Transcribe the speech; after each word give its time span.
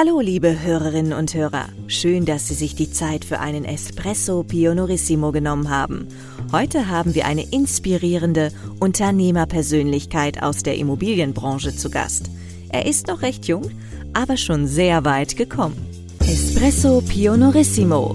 Hallo, 0.00 0.20
liebe 0.20 0.62
Hörerinnen 0.62 1.12
und 1.12 1.34
Hörer. 1.34 1.70
Schön, 1.88 2.24
dass 2.24 2.46
Sie 2.46 2.54
sich 2.54 2.76
die 2.76 2.92
Zeit 2.92 3.24
für 3.24 3.40
einen 3.40 3.64
Espresso 3.64 4.44
Pionorissimo 4.44 5.32
genommen 5.32 5.70
haben. 5.70 6.06
Heute 6.52 6.88
haben 6.88 7.16
wir 7.16 7.26
eine 7.26 7.42
inspirierende 7.42 8.52
Unternehmerpersönlichkeit 8.78 10.40
aus 10.40 10.62
der 10.62 10.76
Immobilienbranche 10.76 11.74
zu 11.74 11.90
Gast. 11.90 12.30
Er 12.68 12.86
ist 12.86 13.08
noch 13.08 13.22
recht 13.22 13.48
jung, 13.48 13.72
aber 14.12 14.36
schon 14.36 14.68
sehr 14.68 15.04
weit 15.04 15.36
gekommen. 15.36 15.74
Espresso 16.20 17.00
Pionorissimo. 17.00 18.14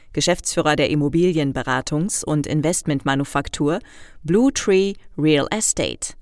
Geschäftsführer 0.13 0.75
der 0.75 0.91
Immobilienberatungs- 0.91 2.23
und 2.23 2.47
Investmentmanufaktur 2.47 3.79
Blue 4.23 4.51
Tree 4.53 4.93
Real 5.17 5.47
Estate. 5.51 6.13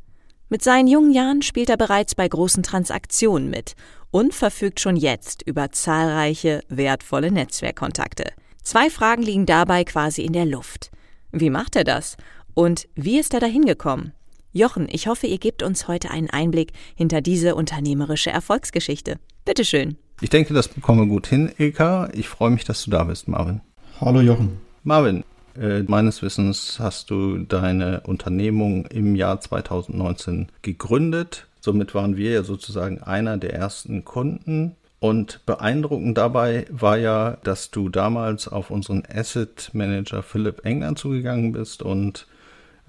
Mit 0.49 0.63
seinen 0.63 0.88
jungen 0.88 1.11
Jahren 1.11 1.41
spielt 1.41 1.70
er 1.70 1.77
bereits 1.77 2.16
bei 2.16 2.27
großen 2.27 2.63
Transaktionen 2.63 3.49
mit 3.49 3.75
und 4.11 4.33
verfügt 4.33 4.80
schon 4.80 4.95
jetzt 4.95 5.44
über 5.44 5.71
zahlreiche 5.71 6.61
wertvolle 6.70 7.31
Netzwerkkontakte. 7.31 8.31
Zwei 8.63 8.89
Fragen 8.89 9.21
liegen 9.21 9.45
dabei 9.45 9.83
quasi 9.83 10.23
in 10.23 10.33
der 10.33 10.45
Luft. 10.45 10.91
Wie 11.31 11.49
macht 11.49 11.75
er 11.75 11.83
das? 11.83 12.17
Und 12.53 12.88
wie 12.95 13.19
ist 13.19 13.33
er 13.33 13.39
dahin 13.39 13.66
gekommen? 13.66 14.14
Jochen, 14.52 14.88
ich 14.89 15.08
hoffe, 15.08 15.27
ihr 15.27 15.38
gebt 15.38 15.61
uns 15.61 15.88
heute 15.88 16.09
einen 16.09 16.30
Einblick 16.30 16.71
hinter 16.95 17.21
diese 17.21 17.53
unternehmerische 17.53 18.31
Erfolgsgeschichte. 18.31 19.19
Bitteschön. 19.45 19.97
Ich 20.21 20.30
denke, 20.30 20.53
das 20.53 20.67
bekommen 20.67 21.02
wir 21.02 21.08
gut 21.08 21.27
hin, 21.27 21.52
Ilka. 21.58 22.09
Ich 22.14 22.27
freue 22.27 22.49
mich, 22.49 22.66
dass 22.66 22.83
du 22.83 22.92
da 22.92 23.03
bist, 23.03 23.27
Marvin. 23.27 23.61
Hallo 24.02 24.22
Jochen. 24.22 24.61
Marvin, 24.86 25.25
äh, 25.59 25.83
meines 25.83 26.22
Wissens 26.22 26.80
hast 26.80 27.09
du 27.09 27.39
deine 27.39 28.00
Unternehmung 28.05 28.86
im 28.86 29.14
Jahr 29.14 29.42
2019 29.42 30.47
gegründet. 30.61 31.47
Somit 31.59 31.94
waren 31.94 32.16
wir 32.16 32.31
ja 32.31 32.44
sozusagen 32.44 33.03
einer 33.03 33.36
der 33.36 33.53
ersten 33.55 34.05
Kunden. 34.05 34.77
Und 35.02 35.45
beeindruckend 35.45 36.17
dabei 36.17 36.66
war 36.70 36.97
ja, 36.97 37.39
dass 37.44 37.72
du 37.72 37.89
damals 37.89 38.47
auf 38.47 38.72
unseren 38.72 39.03
Asset 39.14 39.72
Manager 39.73 40.23
Philipp 40.23 40.66
England 40.66 40.97
zugegangen 40.97 41.52
bist 41.52 41.81
und 41.81 42.25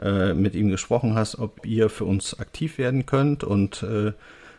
äh, 0.00 0.32
mit 0.32 0.54
ihm 0.54 0.68
gesprochen 0.68 1.16
hast, 1.16 1.40
ob 1.40 1.66
ihr 1.66 1.88
für 1.88 2.04
uns 2.04 2.38
aktiv 2.38 2.78
werden 2.78 3.04
könnt. 3.04 3.42
Und 3.42 3.82
äh, 3.82 4.12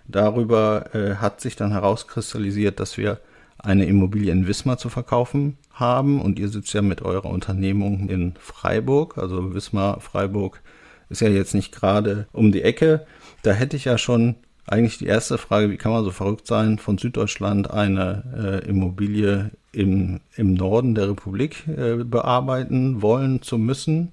darüber 0.10 0.94
äh, 0.94 1.16
hat 1.16 1.40
sich 1.40 1.56
dann 1.56 1.72
herauskristallisiert, 1.72 2.82
dass 2.82 2.98
wir 2.98 3.22
eine 3.64 3.86
Immobilie 3.86 4.32
in 4.32 4.48
Wismar 4.48 4.78
zu 4.78 4.90
verkaufen 4.90 5.58
haben. 5.72 6.22
Und 6.22 6.40
ihr 6.40 6.50
sitzt 6.50 6.74
ja 6.74 6.82
mit 6.82 7.02
eurer 7.02 7.30
Unternehmung 7.30 8.10
in 8.10 8.34
Freiburg. 8.40 9.18
Also 9.18 9.54
Wismar, 9.54 10.02
Freiburg 10.02 10.62
ist 11.10 11.22
ja 11.22 11.30
jetzt 11.30 11.54
nicht 11.54 11.72
gerade 11.72 12.28
um 12.32 12.52
die 12.52 12.64
Ecke. 12.64 13.06
Da 13.44 13.52
hätte 13.52 13.76
ich 13.76 13.86
ja 13.86 13.98
schon 13.98 14.36
eigentlich 14.68 14.98
die 14.98 15.08
erste 15.08 15.38
Frage, 15.38 15.70
wie 15.70 15.78
kann 15.78 15.92
man 15.92 16.04
so 16.04 16.12
verrückt 16.12 16.48
sein, 16.48 16.78
von 16.80 16.98
Süddeutschland 16.98 17.70
eine 17.70 18.62
äh, 18.64 18.70
Immobilie 18.70 19.52
im, 19.72 20.22
im 20.36 20.54
Norden 20.54 20.96
der 20.96 21.10
Republik 21.10 21.68
äh, 21.68 22.04
bearbeiten 22.04 23.02
wollen 23.02 23.42
zu 23.42 23.58
müssen? 23.58 24.12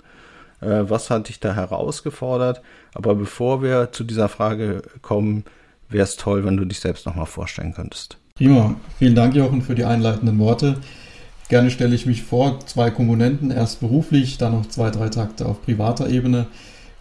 Äh, 0.60 0.84
was 0.88 1.10
hat 1.10 1.28
dich 1.28 1.40
da 1.40 1.54
herausgefordert? 1.54 2.62
Aber 2.94 3.14
bevor 3.14 3.62
wir 3.62 3.92
zu 3.92 4.04
dieser 4.04 4.28
Frage 4.28 4.82
kommen, 5.02 5.44
wäre 5.88 6.04
es 6.04 6.16
toll, 6.16 6.44
wenn 6.44 6.56
du 6.56 6.64
dich 6.64 6.80
selbst 6.80 7.06
nochmal 7.06 7.26
vorstellen 7.26 7.74
könntest. 7.74 8.18
Prima. 8.38 8.76
Vielen 9.00 9.16
Dank, 9.16 9.34
Jochen, 9.34 9.62
für 9.62 9.74
die 9.74 9.84
einleitenden 9.84 10.38
Worte. 10.38 10.76
Gerne 11.48 11.72
stelle 11.72 11.96
ich 11.96 12.06
mich 12.06 12.22
vor, 12.22 12.60
zwei 12.66 12.88
Komponenten, 12.88 13.50
erst 13.50 13.80
beruflich, 13.80 14.38
dann 14.38 14.52
noch 14.52 14.68
zwei, 14.68 14.90
drei 14.90 15.08
Takte 15.08 15.44
auf 15.44 15.60
privater 15.62 16.08
Ebene. 16.08 16.46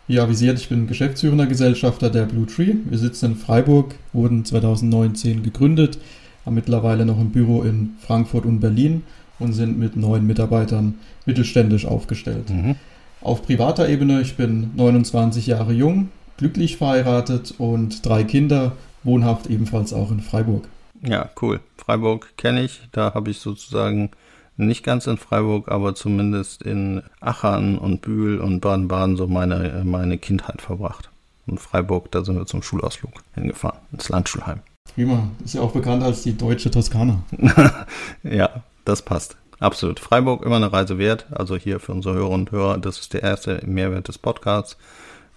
Wie 0.08 0.20
avisiert, 0.20 0.58
ich 0.58 0.68
bin 0.68 0.88
geschäftsführender 0.88 1.46
Gesellschafter 1.46 2.10
der 2.10 2.24
Blue 2.24 2.48
Tree. 2.48 2.74
Wir 2.86 2.98
sitzen 2.98 3.34
in 3.34 3.36
Freiburg, 3.36 3.94
wurden 4.14 4.46
2019 4.46 5.44
gegründet, 5.44 6.00
haben 6.44 6.56
mittlerweile 6.56 7.06
noch 7.06 7.20
ein 7.20 7.30
Büro 7.30 7.62
in 7.62 7.92
Frankfurt 8.00 8.48
und 8.48 8.60
Berlin 8.60 9.04
und 9.38 9.54
sind 9.54 9.78
mit 9.78 9.96
neun 9.96 10.26
Mitarbeitern 10.26 10.96
mittelständisch 11.28 11.86
aufgestellt. 11.86 12.50
Mhm. 12.50 12.78
Auf 13.22 13.44
privater 13.44 13.88
Ebene, 13.88 14.22
ich 14.22 14.38
bin 14.38 14.72
29 14.76 15.46
Jahre 15.46 15.74
jung, 15.74 16.10
glücklich 16.38 16.78
verheiratet 16.78 17.54
und 17.60 18.04
drei 18.04 18.24
Kinder, 18.24 18.72
wohnhaft 19.04 19.46
ebenfalls 19.46 19.94
auch 19.94 20.10
in 20.10 20.22
Freiburg. 20.22 20.68
Ja, 21.02 21.30
cool. 21.42 21.60
Freiburg 21.78 22.38
kenne 22.38 22.64
ich. 22.64 22.82
Da 22.92 23.14
habe 23.14 23.30
ich 23.32 23.40
sozusagen 23.40 24.12
nicht 24.58 24.84
ganz 24.84 25.08
in 25.08 25.18
Freiburg, 25.18 25.70
aber 25.70 25.96
zumindest 25.96 26.64
in 26.64 27.04
Aachen 27.20 27.78
und 27.78 28.02
Bühl 28.02 28.40
und 28.40 28.60
Baden-Baden 28.60 29.16
so 29.16 29.28
meine, 29.28 29.84
meine 29.86 30.18
Kindheit 30.18 30.62
verbracht. 30.62 31.10
Und 31.46 31.60
Freiburg, 31.60 32.12
da 32.12 32.26
sind 32.26 32.38
wir 32.38 32.46
zum 32.46 32.64
Schulausflug 32.64 33.12
hingefahren, 33.36 33.80
ins 33.92 34.10
Landschulheim. 34.10 34.60
Prima. 34.96 35.30
Ist 35.44 35.54
ja 35.54 35.62
auch 35.62 35.72
bekannt 35.72 36.04
als 36.04 36.24
die 36.24 36.36
deutsche 36.36 36.72
Toskana. 36.72 37.22
ja, 38.24 38.64
das 38.84 39.02
passt. 39.02 39.38
Absolut. 39.60 40.00
Freiburg 40.00 40.46
immer 40.46 40.58
eine 40.58 40.72
Reise 40.72 40.98
wert. 40.98 41.28
Also 41.32 41.56
hier 41.56 41.80
für 41.80 41.92
unsere 41.92 42.16
Hörer 42.16 42.30
und 42.30 42.52
Hörer, 42.52 42.78
das 42.78 43.00
ist 43.00 43.14
der 43.14 43.24
erste 43.24 43.62
Mehrwert 43.66 44.08
des 44.08 44.18
Podcasts. 44.18 44.78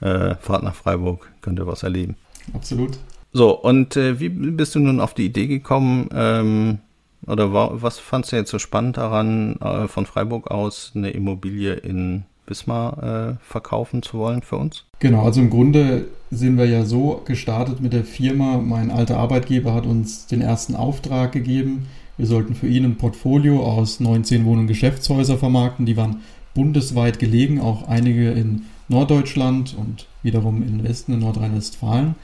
Äh, 0.00 0.34
Fahrt 0.37 0.62
nach 0.62 0.75
Freiburg, 0.75 1.28
könnt 1.43 1.59
ihr 1.59 1.66
was 1.66 1.82
erleben. 1.82 2.16
Absolut. 2.54 2.99
So, 3.33 3.57
und 3.57 3.97
äh, 3.97 4.19
wie 4.19 4.29
bist 4.29 4.75
du 4.75 4.81
nun 4.81 5.01
auf 5.01 5.15
die 5.15 5.27
Idee 5.27 5.47
gekommen, 5.47 6.09
ähm, 6.13 6.79
oder 7.27 7.53
war, 7.53 7.83
was 7.83 7.99
fandst 7.99 8.33
du 8.33 8.37
jetzt 8.37 8.51
so 8.51 8.59
spannend 8.59 8.97
daran, 8.97 9.57
äh, 9.61 9.89
von 9.89 10.07
Freiburg 10.07 10.51
aus 10.51 10.93
eine 10.95 11.11
Immobilie 11.11 11.75
in 11.75 12.25
Wismar 12.47 13.03
äh, 13.03 13.45
verkaufen 13.45 14.03
zu 14.03 14.19
wollen 14.19 14.43
für 14.43 14.57
uns? 14.57 14.85
Genau, 14.99 15.25
also 15.25 15.41
im 15.41 15.51
Grunde 15.51 16.07
sind 16.31 16.59
wir 16.59 16.67
ja 16.67 16.85
so 16.85 17.23
gestartet 17.25 17.81
mit 17.81 17.93
der 17.93 18.05
Firma. 18.05 18.59
Mein 18.59 18.91
alter 18.91 19.19
Arbeitgeber 19.19 19.75
hat 19.75 19.87
uns 19.87 20.27
den 20.27 20.41
ersten 20.41 20.75
Auftrag 20.75 21.33
gegeben. 21.33 21.87
Wir 22.17 22.27
sollten 22.27 22.55
für 22.55 22.67
ihn 22.67 22.85
ein 22.85 22.97
Portfolio 22.97 23.62
aus 23.62 24.01
19 24.01 24.45
Wohn- 24.45 24.61
und 24.61 24.67
Geschäftshäusern 24.67 25.39
vermarkten. 25.39 25.87
Die 25.87 25.97
waren 25.97 26.23
bundesweit 26.55 27.19
gelegen, 27.19 27.61
auch 27.61 27.87
einige 27.89 28.33
in 28.33 28.62
Norddeutschland 28.89 29.77
und 29.79 30.07
wiederum 30.23 30.62
im 30.62 30.83
Westen 30.83 31.12
in 31.12 31.21
Nordrhein-Westfalen 31.21 32.17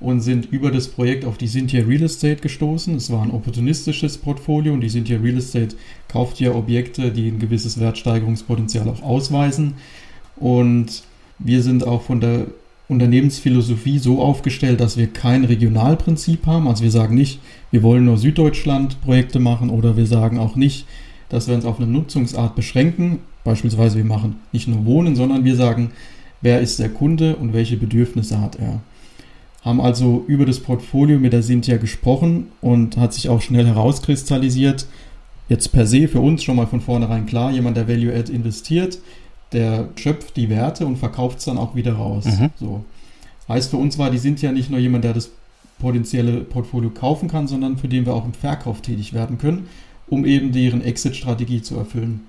und 0.00 0.20
sind 0.20 0.46
über 0.50 0.70
das 0.70 0.88
Projekt 0.88 1.24
auf 1.24 1.36
die 1.36 1.46
Sintia 1.46 1.84
Real 1.84 2.02
Estate 2.02 2.40
gestoßen. 2.40 2.94
Es 2.94 3.12
war 3.12 3.22
ein 3.22 3.30
opportunistisches 3.30 4.16
Portfolio 4.18 4.72
und 4.72 4.80
die 4.80 4.88
Sintia 4.88 5.18
Real 5.18 5.36
Estate 5.36 5.76
kauft 6.08 6.40
ja 6.40 6.52
Objekte, 6.54 7.10
die 7.12 7.28
ein 7.28 7.38
gewisses 7.38 7.78
Wertsteigerungspotenzial 7.78 8.88
auch 8.88 9.02
ausweisen. 9.02 9.74
Und 10.36 11.02
wir 11.38 11.62
sind 11.62 11.86
auch 11.86 12.02
von 12.02 12.20
der 12.20 12.46
Unternehmensphilosophie 12.88 13.98
so 13.98 14.20
aufgestellt, 14.20 14.80
dass 14.80 14.96
wir 14.96 15.06
kein 15.06 15.44
Regionalprinzip 15.44 16.46
haben. 16.46 16.66
Also 16.66 16.82
wir 16.82 16.90
sagen 16.90 17.14
nicht, 17.14 17.38
wir 17.70 17.82
wollen 17.82 18.06
nur 18.06 18.16
Süddeutschland 18.16 19.00
Projekte 19.02 19.38
machen 19.38 19.70
oder 19.70 19.96
wir 19.96 20.06
sagen 20.06 20.38
auch 20.38 20.56
nicht, 20.56 20.86
dass 21.28 21.46
wir 21.46 21.54
uns 21.54 21.66
auf 21.66 21.78
eine 21.78 21.86
Nutzungsart 21.86 22.56
beschränken. 22.56 23.20
Beispielsweise 23.44 23.98
wir 23.98 24.04
machen 24.04 24.36
nicht 24.50 24.66
nur 24.66 24.86
Wohnen, 24.86 25.14
sondern 25.14 25.44
wir 25.44 25.56
sagen, 25.56 25.92
wer 26.40 26.60
ist 26.60 26.78
der 26.78 26.88
Kunde 26.88 27.36
und 27.36 27.52
welche 27.52 27.76
Bedürfnisse 27.76 28.40
hat 28.40 28.56
er 28.56 28.80
haben 29.62 29.80
also 29.80 30.24
über 30.26 30.46
das 30.46 30.60
Portfolio 30.60 31.18
mit 31.18 31.32
der 31.32 31.42
Cynthia 31.42 31.76
gesprochen 31.76 32.46
und 32.60 32.96
hat 32.96 33.12
sich 33.12 33.28
auch 33.28 33.42
schnell 33.42 33.66
herauskristallisiert, 33.66 34.86
jetzt 35.48 35.68
per 35.72 35.86
se 35.86 36.08
für 36.08 36.20
uns 36.20 36.42
schon 36.42 36.56
mal 36.56 36.66
von 36.66 36.80
vornherein 36.80 37.26
klar, 37.26 37.50
jemand, 37.50 37.76
der 37.76 37.88
Value 37.88 38.14
Add 38.14 38.32
investiert, 38.32 38.98
der 39.52 39.88
schöpft 39.96 40.36
die 40.36 40.48
Werte 40.48 40.86
und 40.86 40.96
verkauft 40.96 41.40
es 41.40 41.44
dann 41.44 41.58
auch 41.58 41.74
wieder 41.74 41.94
raus. 41.94 42.24
Mhm. 42.24 42.50
So. 42.58 42.84
Heißt 43.48 43.70
für 43.70 43.76
uns 43.76 43.98
war 43.98 44.10
die 44.10 44.18
Cynthia 44.18 44.52
nicht 44.52 44.70
nur 44.70 44.78
jemand, 44.78 45.04
der 45.04 45.12
das 45.12 45.30
potenzielle 45.80 46.40
Portfolio 46.42 46.90
kaufen 46.90 47.28
kann, 47.28 47.48
sondern 47.48 47.76
für 47.76 47.88
den 47.88 48.06
wir 48.06 48.14
auch 48.14 48.24
im 48.24 48.34
Verkauf 48.34 48.80
tätig 48.80 49.12
werden 49.12 49.38
können, 49.38 49.68
um 50.08 50.24
eben 50.24 50.52
deren 50.52 50.82
Exit-Strategie 50.82 51.62
zu 51.62 51.76
erfüllen. 51.76 52.20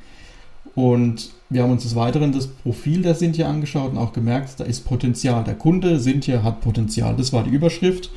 Und 0.76 1.32
wir 1.50 1.64
haben 1.64 1.72
uns 1.72 1.84
des 1.84 1.96
Weiteren 1.96 2.32
das 2.32 2.48
Profil 2.48 3.02
der 3.02 3.16
Sintia 3.16 3.50
angeschaut 3.50 3.92
und 3.92 3.98
auch 3.98 4.14
gemerkt, 4.14 4.60
da 4.60 4.64
ist 4.64 4.86
Potenzial. 4.86 5.44
Der 5.44 5.56
Kunde 5.56 6.00
Sintia 6.00 6.44
hat 6.44 6.62
Potenzial. 6.62 7.16
Das 7.16 7.34
war 7.34 7.44
die 7.44 7.50
Überschrift. 7.50 8.10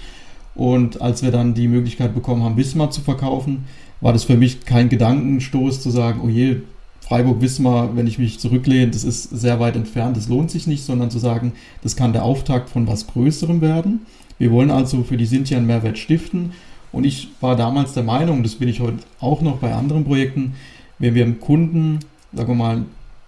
Und 0.54 1.00
als 1.02 1.22
wir 1.22 1.32
dann 1.32 1.54
die 1.54 1.66
Möglichkeit 1.66 2.14
bekommen 2.14 2.44
haben, 2.44 2.56
Wismar 2.56 2.90
zu 2.90 3.00
verkaufen, 3.00 3.64
war 4.00 4.12
das 4.12 4.24
für 4.24 4.36
mich 4.36 4.64
kein 4.64 4.88
Gedankenstoß 4.88 5.80
zu 5.80 5.90
sagen, 5.90 6.20
oh 6.22 6.28
je, 6.28 6.58
Freiburg-Wismar, 7.00 7.96
wenn 7.96 8.06
ich 8.06 8.18
mich 8.18 8.38
zurücklehne, 8.38 8.90
das 8.90 9.04
ist 9.04 9.24
sehr 9.24 9.60
weit 9.60 9.76
entfernt, 9.76 10.16
das 10.16 10.28
lohnt 10.28 10.50
sich 10.50 10.66
nicht, 10.66 10.84
sondern 10.84 11.10
zu 11.10 11.18
sagen, 11.18 11.52
das 11.82 11.96
kann 11.96 12.12
der 12.12 12.24
Auftakt 12.24 12.70
von 12.70 12.86
was 12.86 13.06
Größerem 13.08 13.60
werden. 13.60 14.06
Wir 14.38 14.50
wollen 14.50 14.70
also 14.70 15.02
für 15.02 15.16
die 15.16 15.26
Sintia 15.26 15.58
einen 15.58 15.66
Mehrwert 15.66 15.98
stiften 15.98 16.52
Und 16.92 17.04
ich 17.04 17.28
war 17.40 17.56
damals 17.56 17.92
der 17.92 18.04
Meinung, 18.04 18.42
das 18.42 18.54
bin 18.54 18.68
ich 18.68 18.80
heute 18.80 18.98
auch 19.20 19.42
noch 19.42 19.58
bei 19.58 19.74
anderen 19.74 20.04
Projekten, 20.04 20.54
wenn 20.98 21.14
wir 21.14 21.24
dem 21.24 21.40
Kunden, 21.40 21.98
sagen 22.34 22.48
wir 22.48 22.54
mal, 22.54 22.84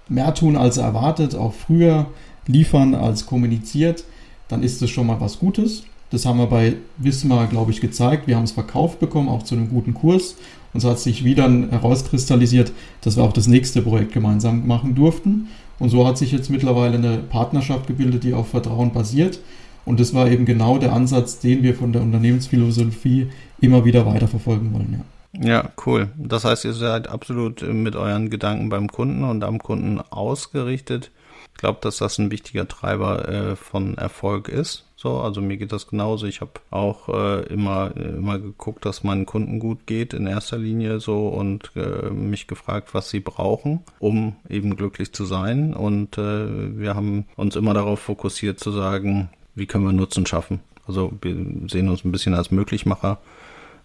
mehr 0.09 0.35
tun 0.35 0.57
als 0.57 0.77
erwartet, 0.77 1.35
auch 1.35 1.53
früher 1.53 2.07
liefern 2.47 2.95
als 2.95 3.27
kommuniziert, 3.27 4.05
dann 4.49 4.63
ist 4.63 4.81
das 4.83 4.91
schon 4.91 5.07
mal 5.07 5.21
was 5.21 5.39
Gutes. 5.39 5.85
Das 6.11 6.25
haben 6.25 6.39
wir 6.39 6.47
bei 6.47 6.75
Wismar, 6.99 7.49
glaube 7.49 7.73
ich, 7.73 7.81
gezeigt. 7.81 8.29
Wir 8.29 8.37
haben 8.37 8.45
es 8.45 8.53
verkauft 8.53 9.01
bekommen, 9.01 9.29
auch 9.29 9.43
zu 9.43 9.57
einem 9.57 9.69
guten 9.69 9.93
Kurs. 9.93 10.37
Und 10.73 10.81
so 10.81 10.91
hat 10.91 11.01
sich 11.01 11.25
wieder 11.25 11.51
herauskristallisiert, 11.71 12.71
dass 13.01 13.17
wir 13.17 13.25
auch 13.25 13.33
das 13.33 13.49
nächste 13.49 13.83
Projekt 13.83 14.13
gemeinsam 14.13 14.67
machen 14.67 14.95
durften. 14.95 15.49
Und 15.79 15.89
so 15.89 16.07
hat 16.07 16.17
sich 16.17 16.31
jetzt 16.31 16.49
mittlerweile 16.49 16.97
eine 16.97 17.19
Partnerschaft 17.19 17.87
gebildet, 17.87 18.23
die 18.23 18.35
auf 18.35 18.49
Vertrauen 18.49 18.93
basiert. 18.93 19.41
Und 19.85 20.01
das 20.01 20.15
war 20.15 20.31
eben 20.31 20.45
genau 20.45 20.79
der 20.79 20.93
Ansatz, 20.93 21.39
den 21.39 21.63
wir 21.63 21.75
von 21.75 21.93
der 21.93 22.03
Unternehmensphilosophie 22.03 23.29
immer 23.61 23.85
wieder 23.85 24.07
weiterverfolgen 24.07 24.73
wollen. 24.73 24.93
Ja. 24.93 25.16
Ja, 25.41 25.71
cool. 25.85 26.09
Das 26.17 26.45
heißt, 26.45 26.65
ihr 26.65 26.73
seid 26.73 27.09
absolut 27.09 27.63
mit 27.63 27.97
euren 27.97 28.31
Gedanken 28.31 28.69
beim 28.69 28.89
Kunden 28.89 29.25
und 29.25 29.45
am 29.45 29.59
Kunden 29.59 30.01
ausgerichtet. 30.01 31.11
Ich 31.53 31.61
glaube, 31.61 31.79
dass 31.81 31.99
das 31.99 32.19
ein 32.19 32.31
wichtiger 32.31 32.69
Treiber 32.69 33.29
äh, 33.29 33.57
von 33.57 33.97
Erfolg 33.97 34.49
ist. 34.49 34.85
So, 34.95 35.21
also 35.21 35.41
mir 35.41 35.57
geht 35.57 35.73
das 35.73 35.87
genauso. 35.87 36.27
Ich 36.27 36.41
habe 36.41 36.53
auch 36.71 37.09
äh, 37.09 37.43
immer 37.47 37.97
immer 37.97 38.39
geguckt, 38.39 38.85
dass 38.85 39.05
meinen 39.05 39.25
Kunden 39.25 39.59
gut 39.59 39.87
geht 39.87 40.15
in 40.15 40.27
erster 40.27 40.59
Linie 40.59 41.01
so 41.01 41.29
und 41.29 41.71
äh, 41.77 42.11
mich 42.11 42.47
gefragt, 42.47 42.93
was 42.93 43.11
sie 43.11 43.21
brauchen, 43.21 43.81
um 43.99 44.37
eben 44.49 44.77
glücklich 44.77 45.13
zu 45.13 45.25
sein. 45.25 45.75
Und 45.75 46.19
äh, 46.19 46.79
wir 46.79 46.95
haben 46.95 47.27
uns 47.37 47.57
immer 47.57 47.75
darauf 47.75 48.01
fokussiert 48.01 48.59
zu 48.59 48.71
sagen, 48.71 49.29
wie 49.55 49.67
können 49.67 49.85
wir 49.85 49.93
Nutzen 49.93 50.27
schaffen. 50.27 50.61
Also 50.87 51.13
wir 51.21 51.35
sehen 51.69 51.89
uns 51.89 52.05
ein 52.05 52.13
bisschen 52.13 52.35
als 52.35 52.51
Möglichmacher. 52.51 53.19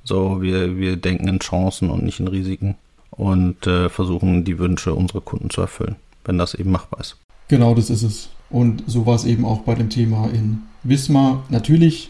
So, 0.04 0.42
wir 0.42 0.78
wir 0.78 0.98
denken 0.98 1.28
in 1.28 1.40
Chancen 1.40 1.90
und 1.90 2.04
nicht 2.04 2.20
in 2.20 2.28
Risiken 2.28 2.76
und 3.12 3.68
äh, 3.68 3.90
versuchen 3.90 4.44
die 4.44 4.58
Wünsche 4.58 4.96
unserer 4.96 5.22
Kunden 5.22 5.50
zu 5.50 5.62
erfüllen, 5.62 5.96
wenn 6.26 6.38
das 6.38 6.54
eben 6.54 6.72
machbar 6.72 7.02
ist. 7.02 7.18
Genau, 7.48 7.76
das 7.76 7.90
ist 7.90 8.04
es. 8.04 8.30
Und 8.50 8.84
so 8.88 9.06
war 9.06 9.16
es 9.16 9.26
eben 9.26 9.46
auch 9.46 9.62
bei 9.62 9.76
dem 9.76 9.90
Thema 9.90 10.30
in 10.34 10.64
Wismar. 10.84 11.44
Natürlich, 11.50 12.10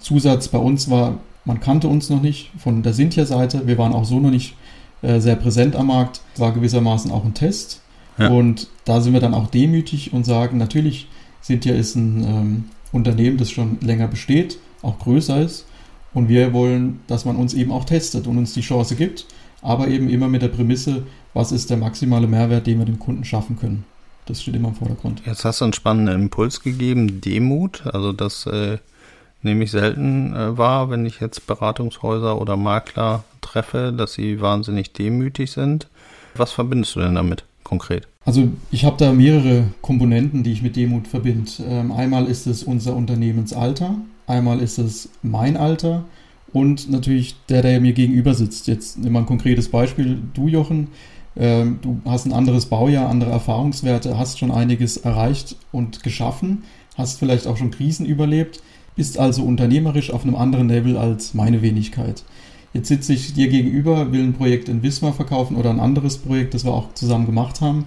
Zusatz 0.00 0.48
bei 0.48 0.58
uns 0.58 0.90
war, 0.90 1.18
man 1.44 1.60
kannte 1.60 1.88
uns 1.88 2.08
noch 2.10 2.22
nicht 2.22 2.50
von 2.58 2.82
der 2.82 2.92
Sintia-Seite. 2.92 3.66
Wir 3.66 3.78
waren 3.78 3.92
auch 3.92 4.04
so 4.04 4.20
noch 4.20 4.30
nicht 4.30 4.54
äh, 5.02 5.20
sehr 5.20 5.36
präsent 5.36 5.76
am 5.76 5.88
Markt. 5.88 6.20
Es 6.34 6.40
war 6.40 6.52
gewissermaßen 6.52 7.10
auch 7.10 7.24
ein 7.24 7.34
Test. 7.34 7.80
Ja. 8.18 8.28
Und 8.28 8.68
da 8.84 9.00
sind 9.00 9.12
wir 9.12 9.20
dann 9.20 9.34
auch 9.34 9.48
demütig 9.48 10.12
und 10.12 10.24
sagen, 10.24 10.58
natürlich, 10.58 11.08
Sintia 11.40 11.74
ist 11.74 11.96
ein 11.96 12.24
ähm, 12.24 12.64
Unternehmen, 12.92 13.38
das 13.38 13.50
schon 13.50 13.78
länger 13.80 14.08
besteht, 14.08 14.58
auch 14.82 14.98
größer 14.98 15.40
ist. 15.40 15.66
Und 16.14 16.28
wir 16.28 16.52
wollen, 16.52 17.00
dass 17.06 17.24
man 17.24 17.36
uns 17.36 17.54
eben 17.54 17.72
auch 17.72 17.84
testet 17.84 18.26
und 18.26 18.38
uns 18.38 18.52
die 18.52 18.60
Chance 18.60 18.96
gibt, 18.96 19.26
aber 19.62 19.88
eben 19.88 20.08
immer 20.08 20.28
mit 20.28 20.42
der 20.42 20.48
Prämisse, 20.48 21.04
was 21.34 21.52
ist 21.52 21.70
der 21.70 21.76
maximale 21.76 22.26
Mehrwert, 22.26 22.66
den 22.66 22.78
wir 22.78 22.84
dem 22.84 22.98
Kunden 22.98 23.24
schaffen 23.24 23.58
können. 23.58 23.84
Das 24.26 24.42
steht 24.42 24.54
immer 24.54 24.68
im 24.68 24.74
Vordergrund. 24.74 25.22
Jetzt 25.26 25.44
hast 25.44 25.60
du 25.60 25.64
einen 25.64 25.72
spannenden 25.72 26.22
Impuls 26.22 26.62
gegeben, 26.62 27.20
Demut. 27.20 27.86
Also 27.86 28.12
das 28.12 28.46
äh, 28.46 28.78
nehme 29.42 29.64
ich 29.64 29.70
selten 29.70 30.34
äh, 30.34 30.56
wahr, 30.56 30.90
wenn 30.90 31.06
ich 31.06 31.20
jetzt 31.20 31.46
Beratungshäuser 31.46 32.40
oder 32.40 32.56
Makler 32.56 33.24
treffe, 33.40 33.92
dass 33.96 34.12
sie 34.12 34.40
wahnsinnig 34.40 34.92
demütig 34.92 35.50
sind. 35.50 35.88
Was 36.34 36.52
verbindest 36.52 36.94
du 36.94 37.00
denn 37.00 37.14
damit 37.14 37.44
konkret? 37.64 38.06
Also 38.24 38.48
ich 38.70 38.84
habe 38.84 38.96
da 38.96 39.12
mehrere 39.12 39.64
Komponenten, 39.80 40.44
die 40.44 40.52
ich 40.52 40.62
mit 40.62 40.76
Demut 40.76 41.08
verbinde. 41.08 41.50
Ähm, 41.66 41.90
einmal 41.90 42.26
ist 42.26 42.46
es 42.46 42.62
unser 42.62 42.94
Unternehmensalter, 42.94 43.96
einmal 44.26 44.60
ist 44.60 44.78
es 44.78 45.08
mein 45.22 45.56
Alter 45.56 46.04
und 46.52 46.90
natürlich 46.90 47.36
der, 47.48 47.62
der 47.62 47.80
mir 47.80 47.92
gegenüber 47.92 48.34
sitzt. 48.34 48.66
Jetzt 48.66 48.98
nehmen 48.98 49.12
wir 49.14 49.20
ein 49.20 49.26
konkretes 49.26 49.68
Beispiel. 49.68 50.18
Du, 50.34 50.48
Jochen, 50.48 50.88
ähm, 51.36 51.78
du 51.82 52.00
hast 52.04 52.26
ein 52.26 52.32
anderes 52.32 52.66
Baujahr, 52.66 53.08
andere 53.08 53.30
Erfahrungswerte, 53.30 54.18
hast 54.18 54.38
schon 54.38 54.50
einiges 54.50 54.98
erreicht 54.98 55.56
und 55.72 56.02
geschaffen, 56.02 56.64
hast 56.96 57.18
vielleicht 57.18 57.46
auch 57.46 57.56
schon 57.56 57.70
Krisen 57.70 58.06
überlebt, 58.06 58.62
bist 58.96 59.18
also 59.18 59.42
unternehmerisch 59.42 60.10
auf 60.10 60.24
einem 60.24 60.36
anderen 60.36 60.68
Level 60.68 60.96
als 60.96 61.32
meine 61.32 61.62
Wenigkeit. 61.62 62.24
Jetzt 62.74 62.88
sitze 62.88 63.12
ich 63.12 63.34
dir 63.34 63.48
gegenüber, 63.48 64.12
will 64.12 64.22
ein 64.22 64.32
Projekt 64.34 64.68
in 64.68 64.82
Wismar 64.82 65.12
verkaufen 65.12 65.56
oder 65.56 65.70
ein 65.70 65.80
anderes 65.80 66.18
Projekt, 66.18 66.54
das 66.54 66.64
wir 66.64 66.72
auch 66.72 66.94
zusammen 66.94 67.26
gemacht 67.26 67.60
haben. 67.60 67.86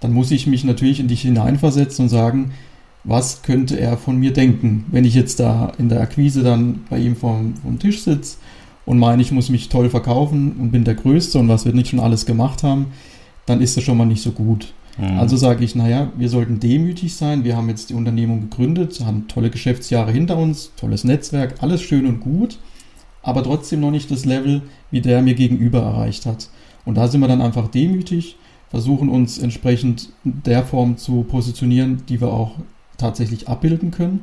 Dann 0.00 0.12
muss 0.12 0.30
ich 0.30 0.46
mich 0.46 0.64
natürlich 0.64 1.00
in 1.00 1.08
dich 1.08 1.22
hineinversetzen 1.22 2.04
und 2.04 2.08
sagen, 2.08 2.52
was 3.04 3.42
könnte 3.42 3.78
er 3.78 3.96
von 3.96 4.18
mir 4.18 4.32
denken, 4.32 4.84
wenn 4.90 5.04
ich 5.04 5.14
jetzt 5.14 5.40
da 5.40 5.72
in 5.78 5.88
der 5.88 6.00
Akquise 6.00 6.42
dann 6.42 6.84
bei 6.90 6.98
ihm 6.98 7.16
vom, 7.16 7.54
vom 7.56 7.78
Tisch 7.78 8.02
sitze 8.02 8.36
und 8.84 8.98
meine, 8.98 9.22
ich 9.22 9.32
muss 9.32 9.48
mich 9.48 9.68
toll 9.68 9.88
verkaufen 9.88 10.52
und 10.58 10.70
bin 10.70 10.84
der 10.84 10.94
Größte 10.94 11.38
und 11.38 11.48
was 11.48 11.64
wir 11.64 11.72
nicht 11.72 11.88
schon 11.88 12.00
alles 12.00 12.26
gemacht 12.26 12.62
haben, 12.62 12.86
dann 13.46 13.60
ist 13.60 13.76
das 13.76 13.84
schon 13.84 13.96
mal 13.96 14.04
nicht 14.04 14.22
so 14.22 14.32
gut. 14.32 14.72
Mhm. 14.98 15.18
Also 15.18 15.36
sage 15.36 15.64
ich, 15.64 15.74
naja, 15.74 16.12
wir 16.16 16.28
sollten 16.28 16.60
demütig 16.60 17.14
sein. 17.14 17.44
Wir 17.44 17.56
haben 17.56 17.68
jetzt 17.68 17.90
die 17.90 17.94
Unternehmung 17.94 18.42
gegründet, 18.42 19.00
haben 19.04 19.28
tolle 19.28 19.50
Geschäftsjahre 19.50 20.12
hinter 20.12 20.36
uns, 20.36 20.72
tolles 20.76 21.04
Netzwerk, 21.04 21.54
alles 21.60 21.82
schön 21.82 22.06
und 22.06 22.20
gut, 22.20 22.58
aber 23.22 23.42
trotzdem 23.42 23.80
noch 23.80 23.90
nicht 23.90 24.10
das 24.10 24.24
Level, 24.24 24.62
wie 24.90 25.00
der 25.00 25.22
mir 25.22 25.34
gegenüber 25.34 25.80
erreicht 25.80 26.26
hat. 26.26 26.48
Und 26.84 26.96
da 26.96 27.08
sind 27.08 27.20
wir 27.20 27.28
dann 27.28 27.42
einfach 27.42 27.68
demütig, 27.68 28.36
versuchen 28.70 29.08
uns 29.08 29.38
entsprechend 29.38 30.10
der 30.24 30.64
Form 30.64 30.96
zu 30.96 31.22
positionieren, 31.22 32.02
die 32.08 32.20
wir 32.20 32.28
auch 32.28 32.52
tatsächlich 33.00 33.48
abbilden 33.48 33.90
können 33.90 34.20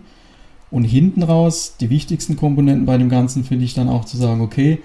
und 0.69 0.83
hinten 0.83 1.23
raus, 1.23 1.75
die 1.79 1.89
wichtigsten 1.89 2.35
Komponenten 2.35 2.85
bei 2.85 2.97
dem 2.97 3.09
Ganzen 3.09 3.43
finde 3.43 3.65
ich 3.65 3.73
dann 3.73 3.89
auch 3.89 4.05
zu 4.05 4.17
sagen, 4.17 4.41
okay, 4.41 4.79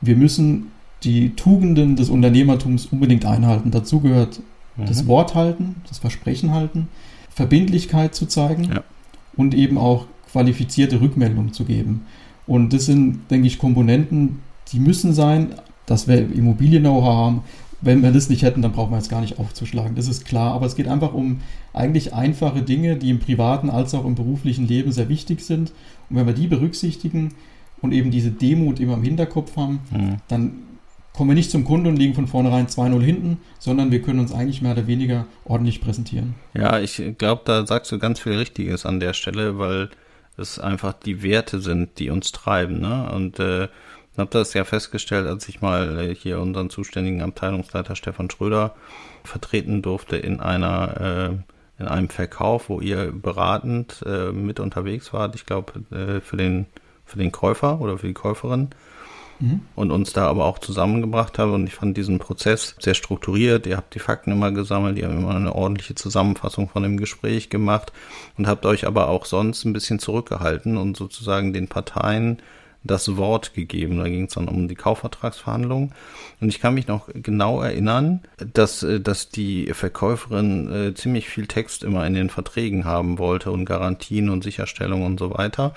wir 0.00 0.16
müssen 0.16 0.70
die 1.02 1.30
Tugenden 1.30 1.96
des 1.96 2.10
Unternehmertums 2.10 2.86
unbedingt 2.86 3.24
einhalten. 3.24 3.70
Dazu 3.70 4.00
gehört 4.00 4.40
mhm. 4.76 4.86
das 4.86 5.06
Wort 5.06 5.34
halten, 5.34 5.76
das 5.88 5.98
Versprechen 5.98 6.52
halten, 6.52 6.88
Verbindlichkeit 7.30 8.14
zu 8.14 8.26
zeigen 8.26 8.64
ja. 8.64 8.82
und 9.36 9.54
eben 9.54 9.78
auch 9.78 10.06
qualifizierte 10.30 11.00
Rückmeldungen 11.00 11.52
zu 11.52 11.64
geben. 11.64 12.02
Und 12.46 12.72
das 12.72 12.86
sind, 12.86 13.30
denke 13.30 13.46
ich, 13.46 13.58
Komponenten, 13.58 14.40
die 14.72 14.80
müssen 14.80 15.12
sein, 15.12 15.54
dass 15.86 16.08
wir 16.08 16.18
Immobilien-Know-how 16.18 17.14
haben 17.14 17.42
wenn 17.80 18.02
wir 18.02 18.10
das 18.10 18.28
nicht 18.28 18.42
hätten, 18.42 18.62
dann 18.62 18.72
brauchen 18.72 18.90
wir 18.90 18.96
jetzt 18.96 19.10
gar 19.10 19.20
nicht 19.20 19.38
aufzuschlagen. 19.38 19.94
Das 19.94 20.08
ist 20.08 20.24
klar. 20.24 20.52
Aber 20.52 20.66
es 20.66 20.74
geht 20.74 20.88
einfach 20.88 21.14
um 21.14 21.40
eigentlich 21.72 22.12
einfache 22.12 22.62
Dinge, 22.62 22.96
die 22.96 23.10
im 23.10 23.20
privaten 23.20 23.70
als 23.70 23.94
auch 23.94 24.04
im 24.04 24.14
beruflichen 24.14 24.66
Leben 24.66 24.90
sehr 24.90 25.08
wichtig 25.08 25.40
sind. 25.40 25.72
Und 26.10 26.16
wenn 26.16 26.26
wir 26.26 26.34
die 26.34 26.48
berücksichtigen 26.48 27.34
und 27.80 27.92
eben 27.92 28.10
diese 28.10 28.30
Demut 28.30 28.80
immer 28.80 28.94
im 28.94 29.02
Hinterkopf 29.02 29.56
haben, 29.56 29.80
mhm. 29.92 30.16
dann 30.26 30.52
kommen 31.12 31.30
wir 31.30 31.34
nicht 31.34 31.50
zum 31.50 31.64
Kunden 31.64 31.88
und 31.88 31.96
liegen 31.96 32.14
von 32.14 32.26
vornherein 32.26 32.66
2-0 32.66 33.00
hinten, 33.00 33.38
sondern 33.58 33.90
wir 33.90 34.02
können 34.02 34.20
uns 34.20 34.32
eigentlich 34.32 34.62
mehr 34.62 34.72
oder 34.72 34.86
weniger 34.86 35.26
ordentlich 35.44 35.80
präsentieren. 35.80 36.34
Ja, 36.54 36.78
ich 36.78 37.02
glaube, 37.18 37.42
da 37.44 37.66
sagst 37.66 37.90
du 37.90 37.98
ganz 37.98 38.20
viel 38.20 38.34
Richtiges 38.34 38.86
an 38.86 39.00
der 39.00 39.14
Stelle, 39.14 39.58
weil 39.58 39.90
es 40.36 40.58
einfach 40.58 40.92
die 40.92 41.22
Werte 41.22 41.60
sind, 41.60 41.98
die 41.98 42.10
uns 42.10 42.30
treiben. 42.32 42.80
Ne? 42.80 43.10
Und 43.12 43.40
äh, 43.40 43.68
ich 44.18 44.20
habe 44.20 44.30
das 44.32 44.52
ja 44.52 44.64
festgestellt, 44.64 45.28
als 45.28 45.48
ich 45.48 45.60
mal 45.60 45.96
äh, 45.96 46.12
hier 46.12 46.40
unseren 46.40 46.70
zuständigen 46.70 47.22
Abteilungsleiter 47.22 47.94
Stefan 47.94 48.28
Schröder 48.28 48.74
vertreten 49.22 49.80
durfte 49.80 50.16
in 50.16 50.40
einer 50.40 51.00
äh, 51.00 51.80
in 51.80 51.86
einem 51.86 52.08
Verkauf, 52.08 52.68
wo 52.68 52.80
ihr 52.80 53.12
beratend 53.12 54.02
äh, 54.04 54.32
mit 54.32 54.58
unterwegs 54.58 55.12
wart. 55.12 55.36
Ich 55.36 55.46
glaube 55.46 55.72
äh, 55.92 56.20
für 56.20 56.36
den 56.36 56.66
für 57.04 57.18
den 57.18 57.30
Käufer 57.30 57.80
oder 57.80 57.96
für 57.96 58.08
die 58.08 58.12
Käuferin 58.12 58.70
mhm. 59.38 59.60
und 59.76 59.92
uns 59.92 60.14
da 60.14 60.26
aber 60.26 60.46
auch 60.46 60.58
zusammengebracht 60.58 61.38
habe. 61.38 61.52
Und 61.52 61.68
ich 61.68 61.76
fand 61.76 61.96
diesen 61.96 62.18
Prozess 62.18 62.74
sehr 62.80 62.94
strukturiert. 62.94 63.68
Ihr 63.68 63.76
habt 63.76 63.94
die 63.94 64.00
Fakten 64.00 64.32
immer 64.32 64.50
gesammelt, 64.50 64.98
ihr 64.98 65.04
habt 65.04 65.14
immer 65.14 65.36
eine 65.36 65.54
ordentliche 65.54 65.94
Zusammenfassung 65.94 66.68
von 66.68 66.82
dem 66.82 66.96
Gespräch 66.96 67.50
gemacht 67.50 67.92
und 68.36 68.48
habt 68.48 68.66
euch 68.66 68.84
aber 68.84 69.06
auch 69.06 69.26
sonst 69.26 69.64
ein 69.64 69.72
bisschen 69.72 70.00
zurückgehalten 70.00 70.76
und 70.76 70.96
sozusagen 70.96 71.52
den 71.52 71.68
Parteien 71.68 72.42
das 72.84 73.16
Wort 73.16 73.54
gegeben. 73.54 73.98
Da 73.98 74.04
ging 74.04 74.24
es 74.24 74.34
dann 74.34 74.48
um 74.48 74.68
die 74.68 74.74
Kaufvertragsverhandlungen. 74.74 75.92
Und 76.40 76.48
ich 76.48 76.60
kann 76.60 76.74
mich 76.74 76.86
noch 76.86 77.08
genau 77.12 77.60
erinnern, 77.60 78.20
dass, 78.54 78.82
äh, 78.82 79.00
dass 79.00 79.28
die 79.28 79.72
Verkäuferin 79.72 80.72
äh, 80.72 80.94
ziemlich 80.94 81.28
viel 81.28 81.46
Text 81.46 81.82
immer 81.82 82.06
in 82.06 82.14
den 82.14 82.30
Verträgen 82.30 82.84
haben 82.84 83.18
wollte 83.18 83.50
und 83.50 83.64
Garantien 83.64 84.30
und 84.30 84.44
Sicherstellungen 84.44 85.06
und 85.06 85.18
so 85.18 85.36
weiter. 85.36 85.74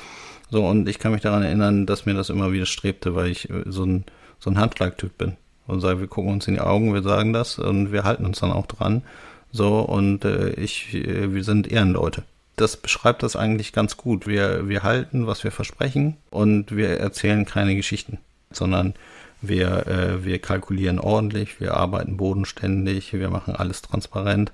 So, 0.49 0.65
und 0.65 0.87
ich 0.89 0.99
kann 0.99 1.13
mich 1.13 1.21
daran 1.21 1.43
erinnern, 1.43 1.85
dass 1.85 2.05
mir 2.05 2.13
das 2.13 2.29
immer 2.29 2.51
wieder 2.51 2.65
strebte, 2.65 3.15
weil 3.15 3.27
ich 3.27 3.49
äh, 3.49 3.63
so 3.65 3.85
ein, 3.85 4.05
so 4.39 4.49
ein 4.49 4.59
Handschlagtyp 4.59 5.17
bin. 5.17 5.37
Und 5.67 5.79
sage, 5.79 5.99
wir 6.01 6.07
gucken 6.07 6.33
uns 6.33 6.47
in 6.47 6.55
die 6.55 6.59
Augen, 6.59 6.93
wir 6.93 7.03
sagen 7.03 7.33
das 7.33 7.57
und 7.59 7.91
wir 7.91 8.03
halten 8.03 8.25
uns 8.25 8.39
dann 8.39 8.51
auch 8.51 8.65
dran. 8.65 9.03
So, 9.51 9.79
und 9.79 10.25
äh, 10.25 10.49
ich, 10.51 10.93
äh, 10.93 11.33
wir 11.33 11.43
sind 11.43 11.71
Ehrenleute 11.71 12.23
das 12.55 12.77
beschreibt 12.77 13.23
das 13.23 13.35
eigentlich 13.35 13.73
ganz 13.73 13.97
gut. 13.97 14.27
Wir, 14.27 14.67
wir 14.67 14.83
halten, 14.83 15.27
was 15.27 15.43
wir 15.43 15.51
versprechen 15.51 16.17
und 16.29 16.75
wir 16.75 16.99
erzählen 16.99 17.45
keine 17.45 17.75
Geschichten, 17.75 18.19
sondern 18.51 18.93
wir, 19.41 19.87
äh, 19.87 20.23
wir 20.23 20.39
kalkulieren 20.39 20.99
ordentlich, 20.99 21.59
wir 21.59 21.75
arbeiten 21.75 22.17
bodenständig, 22.17 23.13
wir 23.13 23.29
machen 23.29 23.55
alles 23.55 23.81
transparent. 23.81 24.51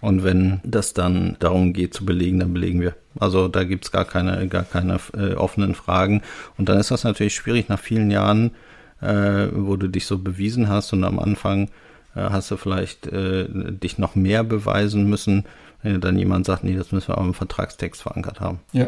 Und 0.00 0.24
wenn 0.24 0.60
das 0.64 0.92
dann 0.92 1.36
darum 1.38 1.72
geht 1.72 1.94
zu 1.94 2.04
belegen, 2.04 2.40
dann 2.40 2.52
belegen 2.52 2.80
wir. 2.80 2.94
Also 3.18 3.48
da 3.48 3.64
gibt's 3.64 3.92
gar 3.92 4.04
keine, 4.04 4.48
gar 4.48 4.64
keine 4.64 4.98
äh, 5.16 5.34
offenen 5.34 5.74
Fragen. 5.74 6.22
Und 6.58 6.68
dann 6.68 6.78
ist 6.78 6.90
das 6.90 7.04
natürlich 7.04 7.34
schwierig 7.34 7.68
nach 7.68 7.78
vielen 7.78 8.10
Jahren, 8.10 8.50
äh, 9.00 9.46
wo 9.52 9.76
du 9.76 9.88
dich 9.88 10.06
so 10.06 10.18
bewiesen 10.18 10.68
hast 10.68 10.92
und 10.92 11.04
am 11.04 11.18
Anfang 11.18 11.68
äh, 12.14 12.20
hast 12.20 12.50
du 12.50 12.56
vielleicht 12.56 13.06
äh, 13.06 13.46
dich 13.48 13.98
noch 13.98 14.14
mehr 14.14 14.44
beweisen 14.44 15.08
müssen, 15.08 15.44
wenn 15.84 16.00
dann 16.00 16.18
jemand 16.18 16.46
sagt, 16.46 16.64
nee, 16.64 16.74
das 16.74 16.90
müssen 16.90 17.08
wir 17.08 17.18
aber 17.18 17.26
im 17.26 17.34
Vertragstext 17.34 18.02
verankert 18.02 18.40
haben. 18.40 18.58
Ja, 18.72 18.86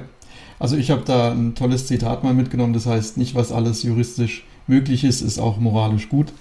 also 0.59 0.77
ich 0.77 0.91
habe 0.91 1.03
da 1.05 1.31
ein 1.31 1.55
tolles 1.55 1.87
Zitat 1.87 2.25
mal 2.25 2.35
mitgenommen, 2.35 2.73
das 2.73 2.87
heißt, 2.87 3.19
nicht 3.19 3.35
was 3.35 3.53
alles 3.53 3.83
juristisch 3.83 4.45
möglich 4.67 5.05
ist, 5.05 5.21
ist 5.21 5.39
auch 5.39 5.59
moralisch 5.59 6.09
gut. 6.09 6.33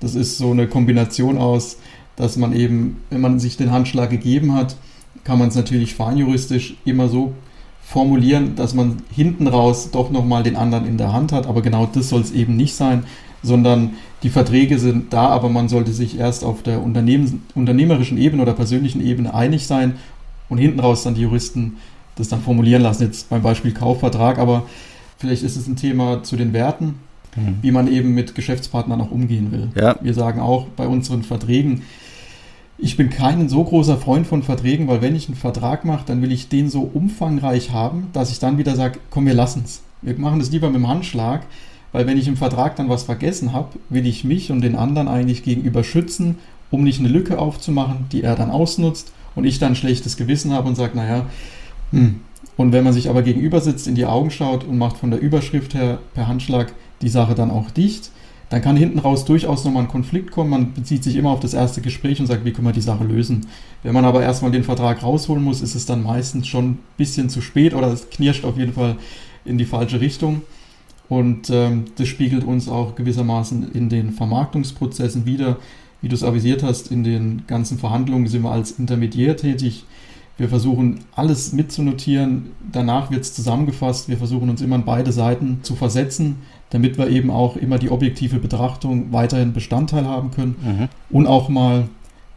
Das 0.00 0.14
ist 0.16 0.36
so 0.36 0.50
eine 0.50 0.66
Kombination 0.66 1.38
aus, 1.38 1.78
dass 2.16 2.36
man 2.36 2.52
eben, 2.52 3.02
wenn 3.10 3.20
man 3.20 3.38
sich 3.38 3.56
den 3.56 3.70
Handschlag 3.70 4.10
gegeben 4.10 4.54
hat, 4.54 4.76
kann 5.24 5.38
man 5.38 5.48
es 5.48 5.54
natürlich 5.54 5.94
feinjuristisch 5.94 6.74
immer 6.84 7.08
so 7.08 7.32
formulieren, 7.80 8.56
dass 8.56 8.74
man 8.74 9.02
hinten 9.14 9.46
raus 9.46 9.90
doch 9.92 10.10
nochmal 10.10 10.42
den 10.42 10.56
anderen 10.56 10.86
in 10.86 10.98
der 10.98 11.12
Hand 11.12 11.30
hat. 11.30 11.46
Aber 11.46 11.62
genau 11.62 11.86
das 11.86 12.08
soll 12.08 12.22
es 12.22 12.32
eben 12.32 12.56
nicht 12.56 12.74
sein, 12.74 13.04
sondern 13.42 13.90
die 14.22 14.30
Verträge 14.30 14.78
sind 14.78 15.12
da, 15.12 15.28
aber 15.28 15.48
man 15.48 15.68
sollte 15.68 15.92
sich 15.92 16.18
erst 16.18 16.44
auf 16.44 16.62
der 16.62 16.82
unternehmerischen 16.82 18.18
Ebene 18.18 18.42
oder 18.42 18.52
persönlichen 18.52 19.04
Ebene 19.04 19.34
einig 19.34 19.66
sein 19.66 19.94
und 20.48 20.58
hinten 20.58 20.80
raus 20.80 21.02
dann 21.02 21.14
die 21.14 21.22
Juristen 21.22 21.76
das 22.16 22.28
dann 22.28 22.42
formulieren 22.42 22.82
lassen. 22.82 23.04
Jetzt 23.04 23.30
beim 23.30 23.42
Beispiel 23.42 23.72
Kaufvertrag, 23.72 24.38
aber 24.38 24.64
vielleicht 25.16 25.42
ist 25.42 25.56
es 25.56 25.66
ein 25.66 25.76
Thema 25.76 26.22
zu 26.22 26.36
den 26.36 26.52
Werten, 26.52 26.96
mhm. 27.36 27.58
wie 27.62 27.70
man 27.70 27.88
eben 27.90 28.14
mit 28.14 28.34
Geschäftspartnern 28.34 29.00
auch 29.00 29.10
umgehen 29.10 29.50
will. 29.50 29.70
Ja. 29.74 29.96
Wir 30.00 30.14
sagen 30.14 30.40
auch 30.40 30.66
bei 30.76 30.86
unseren 30.86 31.22
Verträgen, 31.22 31.82
ich 32.78 32.96
bin 32.96 33.10
kein 33.10 33.48
so 33.48 33.62
großer 33.62 33.96
Freund 33.96 34.26
von 34.26 34.42
Verträgen, 34.42 34.88
weil 34.88 35.02
wenn 35.02 35.14
ich 35.14 35.28
einen 35.28 35.36
Vertrag 35.36 35.84
mache, 35.84 36.04
dann 36.06 36.20
will 36.20 36.32
ich 36.32 36.48
den 36.48 36.68
so 36.68 36.82
umfangreich 36.82 37.70
haben, 37.70 38.08
dass 38.12 38.30
ich 38.30 38.40
dann 38.40 38.58
wieder 38.58 38.74
sage, 38.74 38.98
komm, 39.10 39.26
wir 39.26 39.34
lassen 39.34 39.62
es. 39.64 39.82
Wir 40.02 40.18
machen 40.18 40.40
das 40.40 40.50
lieber 40.50 40.66
mit 40.68 40.76
dem 40.76 40.88
Handschlag, 40.88 41.42
weil 41.92 42.06
wenn 42.06 42.18
ich 42.18 42.28
im 42.28 42.36
Vertrag 42.36 42.76
dann 42.76 42.88
was 42.88 43.04
vergessen 43.04 43.52
habe, 43.52 43.78
will 43.88 44.06
ich 44.06 44.24
mich 44.24 44.50
und 44.50 44.62
den 44.62 44.76
anderen 44.76 45.08
eigentlich 45.08 45.42
gegenüber 45.42 45.84
schützen, 45.84 46.38
um 46.70 46.84
nicht 46.84 47.00
eine 47.00 47.08
Lücke 47.08 47.38
aufzumachen, 47.38 48.06
die 48.12 48.22
er 48.22 48.34
dann 48.34 48.50
ausnutzt 48.50 49.12
und 49.34 49.44
ich 49.44 49.58
dann 49.58 49.72
ein 49.72 49.76
schlechtes 49.76 50.16
Gewissen 50.16 50.52
habe 50.52 50.68
und 50.68 50.74
sage, 50.74 50.96
naja, 50.96 51.26
hm. 51.92 52.20
Und 52.56 52.72
wenn 52.72 52.84
man 52.84 52.92
sich 52.92 53.08
aber 53.08 53.22
gegenüber 53.22 53.60
sitzt, 53.60 53.86
in 53.86 53.94
die 53.94 54.04
Augen 54.04 54.30
schaut 54.30 54.64
und 54.64 54.76
macht 54.76 54.98
von 54.98 55.10
der 55.10 55.20
Überschrift 55.20 55.74
her 55.74 55.98
per 56.14 56.28
Handschlag 56.28 56.72
die 57.00 57.08
Sache 57.08 57.34
dann 57.34 57.50
auch 57.50 57.70
dicht, 57.70 58.10
dann 58.50 58.60
kann 58.60 58.76
hinten 58.76 58.98
raus 58.98 59.24
durchaus 59.24 59.64
nochmal 59.64 59.84
ein 59.84 59.88
Konflikt 59.88 60.30
kommen. 60.30 60.50
Man 60.50 60.74
bezieht 60.74 61.02
sich 61.02 61.16
immer 61.16 61.30
auf 61.30 61.40
das 61.40 61.54
erste 61.54 61.80
Gespräch 61.80 62.20
und 62.20 62.26
sagt, 62.26 62.44
wie 62.44 62.52
können 62.52 62.66
wir 62.66 62.74
die 62.74 62.82
Sache 62.82 63.04
lösen. 63.04 63.46
Wenn 63.82 63.94
man 63.94 64.04
aber 64.04 64.22
erstmal 64.22 64.50
den 64.50 64.64
Vertrag 64.64 65.02
rausholen 65.02 65.42
muss, 65.42 65.62
ist 65.62 65.74
es 65.74 65.86
dann 65.86 66.02
meistens 66.02 66.46
schon 66.48 66.72
ein 66.72 66.78
bisschen 66.98 67.30
zu 67.30 67.40
spät 67.40 67.72
oder 67.72 67.90
es 67.90 68.10
knirscht 68.10 68.44
auf 68.44 68.58
jeden 68.58 68.74
Fall 68.74 68.96
in 69.46 69.56
die 69.56 69.64
falsche 69.64 70.00
Richtung. 70.00 70.42
Und 71.12 71.50
ähm, 71.50 71.84
das 71.96 72.08
spiegelt 72.08 72.42
uns 72.42 72.70
auch 72.70 72.94
gewissermaßen 72.94 73.72
in 73.72 73.90
den 73.90 74.12
Vermarktungsprozessen 74.12 75.26
wieder. 75.26 75.58
Wie 76.00 76.08
du 76.08 76.14
es 76.14 76.24
avisiert 76.24 76.62
hast, 76.62 76.90
in 76.90 77.04
den 77.04 77.42
ganzen 77.46 77.76
Verhandlungen 77.76 78.28
sind 78.28 78.44
wir 78.44 78.50
als 78.50 78.70
Intermediär 78.70 79.36
tätig. 79.36 79.84
Wir 80.38 80.48
versuchen 80.48 81.00
alles 81.14 81.52
mitzunotieren. 81.52 82.52
Danach 82.72 83.10
wird 83.10 83.20
es 83.20 83.34
zusammengefasst. 83.34 84.08
Wir 84.08 84.16
versuchen 84.16 84.48
uns 84.48 84.62
immer 84.62 84.76
an 84.76 84.86
beide 84.86 85.12
Seiten 85.12 85.58
zu 85.60 85.74
versetzen, 85.74 86.36
damit 86.70 86.96
wir 86.96 87.10
eben 87.10 87.30
auch 87.30 87.56
immer 87.58 87.76
die 87.76 87.90
objektive 87.90 88.38
Betrachtung 88.38 89.12
weiterhin 89.12 89.52
Bestandteil 89.52 90.06
haben 90.06 90.30
können. 90.30 90.56
Mhm. 90.64 90.88
Und 91.14 91.26
auch 91.26 91.50
mal, 91.50 91.90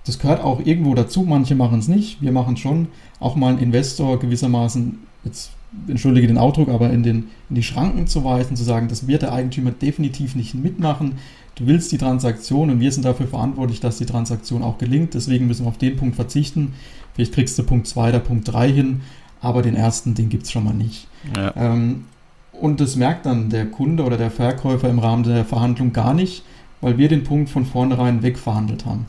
das 0.05 0.19
gehört 0.19 0.43
auch 0.43 0.59
irgendwo 0.65 0.95
dazu, 0.95 1.23
manche 1.23 1.55
machen 1.55 1.79
es 1.79 1.87
nicht, 1.87 2.21
wir 2.21 2.33
machen 2.33 2.55
es 2.55 2.59
schon, 2.59 2.89
auch 3.21 3.37
mal 3.37 3.51
einen 3.51 3.59
Investor 3.59 4.19
gewissermaßen, 4.19 4.99
jetzt 5.23 5.51
entschuldige 5.87 6.27
den 6.27 6.37
Ausdruck, 6.37 6.69
aber 6.69 6.89
in, 6.91 7.03
den, 7.03 7.29
in 7.49 7.55
die 7.55 7.63
Schranken 7.63 8.07
zu 8.07 8.23
weisen, 8.23 8.55
zu 8.55 8.63
sagen, 8.63 8.87
das 8.87 9.07
wird 9.07 9.21
der 9.21 9.33
Eigentümer 9.33 9.71
definitiv 9.71 10.35
nicht 10.35 10.55
mitmachen. 10.55 11.13
Du 11.55 11.67
willst 11.67 11.91
die 11.91 11.97
Transaktion 11.97 12.69
und 12.69 12.79
wir 12.79 12.91
sind 12.91 13.05
dafür 13.05 13.27
verantwortlich, 13.27 13.79
dass 13.79 13.97
die 13.97 14.05
Transaktion 14.05 14.61
auch 14.61 14.77
gelingt. 14.77 15.13
Deswegen 15.13 15.47
müssen 15.47 15.65
wir 15.65 15.69
auf 15.69 15.77
den 15.77 15.95
Punkt 15.95 16.15
verzichten. 16.15 16.73
Vielleicht 17.13 17.33
kriegst 17.33 17.57
du 17.57 17.63
Punkt 17.63 17.87
2 17.87 18.09
oder 18.09 18.19
Punkt 18.19 18.51
3 18.51 18.71
hin, 18.71 19.01
aber 19.41 19.61
den 19.61 19.75
ersten, 19.75 20.15
den 20.15 20.29
gibt 20.29 20.43
es 20.43 20.51
schon 20.51 20.65
mal 20.65 20.73
nicht. 20.73 21.07
Ja. 21.35 21.53
Ähm, 21.55 22.05
und 22.51 22.79
das 22.81 22.95
merkt 22.95 23.25
dann 23.25 23.49
der 23.49 23.65
Kunde 23.65 24.03
oder 24.03 24.17
der 24.17 24.31
Verkäufer 24.31 24.89
im 24.89 24.99
Rahmen 24.99 25.23
der 25.23 25.45
Verhandlung 25.45 25.93
gar 25.93 26.13
nicht, 26.13 26.43
weil 26.81 26.97
wir 26.97 27.07
den 27.07 27.23
Punkt 27.23 27.49
von 27.49 27.65
vornherein 27.65 28.21
wegverhandelt 28.21 28.85
haben. 28.85 29.05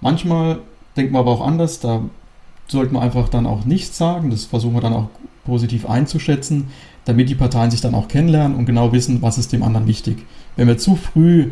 Manchmal 0.00 0.60
denkt 0.96 1.12
man 1.12 1.20
aber 1.20 1.30
auch 1.32 1.46
anders, 1.46 1.80
da 1.80 2.02
sollte 2.68 2.92
man 2.92 3.02
einfach 3.02 3.28
dann 3.28 3.46
auch 3.46 3.64
nichts 3.64 3.98
sagen, 3.98 4.30
das 4.30 4.44
versuchen 4.44 4.74
wir 4.74 4.80
dann 4.80 4.94
auch 4.94 5.08
positiv 5.44 5.86
einzuschätzen, 5.86 6.68
damit 7.04 7.28
die 7.28 7.34
Parteien 7.34 7.70
sich 7.70 7.80
dann 7.80 7.94
auch 7.94 8.08
kennenlernen 8.08 8.56
und 8.56 8.66
genau 8.66 8.92
wissen, 8.92 9.22
was 9.22 9.38
ist 9.38 9.52
dem 9.52 9.62
anderen 9.62 9.86
wichtig. 9.86 10.18
Wenn 10.56 10.68
wir 10.68 10.78
zu 10.78 10.96
früh, 10.96 11.50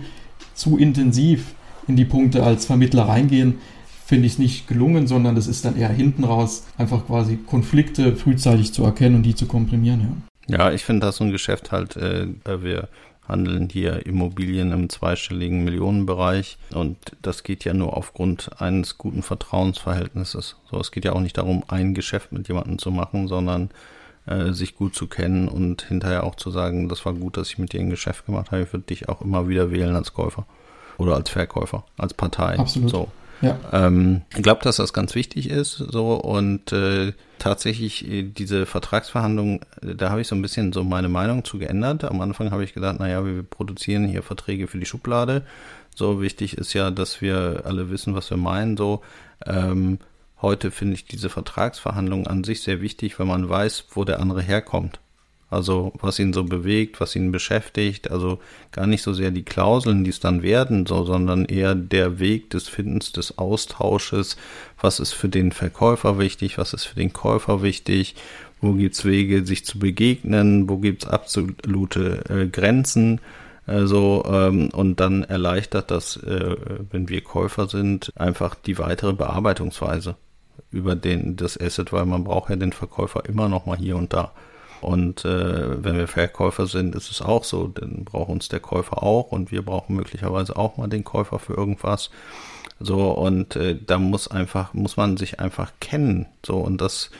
zu 0.54 0.78
intensiv 0.78 1.54
in 1.88 1.96
die 1.96 2.04
Punkte 2.04 2.42
als 2.42 2.66
Vermittler 2.66 3.04
reingehen, 3.04 3.58
finde 4.06 4.26
ich 4.26 4.34
es 4.34 4.38
nicht 4.38 4.68
gelungen, 4.68 5.06
sondern 5.06 5.36
es 5.36 5.46
ist 5.46 5.64
dann 5.64 5.76
eher 5.76 5.88
hinten 5.88 6.24
raus, 6.24 6.66
einfach 6.76 7.06
quasi 7.06 7.36
Konflikte 7.36 8.16
frühzeitig 8.16 8.72
zu 8.72 8.84
erkennen 8.84 9.16
und 9.16 9.22
die 9.22 9.34
zu 9.34 9.46
komprimieren. 9.46 10.24
Ja, 10.48 10.58
ja 10.58 10.72
ich 10.72 10.84
finde 10.84 11.06
das 11.06 11.16
so 11.16 11.24
ein 11.24 11.30
Geschäft 11.30 11.72
halt, 11.72 11.96
äh, 11.96 12.26
wir 12.44 12.88
handeln 13.30 13.68
hier 13.70 14.04
Immobilien 14.06 14.72
im 14.72 14.88
zweistelligen 14.88 15.64
Millionenbereich 15.64 16.58
und 16.74 16.96
das 17.22 17.42
geht 17.42 17.64
ja 17.64 17.72
nur 17.72 17.96
aufgrund 17.96 18.60
eines 18.60 18.98
guten 18.98 19.22
Vertrauensverhältnisses. 19.22 20.56
So, 20.70 20.78
es 20.78 20.90
geht 20.90 21.04
ja 21.04 21.12
auch 21.12 21.20
nicht 21.20 21.38
darum, 21.38 21.62
ein 21.68 21.94
Geschäft 21.94 22.32
mit 22.32 22.48
jemandem 22.48 22.78
zu 22.78 22.90
machen, 22.90 23.28
sondern 23.28 23.70
äh, 24.26 24.52
sich 24.52 24.76
gut 24.76 24.94
zu 24.94 25.06
kennen 25.06 25.48
und 25.48 25.82
hinterher 25.82 26.24
auch 26.24 26.34
zu 26.34 26.50
sagen, 26.50 26.88
das 26.88 27.06
war 27.06 27.14
gut, 27.14 27.36
dass 27.36 27.48
ich 27.48 27.58
mit 27.58 27.72
dir 27.72 27.80
ein 27.80 27.90
Geschäft 27.90 28.26
gemacht 28.26 28.50
habe. 28.50 28.62
Ich 28.62 28.72
würde 28.72 28.86
dich 28.86 29.08
auch 29.08 29.22
immer 29.22 29.48
wieder 29.48 29.70
wählen 29.70 29.94
als 29.94 30.12
Käufer 30.12 30.46
oder 30.98 31.14
als 31.14 31.30
Verkäufer, 31.30 31.84
als 31.96 32.14
Partei. 32.14 32.58
Absolut. 32.58 32.90
So. 32.90 33.08
Ja. 33.40 33.58
Ähm, 33.72 34.22
ich 34.36 34.42
glaube, 34.42 34.62
dass 34.62 34.76
das 34.76 34.92
ganz 34.92 35.14
wichtig 35.14 35.48
ist, 35.48 35.76
so 35.76 36.14
und 36.14 36.72
äh, 36.72 37.12
tatsächlich 37.38 38.06
äh, 38.06 38.22
diese 38.22 38.66
Vertragsverhandlungen, 38.66 39.60
äh, 39.82 39.94
da 39.94 40.10
habe 40.10 40.20
ich 40.20 40.28
so 40.28 40.34
ein 40.34 40.42
bisschen 40.42 40.72
so 40.72 40.84
meine 40.84 41.08
Meinung 41.08 41.44
zu 41.44 41.58
geändert. 41.58 42.04
Am 42.04 42.20
Anfang 42.20 42.50
habe 42.50 42.64
ich 42.64 42.74
gedacht, 42.74 43.00
naja, 43.00 43.24
wir 43.24 43.42
produzieren 43.42 44.06
hier 44.06 44.22
Verträge 44.22 44.66
für 44.66 44.78
die 44.78 44.86
Schublade. 44.86 45.42
So 45.94 46.20
wichtig 46.20 46.56
ist 46.56 46.72
ja, 46.72 46.90
dass 46.90 47.20
wir 47.20 47.62
alle 47.64 47.90
wissen, 47.90 48.14
was 48.14 48.30
wir 48.30 48.36
meinen. 48.36 48.76
So 48.76 49.02
ähm, 49.46 49.98
heute 50.40 50.70
finde 50.70 50.94
ich 50.94 51.06
diese 51.06 51.30
Vertragsverhandlungen 51.30 52.26
an 52.26 52.44
sich 52.44 52.62
sehr 52.62 52.80
wichtig, 52.80 53.18
weil 53.18 53.26
man 53.26 53.48
weiß, 53.48 53.86
wo 53.92 54.04
der 54.04 54.20
andere 54.20 54.42
herkommt. 54.42 55.00
Also 55.50 55.92
was 56.00 56.20
ihn 56.20 56.32
so 56.32 56.44
bewegt, 56.44 57.00
was 57.00 57.16
ihn 57.16 57.32
beschäftigt, 57.32 58.10
also 58.10 58.38
gar 58.70 58.86
nicht 58.86 59.02
so 59.02 59.12
sehr 59.12 59.32
die 59.32 59.42
Klauseln, 59.42 60.04
die 60.04 60.10
es 60.10 60.20
dann 60.20 60.42
werden, 60.42 60.86
so, 60.86 61.04
sondern 61.04 61.44
eher 61.44 61.74
der 61.74 62.20
Weg 62.20 62.50
des 62.50 62.68
Findens, 62.68 63.10
des 63.10 63.36
Austausches, 63.36 64.36
was 64.80 65.00
ist 65.00 65.12
für 65.12 65.28
den 65.28 65.50
Verkäufer 65.50 66.20
wichtig, 66.20 66.56
was 66.56 66.72
ist 66.72 66.84
für 66.84 66.94
den 66.94 67.12
Käufer 67.12 67.62
wichtig, 67.62 68.14
wo 68.60 68.74
gibt's 68.74 69.04
Wege, 69.04 69.44
sich 69.44 69.64
zu 69.64 69.80
begegnen, 69.80 70.68
wo 70.68 70.76
gibt's 70.76 71.06
absolute 71.06 72.22
äh, 72.28 72.46
Grenzen, 72.46 73.20
äh, 73.66 73.86
so 73.86 74.24
ähm, 74.26 74.70
und 74.72 75.00
dann 75.00 75.24
erleichtert 75.24 75.90
das, 75.90 76.16
äh, 76.16 76.56
wenn 76.90 77.08
wir 77.08 77.22
Käufer 77.22 77.66
sind, 77.68 78.12
einfach 78.16 78.54
die 78.54 78.78
weitere 78.78 79.14
Bearbeitungsweise 79.14 80.14
über 80.70 80.94
den 80.94 81.36
das 81.36 81.58
Asset, 81.60 81.92
weil 81.92 82.06
man 82.06 82.22
braucht 82.22 82.50
ja 82.50 82.56
den 82.56 82.72
Verkäufer 82.72 83.24
immer 83.24 83.48
noch 83.48 83.66
mal 83.66 83.78
hier 83.78 83.96
und 83.96 84.12
da. 84.12 84.32
Und 84.80 85.24
äh, 85.24 85.84
wenn 85.84 85.96
wir 85.96 86.08
Verkäufer 86.08 86.66
sind, 86.66 86.94
ist 86.94 87.10
es 87.10 87.20
auch 87.20 87.44
so, 87.44 87.68
dann 87.68 88.04
braucht 88.04 88.30
uns 88.30 88.48
der 88.48 88.60
Käufer 88.60 89.02
auch 89.02 89.32
und 89.32 89.52
wir 89.52 89.62
brauchen 89.62 89.96
möglicherweise 89.96 90.56
auch 90.56 90.76
mal 90.76 90.88
den 90.88 91.04
Käufer 91.04 91.38
für 91.38 91.54
irgendwas. 91.54 92.10
So, 92.78 93.10
und 93.10 93.56
äh, 93.56 93.76
da 93.78 93.98
muss 93.98 94.28
einfach, 94.28 94.72
muss 94.72 94.96
man 94.96 95.16
sich 95.18 95.38
einfach 95.38 95.72
kennen. 95.80 96.26
So, 96.44 96.56
und 96.56 96.80
das, 96.80 97.10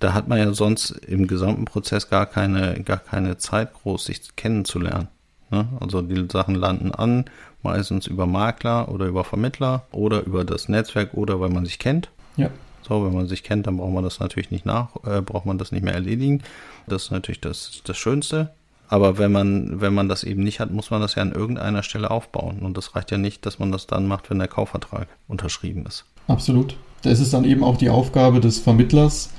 da 0.00 0.12
hat 0.12 0.28
man 0.28 0.38
ja 0.38 0.52
sonst 0.52 0.90
im 0.90 1.26
gesamten 1.26 1.64
Prozess 1.64 2.10
gar 2.10 2.26
keine, 2.26 2.82
gar 2.82 2.98
keine 2.98 3.38
Zeit 3.38 3.72
groß, 3.72 4.04
sich 4.04 4.36
kennenzulernen. 4.36 5.08
Ne? 5.50 5.66
Also 5.80 6.02
die 6.02 6.26
Sachen 6.30 6.54
landen 6.54 6.92
an, 6.92 7.24
meistens 7.62 8.06
über 8.06 8.26
Makler 8.26 8.90
oder 8.90 9.06
über 9.06 9.24
Vermittler 9.24 9.86
oder 9.92 10.24
über 10.24 10.44
das 10.44 10.68
Netzwerk 10.68 11.14
oder 11.14 11.40
weil 11.40 11.48
man 11.48 11.64
sich 11.64 11.78
kennt. 11.78 12.10
Ja. 12.36 12.50
So, 12.82 13.04
wenn 13.04 13.14
man 13.14 13.26
sich 13.26 13.42
kennt, 13.42 13.66
dann 13.66 13.76
braucht 13.76 13.92
man 13.92 14.04
das 14.04 14.20
natürlich 14.20 14.50
nicht 14.50 14.64
nach, 14.64 14.90
äh, 15.04 15.20
braucht 15.20 15.46
man 15.46 15.58
das 15.58 15.72
nicht 15.72 15.84
mehr 15.84 15.94
erledigen. 15.94 16.42
Das 16.88 17.04
ist 17.04 17.10
natürlich 17.10 17.40
das, 17.40 17.82
das 17.84 17.96
Schönste. 17.96 18.50
Aber 18.88 19.18
wenn 19.18 19.30
man, 19.30 19.80
wenn 19.80 19.92
man 19.92 20.08
das 20.08 20.24
eben 20.24 20.42
nicht 20.42 20.60
hat, 20.60 20.70
muss 20.70 20.90
man 20.90 21.00
das 21.00 21.14
ja 21.14 21.22
an 21.22 21.32
irgendeiner 21.32 21.82
Stelle 21.82 22.10
aufbauen. 22.10 22.60
Und 22.60 22.76
das 22.76 22.96
reicht 22.96 23.10
ja 23.10 23.18
nicht, 23.18 23.44
dass 23.44 23.58
man 23.58 23.70
das 23.70 23.86
dann 23.86 24.06
macht, 24.06 24.30
wenn 24.30 24.38
der 24.38 24.48
Kaufvertrag 24.48 25.08
unterschrieben 25.28 25.84
ist. 25.86 26.04
Absolut. 26.26 26.76
Da 27.02 27.10
ist 27.10 27.20
es 27.20 27.30
dann 27.30 27.44
eben 27.44 27.62
auch 27.62 27.76
die 27.76 27.90
Aufgabe 27.90 28.40
des 28.40 28.58
Vermittlers, 28.58 29.30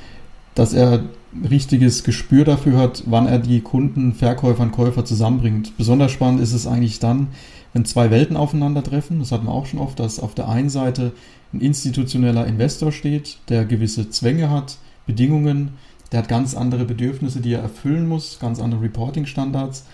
dass 0.56 0.74
er 0.74 1.04
richtiges 1.50 2.04
Gespür 2.04 2.46
dafür 2.46 2.78
hat, 2.78 3.04
wann 3.06 3.28
er 3.28 3.40
die 3.40 3.62
Kunden, 3.62 4.14
Verkäufer 4.14 4.64
und 4.64 4.72
Käufer 4.72 5.06
zusammenbringt. 5.06 5.78
Besonders 5.78 6.12
spannend 6.12 6.42
ist 6.42 6.54
es 6.54 6.68
eigentlich 6.68 7.00
dann, 7.00 7.28
wenn 7.74 7.86
zwei 7.86 8.12
Welten 8.12 8.38
aufeinandertreffen. 8.38 9.20
Das 9.20 9.32
hatten 9.32 9.46
wir 9.46 9.54
auch 9.54 9.66
schon 9.66 9.80
oft, 9.80 10.00
dass 10.00 10.20
auf 10.20 10.36
der 10.36 10.50
einen 10.50 10.70
Seite 10.70 11.12
ein 11.54 11.62
institutioneller 11.62 12.46
Investor 12.46 12.92
steht, 12.92 13.38
der 13.50 13.66
gewisse 13.66 14.10
Zwänge 14.10 14.50
hat, 14.50 14.78
Bedingungen, 15.06 15.74
der 16.12 16.20
hat 16.20 16.28
ganz 16.28 16.56
andere 16.56 16.86
Bedürfnisse, 16.86 17.42
die 17.42 17.54
er 17.54 17.62
erfüllen 17.62 18.08
muss, 18.08 18.40
ganz 18.40 18.60
andere 18.60 18.82
Reporting-Standards. 18.82 19.86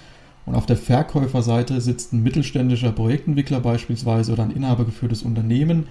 Und 0.46 0.56
auf 0.56 0.66
der 0.66 0.78
Verkäuferseite 0.78 1.82
sitzt 1.82 2.14
ein 2.14 2.24
mittelständischer 2.24 2.92
Projektentwickler 2.92 3.60
beispielsweise 3.60 4.34
oder 4.34 4.44
ein 4.44 4.52
inhabergeführtes 4.52 5.24
Unternehmen, 5.24 5.88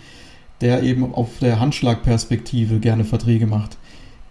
der 0.60 0.82
eben 0.82 1.12
auf 1.14 1.38
der 1.40 1.60
Handschlagperspektive 1.60 2.78
gerne 2.78 3.04
Verträge 3.04 3.46
macht. 3.46 3.76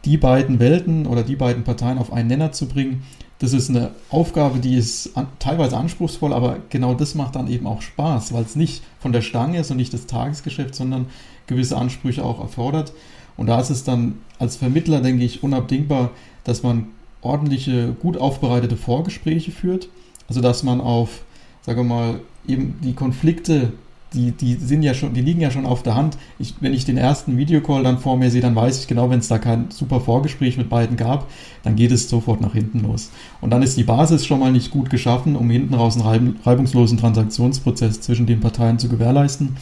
Die 0.05 0.17
beiden 0.17 0.59
Welten 0.59 1.05
oder 1.05 1.23
die 1.23 1.35
beiden 1.35 1.63
Parteien 1.63 1.97
auf 1.97 2.11
einen 2.11 2.27
Nenner 2.29 2.51
zu 2.51 2.67
bringen, 2.67 3.03
das 3.39 3.51
ist 3.51 3.69
eine 3.69 3.91
Aufgabe, 4.09 4.59
die 4.59 4.77
ist 4.77 5.17
an, 5.17 5.27
teilweise 5.39 5.75
anspruchsvoll, 5.75 6.31
aber 6.31 6.59
genau 6.69 6.93
das 6.93 7.13
macht 7.13 7.35
dann 7.35 7.49
eben 7.49 7.67
auch 7.67 7.81
Spaß, 7.81 8.31
weil 8.33 8.43
es 8.43 8.55
nicht 8.55 8.83
von 8.99 9.11
der 9.11 9.21
Stange 9.21 9.59
ist 9.59 9.69
und 9.69 9.75
nicht 9.75 9.93
das 9.93 10.05
Tagesgeschäft, 10.07 10.73
sondern 10.73 11.07
gewisse 11.45 11.75
Ansprüche 11.77 12.23
auch 12.23 12.39
erfordert. 12.39 12.93
Und 13.35 13.47
da 13.47 13.59
ist 13.59 13.69
es 13.69 13.83
dann 13.83 14.19
als 14.43 14.55
Vermittler, 14.55 15.01
denke 15.01 15.23
ich, 15.23 15.41
unabdingbar, 15.41 16.11
dass 16.43 16.61
man 16.61 16.87
ordentliche, 17.21 17.95
gut 17.99 18.17
aufbereitete 18.17 18.77
Vorgespräche 18.77 19.51
führt. 19.51 19.89
Also 20.27 20.41
dass 20.41 20.63
man 20.63 20.81
auf, 20.81 21.23
sagen 21.61 21.79
wir 21.79 21.95
mal, 21.95 22.19
eben 22.47 22.75
die 22.83 22.93
Konflikte 22.93 23.73
die, 24.13 24.31
die 24.31 24.53
sind 24.55 24.83
ja 24.83 24.93
schon, 24.93 25.13
die 25.13 25.21
liegen 25.21 25.41
ja 25.41 25.51
schon 25.51 25.65
auf 25.65 25.83
der 25.83 25.95
Hand. 25.95 26.17
Ich, 26.39 26.55
wenn 26.59 26.73
ich 26.73 26.85
den 26.85 26.97
ersten 26.97 27.37
Videocall 27.37 27.83
dann 27.83 27.97
vor 27.97 28.17
mir 28.17 28.29
sehe, 28.29 28.41
dann 28.41 28.55
weiß 28.55 28.79
ich 28.79 28.87
genau, 28.87 29.09
wenn 29.09 29.19
es 29.19 29.27
da 29.27 29.39
kein 29.39 29.71
super 29.71 29.99
Vorgespräch 29.99 30.57
mit 30.57 30.69
beiden 30.69 30.97
gab, 30.97 31.27
dann 31.63 31.75
geht 31.75 31.91
es 31.91 32.09
sofort 32.09 32.41
nach 32.41 32.53
hinten 32.53 32.81
los. 32.81 33.09
Und 33.41 33.49
dann 33.49 33.63
ist 33.63 33.77
die 33.77 33.83
Basis 33.83 34.25
schon 34.25 34.39
mal 34.39 34.51
nicht 34.51 34.71
gut 34.71 34.89
geschaffen, 34.89 35.35
um 35.35 35.49
hinten 35.49 35.73
raus 35.73 35.99
einen 35.99 36.39
reibungslosen 36.43 36.97
Transaktionsprozess 36.97 38.01
zwischen 38.01 38.25
den 38.25 38.39
Parteien 38.39 38.79
zu 38.79 38.87
gewährleisten. 38.87 39.57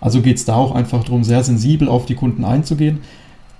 Also 0.00 0.22
geht 0.22 0.38
es 0.38 0.46
da 0.46 0.54
auch 0.54 0.74
einfach 0.74 1.04
darum, 1.04 1.24
sehr 1.24 1.42
sensibel 1.44 1.88
auf 1.88 2.06
die 2.06 2.14
Kunden 2.14 2.44
einzugehen, 2.44 3.00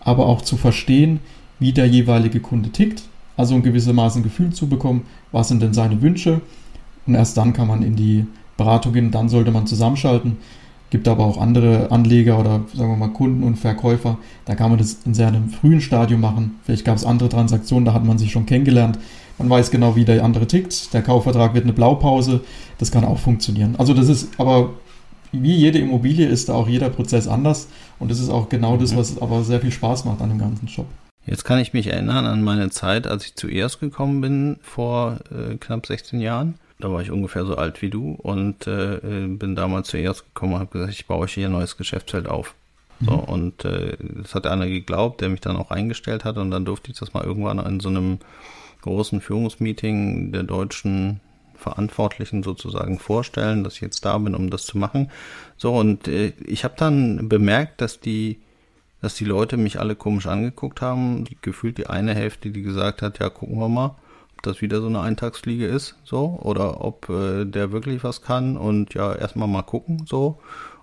aber 0.01 0.27
auch 0.27 0.43
zu 0.43 0.57
verstehen, 0.57 1.21
wie 1.59 1.73
der 1.73 1.87
jeweilige 1.87 2.41
Kunde 2.41 2.71
tickt. 2.71 3.03
Also 3.37 3.55
ein 3.55 3.63
gewissermaßen 3.63 4.23
Gefühl 4.23 4.53
zu 4.53 4.69
bekommen, 4.69 5.07
was 5.33 5.49
sind 5.49 5.63
denn 5.63 5.73
seine 5.73 6.03
Wünsche. 6.03 6.41
Und 7.07 7.15
erst 7.15 7.37
dann 7.37 7.53
kann 7.53 7.69
man 7.69 7.83
in 7.83 7.97
die 7.97 8.27
Beratungen, 8.57 9.11
dann 9.11 9.29
sollte 9.29 9.51
man 9.51 9.67
zusammenschalten. 9.67 10.37
Gibt 10.91 11.07
aber 11.07 11.25
auch 11.25 11.39
andere 11.39 11.91
Anleger 11.91 12.39
oder 12.39 12.63
sagen 12.75 12.91
wir 12.91 12.97
mal 12.97 13.13
Kunden 13.13 13.45
und 13.45 13.57
Verkäufer. 13.57 14.19
Da 14.45 14.57
kann 14.57 14.71
man 14.71 14.79
das 14.79 14.99
in 15.05 15.15
sehr 15.15 15.29
einem 15.29 15.49
frühen 15.49 15.81
Stadium 15.81 16.21
machen. 16.21 16.59
Vielleicht 16.65 16.85
gab 16.85 16.97
es 16.97 17.05
andere 17.05 17.29
Transaktionen, 17.29 17.85
da 17.85 17.95
hat 17.95 18.05
man 18.05 18.19
sich 18.19 18.33
schon 18.33 18.45
kennengelernt. 18.45 18.99
Man 19.39 19.49
weiß 19.49 19.71
genau, 19.71 19.97
wie 19.97 20.05
der 20.05 20.25
andere 20.25 20.47
tickt. 20.47 20.93
Der 20.93 21.03
Kaufvertrag 21.03 21.55
wird 21.55 21.65
eine 21.65 21.73
Blaupause. 21.73 22.41
Das 22.79 22.91
kann 22.91 23.05
auch 23.05 23.19
funktionieren. 23.19 23.77
Also 23.79 23.95
das 23.95 24.09
ist 24.09 24.29
aber 24.39 24.71
wie 25.33 25.55
jede 25.55 25.79
Immobilie 25.79 26.27
ist 26.27 26.49
da 26.49 26.55
auch 26.55 26.69
jeder 26.69 26.91
Prozess 26.91 27.29
anders. 27.29 27.69
Und 27.99 28.11
das 28.11 28.19
ist 28.19 28.31
auch 28.31 28.49
genau 28.49 28.77
das, 28.77 28.93
mhm. 28.93 28.97
was 28.97 29.21
aber 29.21 29.43
sehr 29.43 29.61
viel 29.61 29.73
Spaß 29.73 30.05
macht 30.05 30.21
an 30.21 30.31
dem 30.31 30.39
ganzen 30.39 30.67
Job. 30.67 30.87
Jetzt 31.27 31.45
kann 31.45 31.59
ich 31.59 31.73
mich 31.73 31.87
erinnern 31.89 32.27
an 32.27 32.43
meine 32.43 32.71
Zeit, 32.71 33.07
als 33.07 33.27
ich 33.27 33.35
zuerst 33.35 33.81
gekommen 33.81 34.21
bin, 34.21 34.57
vor 34.63 35.19
äh, 35.31 35.57
knapp 35.57 35.87
16 35.87 36.21
Jahren. 36.21 36.55
Da 36.79 36.91
war 36.91 37.03
ich 37.03 37.11
ungefähr 37.11 37.45
so 37.45 37.57
alt 37.57 37.83
wie 37.83 37.91
du 37.91 38.13
und 38.15 38.67
äh, 38.67 39.27
bin 39.29 39.55
damals 39.55 39.89
zuerst 39.89 40.25
gekommen 40.25 40.55
und 40.55 40.61
habe 40.61 40.73
gesagt, 40.73 40.93
ich 40.93 41.07
baue 41.07 41.27
hier 41.27 41.47
ein 41.47 41.53
neues 41.53 41.77
Geschäftsfeld 41.77 42.27
auf. 42.27 42.55
Mhm. 43.01 43.07
So, 43.07 43.13
und 43.15 43.65
äh, 43.65 43.97
das 44.23 44.35
hat 44.35 44.47
einer 44.47 44.67
geglaubt, 44.67 45.21
der 45.21 45.29
mich 45.29 45.41
dann 45.41 45.57
auch 45.57 45.71
eingestellt 45.71 46.25
hat 46.25 46.39
und 46.39 46.51
dann 46.51 46.65
durfte 46.65 46.91
ich 46.91 46.99
das 46.99 47.13
mal 47.13 47.25
irgendwann 47.25 47.59
in 47.59 47.81
so 47.81 47.91
einem 47.91 48.19
großen 48.81 49.21
Führungsmeeting 49.21 50.33
der 50.33 50.45
deutschen 50.45 51.21
Verantwortlichen 51.61 52.43
sozusagen 52.43 52.99
vorstellen, 52.99 53.63
dass 53.63 53.75
ich 53.75 53.81
jetzt 53.81 54.05
da 54.05 54.19
bin, 54.19 54.35
um 54.35 54.51
das 54.51 54.67
zu 54.67 54.79
machen. 54.79 55.11
So, 55.57 55.75
und 55.75 56.09
äh, 56.09 56.33
ich 56.45 56.65
habe 56.65 56.75
dann 56.77 57.29
bemerkt, 57.29 57.81
dass 57.81 58.01
die 58.01 58.41
dass 59.03 59.15
die 59.15 59.25
Leute 59.25 59.57
mich 59.57 59.81
alle 59.81 59.97
komisch 59.97 60.27
angeguckt 60.27 60.83
haben. 60.83 61.25
Gefühlt 61.41 61.79
die 61.79 61.87
eine 61.87 62.15
Hälfte, 62.15 62.51
die 62.51 62.61
gesagt 62.61 63.01
hat, 63.01 63.19
ja, 63.19 63.31
gucken 63.31 63.59
wir 63.59 63.69
mal 63.71 63.97
das 64.43 64.61
wieder 64.61 64.81
so 64.81 64.87
eine 64.87 65.01
Eintagsfliege 65.01 65.67
ist, 65.67 65.97
so, 66.05 66.39
oder 66.43 66.83
ob 66.85 67.09
äh, 67.09 67.45
der 67.45 67.73
wirklich 67.73 68.05
was 68.05 68.23
kann 68.23 68.57
und 68.57 68.95
ja, 68.95 69.15
erstmal 69.15 69.49
mal 69.49 69.63
gucken, 69.63 70.05
so. 70.07 70.39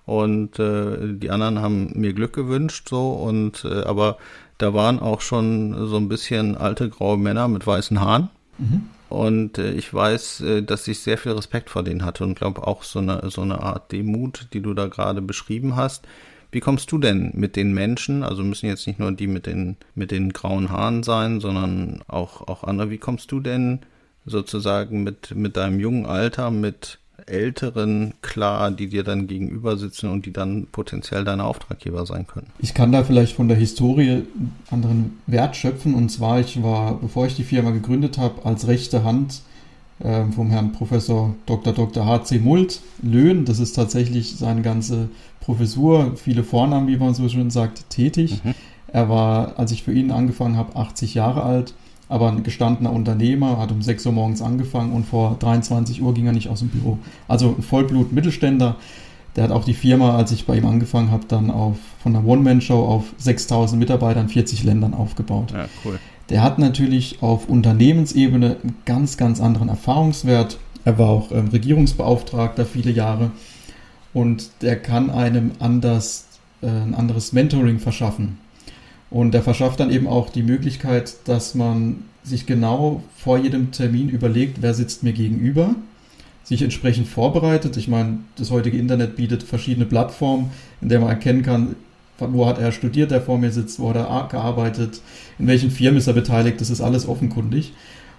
Und 0.06 0.58
äh, 0.58 1.14
die 1.14 1.30
anderen 1.30 1.60
haben 1.60 1.92
mir 1.94 2.14
Glück 2.14 2.32
gewünscht, 2.32 2.88
so, 2.88 3.12
und 3.12 3.64
äh, 3.64 3.82
aber 3.82 4.16
da 4.56 4.72
waren 4.74 5.00
auch 5.00 5.20
schon 5.20 5.86
so 5.86 5.96
ein 5.96 6.08
bisschen 6.08 6.56
alte 6.56 6.88
graue 6.88 7.18
Männer 7.18 7.46
mit 7.48 7.66
weißen 7.66 8.00
Haaren. 8.00 8.30
Mhm. 8.58 8.88
Und 9.08 9.58
äh, 9.58 9.72
ich 9.72 9.92
weiß, 9.92 10.40
äh, 10.40 10.62
dass 10.62 10.88
ich 10.88 11.00
sehr 11.00 11.18
viel 11.18 11.32
Respekt 11.32 11.70
vor 11.70 11.82
denen 11.82 12.04
hatte 12.04 12.24
und 12.24 12.34
glaube 12.34 12.66
auch 12.66 12.82
so 12.82 12.98
eine, 12.98 13.30
so 13.30 13.42
eine 13.42 13.62
Art 13.62 13.92
Demut, 13.92 14.48
die 14.52 14.60
du 14.60 14.74
da 14.74 14.86
gerade 14.86 15.22
beschrieben 15.22 15.76
hast, 15.76 16.06
wie 16.50 16.60
kommst 16.60 16.90
du 16.92 16.98
denn 16.98 17.32
mit 17.34 17.56
den 17.56 17.72
Menschen, 17.72 18.22
also 18.22 18.42
müssen 18.42 18.66
jetzt 18.66 18.86
nicht 18.86 18.98
nur 18.98 19.12
die 19.12 19.26
mit 19.26 19.46
den, 19.46 19.76
mit 19.94 20.10
den 20.10 20.32
grauen 20.32 20.70
Haaren 20.70 21.02
sein, 21.02 21.40
sondern 21.40 22.02
auch, 22.08 22.48
auch 22.48 22.64
andere, 22.64 22.90
wie 22.90 22.98
kommst 22.98 23.32
du 23.32 23.40
denn 23.40 23.80
sozusagen 24.24 25.02
mit, 25.02 25.34
mit 25.34 25.56
deinem 25.56 25.78
jungen 25.78 26.06
Alter, 26.06 26.50
mit 26.50 26.98
Älteren 27.26 28.14
klar, 28.22 28.70
die 28.70 28.88
dir 28.88 29.04
dann 29.04 29.26
gegenüber 29.26 29.76
sitzen 29.76 30.10
und 30.10 30.26
die 30.26 30.32
dann 30.32 30.66
potenziell 30.70 31.24
deine 31.24 31.44
Auftraggeber 31.44 32.06
sein 32.06 32.26
können? 32.26 32.48
Ich 32.58 32.74
kann 32.74 32.92
da 32.92 33.04
vielleicht 33.04 33.34
von 33.34 33.48
der 33.48 33.56
Historie 33.56 34.10
einen 34.10 34.56
anderen 34.70 35.18
Wert 35.26 35.56
schöpfen. 35.56 35.94
Und 35.94 36.10
zwar, 36.10 36.40
ich 36.40 36.62
war, 36.62 36.98
bevor 36.98 37.26
ich 37.26 37.36
die 37.36 37.44
Firma 37.44 37.70
gegründet 37.70 38.18
habe, 38.18 38.44
als 38.44 38.66
rechte 38.66 39.04
Hand 39.04 39.42
ähm, 40.02 40.32
vom 40.32 40.50
Herrn 40.50 40.72
Professor 40.72 41.34
Dr. 41.46 41.72
Dr. 41.72 42.06
H.C. 42.06 42.38
Mult 42.38 42.80
Löhn. 43.02 43.44
Das 43.44 43.58
ist 43.58 43.72
tatsächlich 43.72 44.36
seine 44.36 44.62
ganze 44.62 45.08
Professur, 45.40 46.14
viele 46.16 46.44
Vornamen, 46.44 46.88
wie 46.88 46.96
man 46.96 47.14
so 47.14 47.28
schön 47.28 47.50
sagt, 47.50 47.90
tätig. 47.90 48.42
Mhm. 48.44 48.54
Er 48.88 49.08
war, 49.08 49.58
als 49.58 49.72
ich 49.72 49.82
für 49.82 49.92
ihn 49.92 50.10
angefangen 50.10 50.56
habe, 50.56 50.76
80 50.76 51.14
Jahre 51.14 51.42
alt, 51.42 51.74
aber 52.08 52.30
ein 52.30 52.42
gestandener 52.42 52.92
Unternehmer, 52.92 53.58
hat 53.58 53.70
um 53.70 53.82
6 53.82 54.06
Uhr 54.06 54.12
morgens 54.12 54.40
angefangen 54.40 54.92
und 54.92 55.04
vor 55.04 55.36
23 55.38 56.02
Uhr 56.02 56.14
ging 56.14 56.26
er 56.26 56.32
nicht 56.32 56.48
aus 56.48 56.60
dem 56.60 56.68
Büro. 56.68 56.98
Also 57.26 57.54
ein 57.56 57.62
Vollblut-Mittelständler. 57.62 58.76
Der 59.36 59.44
hat 59.44 59.50
auch 59.50 59.64
die 59.64 59.74
Firma, 59.74 60.16
als 60.16 60.32
ich 60.32 60.46
bei 60.46 60.56
ihm 60.56 60.66
angefangen 60.66 61.10
habe, 61.10 61.24
dann 61.28 61.50
auf, 61.50 61.76
von 62.02 62.12
der 62.12 62.24
One-Man-Show 62.24 62.84
auf 62.84 63.04
6000 63.18 63.78
Mitarbeitern, 63.78 64.28
40 64.28 64.64
Ländern 64.64 64.94
aufgebaut. 64.94 65.52
Ja, 65.52 65.68
cool. 65.84 65.98
Der 66.30 66.42
hat 66.42 66.58
natürlich 66.58 67.22
auf 67.22 67.48
Unternehmensebene 67.48 68.56
einen 68.62 68.76
ganz, 68.84 69.16
ganz 69.16 69.40
anderen 69.40 69.68
Erfahrungswert. 69.68 70.58
Er 70.84 70.98
war 70.98 71.08
auch 71.08 71.30
ähm, 71.30 71.48
Regierungsbeauftragter 71.48 72.64
viele 72.64 72.90
Jahre 72.90 73.30
und 74.12 74.50
der 74.62 74.76
kann 74.76 75.10
einem 75.10 75.52
anders, 75.58 76.26
äh, 76.62 76.66
ein 76.66 76.94
anderes 76.94 77.32
Mentoring 77.32 77.78
verschaffen. 77.78 78.38
Und 79.10 79.32
der 79.32 79.42
verschafft 79.42 79.80
dann 79.80 79.90
eben 79.90 80.06
auch 80.06 80.28
die 80.28 80.42
Möglichkeit, 80.42 81.14
dass 81.24 81.54
man 81.54 82.04
sich 82.22 82.46
genau 82.46 83.02
vor 83.16 83.38
jedem 83.38 83.70
Termin 83.70 84.08
überlegt, 84.08 84.60
wer 84.60 84.74
sitzt 84.74 85.02
mir 85.02 85.12
gegenüber, 85.12 85.74
sich 86.44 86.62
entsprechend 86.62 87.08
vorbereitet. 87.08 87.76
Ich 87.76 87.88
meine, 87.88 88.18
das 88.36 88.50
heutige 88.50 88.78
Internet 88.78 89.16
bietet 89.16 89.42
verschiedene 89.42 89.86
Plattformen, 89.86 90.50
in 90.80 90.88
der 90.88 91.00
man 91.00 91.08
erkennen 91.08 91.42
kann, 91.42 91.76
wo 92.18 92.46
hat 92.46 92.58
er 92.58 92.72
studiert, 92.72 93.10
der 93.10 93.20
vor 93.20 93.38
mir 93.38 93.50
sitzt, 93.50 93.78
wo 93.78 93.90
hat 93.90 93.96
er 93.96 94.28
gearbeitet, 94.30 95.00
in 95.38 95.46
welchen 95.46 95.70
Firmen 95.70 95.98
ist 95.98 96.06
er 96.06 96.14
beteiligt, 96.14 96.60
das 96.60 96.70
ist 96.70 96.80
alles 96.80 97.06
offenkundig. 97.06 97.72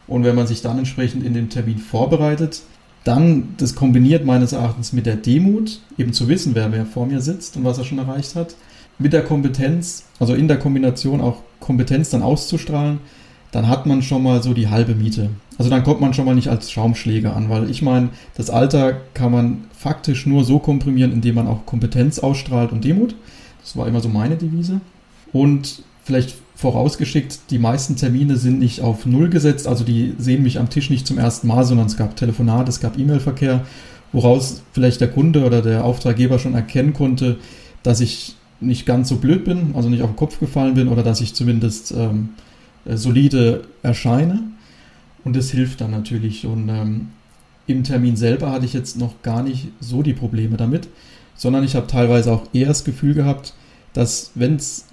Und 0.07 0.23
wenn 0.23 0.35
man 0.35 0.47
sich 0.47 0.61
dann 0.61 0.79
entsprechend 0.79 1.23
in 1.23 1.33
den 1.33 1.49
Termin 1.49 1.77
vorbereitet, 1.77 2.61
dann 3.03 3.55
das 3.57 3.75
kombiniert 3.75 4.25
meines 4.25 4.53
Erachtens 4.53 4.93
mit 4.93 5.05
der 5.05 5.15
Demut, 5.15 5.79
eben 5.97 6.13
zu 6.13 6.27
wissen, 6.27 6.55
wer, 6.55 6.71
wer 6.71 6.85
vor 6.85 7.05
mir 7.05 7.21
sitzt 7.21 7.57
und 7.57 7.63
was 7.63 7.77
er 7.77 7.83
schon 7.83 7.99
erreicht 7.99 8.35
hat, 8.35 8.55
mit 8.99 9.13
der 9.13 9.23
Kompetenz, 9.23 10.03
also 10.19 10.35
in 10.35 10.47
der 10.47 10.59
Kombination 10.59 11.21
auch 11.21 11.37
Kompetenz 11.59 12.09
dann 12.09 12.21
auszustrahlen, 12.21 12.99
dann 13.51 13.67
hat 13.67 13.85
man 13.85 14.01
schon 14.01 14.21
mal 14.21 14.43
so 14.43 14.53
die 14.53 14.67
halbe 14.67 14.93
Miete. 14.93 15.29
Also 15.57 15.69
dann 15.71 15.83
kommt 15.83 16.01
man 16.01 16.13
schon 16.13 16.25
mal 16.25 16.35
nicht 16.35 16.49
als 16.49 16.71
Schaumschläger 16.71 17.35
an, 17.35 17.49
weil 17.49 17.69
ich 17.69 17.81
meine, 17.81 18.09
das 18.35 18.49
Alter 18.49 18.93
kann 19.13 19.31
man 19.31 19.65
faktisch 19.71 20.25
nur 20.25 20.43
so 20.43 20.59
komprimieren, 20.59 21.11
indem 21.11 21.35
man 21.35 21.47
auch 21.47 21.65
Kompetenz 21.65 22.19
ausstrahlt 22.19 22.71
und 22.71 22.83
Demut. 22.83 23.15
Das 23.61 23.75
war 23.75 23.87
immer 23.87 24.01
so 24.01 24.09
meine 24.09 24.35
Devise. 24.35 24.81
Und 25.33 25.83
vielleicht 26.03 26.35
vorausgeschickt, 26.55 27.39
die 27.51 27.59
meisten 27.59 27.95
Termine 27.95 28.35
sind 28.35 28.59
nicht 28.59 28.81
auf 28.81 29.05
Null 29.05 29.29
gesetzt, 29.29 29.67
also 29.67 29.83
die 29.83 30.13
sehen 30.17 30.43
mich 30.43 30.59
am 30.59 30.69
Tisch 30.69 30.89
nicht 30.89 31.07
zum 31.07 31.17
ersten 31.17 31.47
Mal, 31.47 31.63
sondern 31.63 31.87
es 31.87 31.97
gab 31.97 32.15
Telefonat, 32.15 32.67
es 32.67 32.81
gab 32.81 32.97
E-Mail-Verkehr, 32.97 33.65
woraus 34.11 34.61
vielleicht 34.73 35.01
der 35.01 35.09
Kunde 35.09 35.45
oder 35.45 35.61
der 35.61 35.85
Auftraggeber 35.85 36.39
schon 36.39 36.55
erkennen 36.55 36.93
konnte, 36.93 37.37
dass 37.83 38.01
ich 38.01 38.35
nicht 38.61 38.85
ganz 38.85 39.09
so 39.09 39.17
blöd 39.17 39.45
bin, 39.45 39.71
also 39.75 39.89
nicht 39.89 40.01
auf 40.03 40.09
den 40.09 40.15
Kopf 40.15 40.39
gefallen 40.39 40.73
bin 40.73 40.87
oder 40.87 41.03
dass 41.03 41.21
ich 41.21 41.33
zumindest 41.33 41.91
ähm, 41.91 42.29
äh, 42.85 42.97
solide 42.97 43.63
erscheine. 43.83 44.41
Und 45.23 45.35
das 45.35 45.51
hilft 45.51 45.81
dann 45.81 45.91
natürlich. 45.91 46.45
Und 46.45 46.69
ähm, 46.69 47.07
im 47.67 47.83
Termin 47.83 48.15
selber 48.15 48.51
hatte 48.51 48.65
ich 48.65 48.73
jetzt 48.73 48.97
noch 48.97 49.21
gar 49.21 49.43
nicht 49.43 49.67
so 49.79 50.01
die 50.01 50.13
Probleme 50.13 50.57
damit, 50.57 50.87
sondern 51.35 51.63
ich 51.63 51.75
habe 51.75 51.87
teilweise 51.87 52.31
auch 52.31 52.43
eher 52.53 52.67
das 52.67 52.83
Gefühl 52.83 53.13
gehabt, 53.13 53.53
dass 53.93 54.31
wenn 54.35 54.55
es 54.55 54.85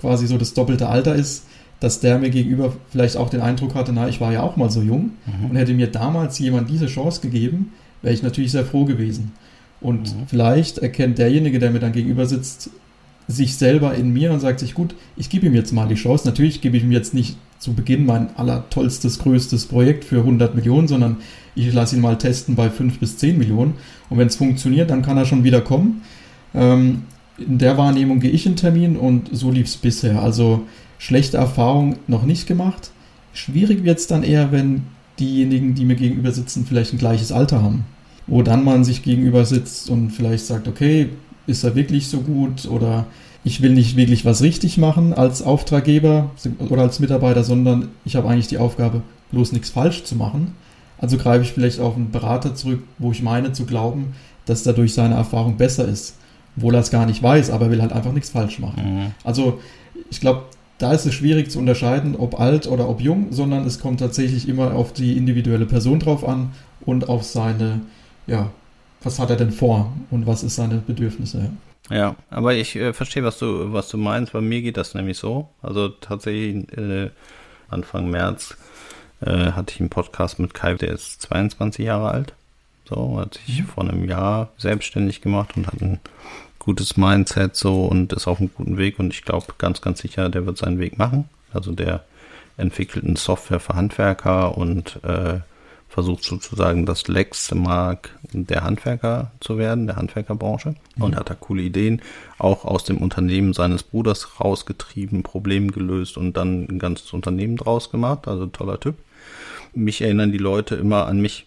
quasi 0.00 0.26
so 0.26 0.36
das 0.38 0.54
doppelte 0.54 0.88
Alter 0.88 1.14
ist, 1.14 1.44
dass 1.80 2.00
der 2.00 2.18
mir 2.18 2.30
gegenüber 2.30 2.72
vielleicht 2.90 3.16
auch 3.16 3.28
den 3.28 3.40
Eindruck 3.42 3.74
hatte, 3.74 3.92
na, 3.92 4.08
ich 4.08 4.20
war 4.20 4.32
ja 4.32 4.42
auch 4.42 4.56
mal 4.56 4.70
so 4.70 4.80
jung 4.82 5.10
Mhm. 5.26 5.50
und 5.50 5.56
hätte 5.56 5.74
mir 5.74 5.88
damals 5.88 6.38
jemand 6.38 6.70
diese 6.70 6.86
Chance 6.86 7.20
gegeben, 7.20 7.72
wäre 8.02 8.14
ich 8.14 8.22
natürlich 8.22 8.52
sehr 8.52 8.64
froh 8.64 8.84
gewesen. 8.86 9.32
Und 9.80 10.14
Mhm. 10.14 10.22
vielleicht 10.26 10.78
erkennt 10.78 11.18
derjenige, 11.18 11.58
der 11.58 11.70
mir 11.70 11.80
dann 11.80 11.92
gegenüber 11.92 12.24
sitzt, 12.26 12.70
sich 13.28 13.56
selber 13.56 13.94
in 13.94 14.12
mir 14.12 14.32
und 14.32 14.40
sagt 14.40 14.60
sich, 14.60 14.74
gut, 14.74 14.94
ich 15.16 15.30
gebe 15.30 15.46
ihm 15.46 15.54
jetzt 15.54 15.72
mal 15.72 15.88
die 15.88 15.94
Chance. 15.94 16.26
Natürlich 16.26 16.60
gebe 16.60 16.76
ich 16.76 16.84
ihm 16.84 16.92
jetzt 16.92 17.14
nicht 17.14 17.36
zu 17.58 17.74
Beginn 17.74 18.06
mein 18.06 18.36
allertollstes, 18.36 19.18
größtes 19.18 19.66
Projekt 19.66 20.04
für 20.04 20.18
100 20.18 20.54
Millionen, 20.54 20.88
sondern 20.88 21.16
ich 21.54 21.72
lasse 21.72 21.96
ihn 21.96 22.02
mal 22.02 22.18
testen 22.18 22.54
bei 22.54 22.70
5 22.70 22.98
bis 22.98 23.16
10 23.16 23.38
Millionen. 23.38 23.74
Und 24.08 24.18
wenn 24.18 24.28
es 24.28 24.36
funktioniert, 24.36 24.90
dann 24.90 25.02
kann 25.02 25.16
er 25.16 25.24
schon 25.24 25.42
wieder 25.42 25.60
kommen. 25.60 26.02
Ähm, 26.54 27.02
in 27.38 27.58
der 27.58 27.76
Wahrnehmung 27.76 28.20
gehe 28.20 28.30
ich 28.30 28.46
in 28.46 28.56
Termin 28.56 28.96
und 28.96 29.30
so 29.32 29.50
lief 29.50 29.66
es 29.66 29.76
bisher. 29.76 30.22
Also 30.22 30.66
schlechte 30.98 31.36
Erfahrung 31.36 31.96
noch 32.06 32.24
nicht 32.24 32.46
gemacht. 32.46 32.90
Schwierig 33.32 33.84
wird 33.84 33.98
es 33.98 34.06
dann 34.06 34.22
eher, 34.22 34.52
wenn 34.52 34.84
diejenigen, 35.18 35.74
die 35.74 35.84
mir 35.84 35.96
gegenüber 35.96 36.32
sitzen, 36.32 36.66
vielleicht 36.66 36.92
ein 36.92 36.98
gleiches 36.98 37.32
Alter 37.32 37.62
haben. 37.62 37.84
Wo 38.26 38.42
dann 38.42 38.64
man 38.64 38.84
sich 38.84 39.02
gegenüber 39.02 39.44
sitzt 39.44 39.88
und 39.88 40.10
vielleicht 40.10 40.46
sagt, 40.46 40.68
okay, 40.68 41.10
ist 41.46 41.64
er 41.64 41.74
wirklich 41.74 42.08
so 42.08 42.20
gut 42.20 42.66
oder 42.66 43.06
ich 43.44 43.62
will 43.62 43.70
nicht 43.72 43.96
wirklich 43.96 44.24
was 44.24 44.42
richtig 44.42 44.76
machen 44.76 45.14
als 45.14 45.42
Auftraggeber 45.42 46.30
oder 46.68 46.82
als 46.82 46.98
Mitarbeiter, 46.98 47.44
sondern 47.44 47.88
ich 48.04 48.16
habe 48.16 48.28
eigentlich 48.28 48.48
die 48.48 48.58
Aufgabe, 48.58 49.02
bloß 49.30 49.52
nichts 49.52 49.70
falsch 49.70 50.04
zu 50.04 50.16
machen. 50.16 50.54
Also 50.98 51.16
greife 51.16 51.44
ich 51.44 51.52
vielleicht 51.52 51.78
auf 51.78 51.94
einen 51.94 52.10
Berater 52.10 52.54
zurück, 52.54 52.82
wo 52.98 53.12
ich 53.12 53.22
meine 53.22 53.52
zu 53.52 53.66
glauben, 53.66 54.14
dass 54.46 54.62
dadurch 54.62 54.94
seine 54.94 55.14
Erfahrung 55.14 55.56
besser 55.56 55.86
ist. 55.86 56.16
Obwohl 56.56 56.74
er 56.74 56.80
es 56.80 56.90
gar 56.90 57.06
nicht 57.06 57.22
weiß, 57.22 57.50
aber 57.50 57.66
er 57.66 57.70
will 57.70 57.82
halt 57.82 57.92
einfach 57.92 58.12
nichts 58.12 58.30
falsch 58.30 58.58
machen. 58.58 58.82
Mhm. 58.82 59.06
Also 59.24 59.60
ich 60.10 60.20
glaube, 60.20 60.42
da 60.78 60.92
ist 60.92 61.06
es 61.06 61.14
schwierig 61.14 61.50
zu 61.50 61.58
unterscheiden, 61.58 62.16
ob 62.16 62.40
alt 62.40 62.66
oder 62.66 62.88
ob 62.88 63.00
jung, 63.00 63.28
sondern 63.30 63.64
es 63.64 63.78
kommt 63.78 64.00
tatsächlich 64.00 64.48
immer 64.48 64.74
auf 64.74 64.92
die 64.92 65.16
individuelle 65.16 65.66
Person 65.66 66.00
drauf 66.00 66.26
an 66.26 66.50
und 66.84 67.08
auf 67.08 67.24
seine, 67.24 67.80
ja, 68.26 68.50
was 69.02 69.18
hat 69.18 69.30
er 69.30 69.36
denn 69.36 69.52
vor 69.52 69.92
und 70.10 70.26
was 70.26 70.42
ist 70.42 70.56
seine 70.56 70.76
Bedürfnisse. 70.78 71.50
Ja, 71.90 72.16
aber 72.30 72.54
ich 72.54 72.74
äh, 72.76 72.92
verstehe, 72.92 73.22
was 73.22 73.38
du, 73.38 73.72
was 73.72 73.88
du 73.88 73.96
meinst. 73.96 74.32
Bei 74.32 74.40
mir 74.40 74.60
geht 74.62 74.76
das 74.76 74.94
nämlich 74.94 75.18
so. 75.18 75.48
Also 75.62 75.88
tatsächlich 75.88 76.66
äh, 76.76 77.10
Anfang 77.68 78.10
März 78.10 78.56
äh, 79.20 79.52
hatte 79.52 79.72
ich 79.74 79.80
einen 79.80 79.90
Podcast 79.90 80.38
mit 80.40 80.52
Kai, 80.54 80.74
der 80.74 80.90
ist 80.90 81.22
22 81.22 81.84
Jahre 81.84 82.10
alt. 82.10 82.34
So, 82.88 83.18
hat 83.20 83.34
sich 83.46 83.60
Mhm. 83.62 83.66
vor 83.66 83.84
einem 83.84 84.08
Jahr 84.08 84.50
selbstständig 84.58 85.20
gemacht 85.20 85.56
und 85.56 85.66
hat 85.68 85.80
ein 85.80 86.00
gutes 86.58 86.96
Mindset 86.96 87.54
so 87.54 87.84
und 87.86 88.12
ist 88.12 88.26
auf 88.26 88.40
einem 88.40 88.50
guten 88.52 88.76
Weg 88.78 88.98
und 88.98 89.12
ich 89.12 89.22
glaube 89.24 89.46
ganz, 89.58 89.80
ganz 89.80 90.00
sicher, 90.00 90.28
der 90.28 90.46
wird 90.46 90.58
seinen 90.58 90.80
Weg 90.80 90.98
machen. 90.98 91.28
Also 91.52 91.72
der 91.72 92.04
entwickelt 92.56 93.04
eine 93.04 93.16
Software 93.16 93.60
für 93.60 93.74
Handwerker 93.74 94.56
und 94.58 94.98
äh, 95.04 95.38
versucht 95.96 96.24
sozusagen 96.24 96.84
das 96.84 97.08
Lexmark 97.08 98.10
der 98.30 98.64
Handwerker 98.64 99.30
zu 99.40 99.56
werden, 99.56 99.86
der 99.86 99.96
Handwerkerbranche 99.96 100.74
und 100.98 101.16
hat 101.16 101.30
da 101.30 101.34
coole 101.34 101.62
Ideen, 101.62 102.02
auch 102.36 102.66
aus 102.66 102.84
dem 102.84 102.98
Unternehmen 102.98 103.54
seines 103.54 103.82
Bruders 103.82 104.38
rausgetrieben, 104.38 105.22
Problem 105.22 105.70
gelöst 105.70 106.18
und 106.18 106.36
dann 106.36 106.66
ein 106.68 106.78
ganzes 106.78 107.14
Unternehmen 107.14 107.56
draus 107.56 107.90
gemacht, 107.90 108.28
also 108.28 108.44
toller 108.44 108.78
Typ. 108.78 108.96
Mich 109.72 110.02
erinnern 110.02 110.32
die 110.32 110.38
Leute 110.38 110.74
immer 110.74 111.06
an 111.06 111.22
mich, 111.22 111.46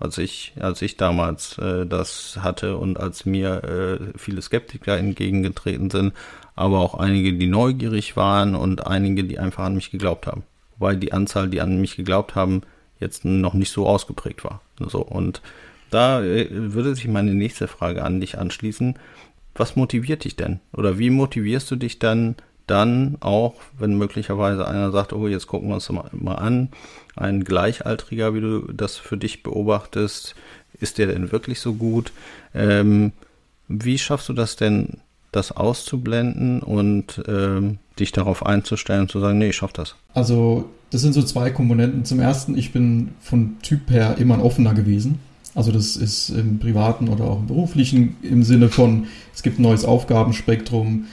als 0.00 0.18
ich, 0.18 0.54
als 0.58 0.82
ich 0.82 0.96
damals 0.96 1.56
äh, 1.58 1.86
das 1.86 2.38
hatte 2.40 2.78
und 2.78 2.98
als 2.98 3.24
mir 3.24 3.62
äh, 3.62 4.18
viele 4.18 4.42
Skeptiker 4.42 4.98
entgegengetreten 4.98 5.90
sind, 5.90 6.14
aber 6.56 6.80
auch 6.80 6.94
einige, 6.96 7.32
die 7.34 7.46
neugierig 7.46 8.16
waren 8.16 8.56
und 8.56 8.88
einige, 8.88 9.22
die 9.22 9.38
einfach 9.38 9.62
an 9.62 9.76
mich 9.76 9.92
geglaubt 9.92 10.26
haben. 10.26 10.42
Wobei 10.78 10.96
die 10.96 11.12
Anzahl, 11.12 11.48
die 11.48 11.60
an 11.60 11.80
mich 11.80 11.94
geglaubt 11.94 12.34
haben, 12.34 12.62
jetzt 13.00 13.24
noch 13.24 13.54
nicht 13.54 13.70
so 13.70 13.86
ausgeprägt 13.86 14.44
war. 14.44 14.60
So 14.78 15.00
und 15.00 15.42
da 15.90 16.22
äh, 16.22 16.48
würde 16.50 16.94
sich 16.94 17.08
meine 17.08 17.34
nächste 17.34 17.68
Frage 17.68 18.04
an 18.04 18.20
dich 18.20 18.38
anschließen. 18.38 18.98
Was 19.54 19.76
motiviert 19.76 20.24
dich 20.24 20.34
denn? 20.36 20.60
Oder 20.72 20.98
wie 20.98 21.10
motivierst 21.10 21.70
du 21.70 21.76
dich 21.76 21.98
dann 21.98 22.36
dann 22.66 23.16
auch, 23.20 23.54
wenn 23.78 23.98
möglicherweise 23.98 24.66
einer 24.66 24.90
sagt, 24.90 25.12
oh, 25.12 25.28
jetzt 25.28 25.46
gucken 25.46 25.68
wir 25.68 25.74
uns 25.74 25.88
mal, 25.90 26.08
mal 26.12 26.36
an, 26.36 26.70
ein 27.16 27.44
Gleichaltriger, 27.44 28.34
wie 28.34 28.40
du 28.40 28.72
das 28.72 28.96
für 28.96 29.16
dich 29.16 29.42
beobachtest, 29.42 30.34
ist 30.80 30.98
der 30.98 31.08
denn 31.08 31.30
wirklich 31.30 31.60
so 31.60 31.74
gut? 31.74 32.12
Ähm, 32.54 33.12
wie 33.68 33.98
schaffst 33.98 34.28
du 34.28 34.32
das 34.32 34.56
denn, 34.56 34.98
das 35.34 35.52
auszublenden 35.52 36.60
und 36.62 37.22
ähm, 37.28 37.78
dich 37.98 38.12
darauf 38.12 38.44
einzustellen 38.44 39.02
und 39.02 39.10
zu 39.10 39.20
sagen, 39.20 39.38
nee, 39.38 39.48
ich 39.48 39.56
schaff 39.56 39.72
das? 39.72 39.94
Also 40.14 40.66
das 40.90 41.02
sind 41.02 41.12
so 41.12 41.22
zwei 41.22 41.50
Komponenten. 41.50 42.04
Zum 42.04 42.20
ersten, 42.20 42.56
ich 42.56 42.72
bin 42.72 43.10
von 43.20 43.56
Typ 43.62 43.90
her 43.90 44.16
immer 44.18 44.34
ein 44.34 44.40
offener 44.40 44.74
gewesen. 44.74 45.18
Also 45.54 45.70
das 45.70 45.96
ist 45.96 46.30
im 46.30 46.58
privaten 46.58 47.08
oder 47.08 47.24
auch 47.24 47.40
im 47.40 47.46
beruflichen 47.46 48.16
im 48.22 48.42
Sinne 48.42 48.68
von, 48.68 49.06
es 49.34 49.42
gibt 49.42 49.58
ein 49.58 49.62
neues 49.62 49.84
Aufgabenspektrum 49.84 51.06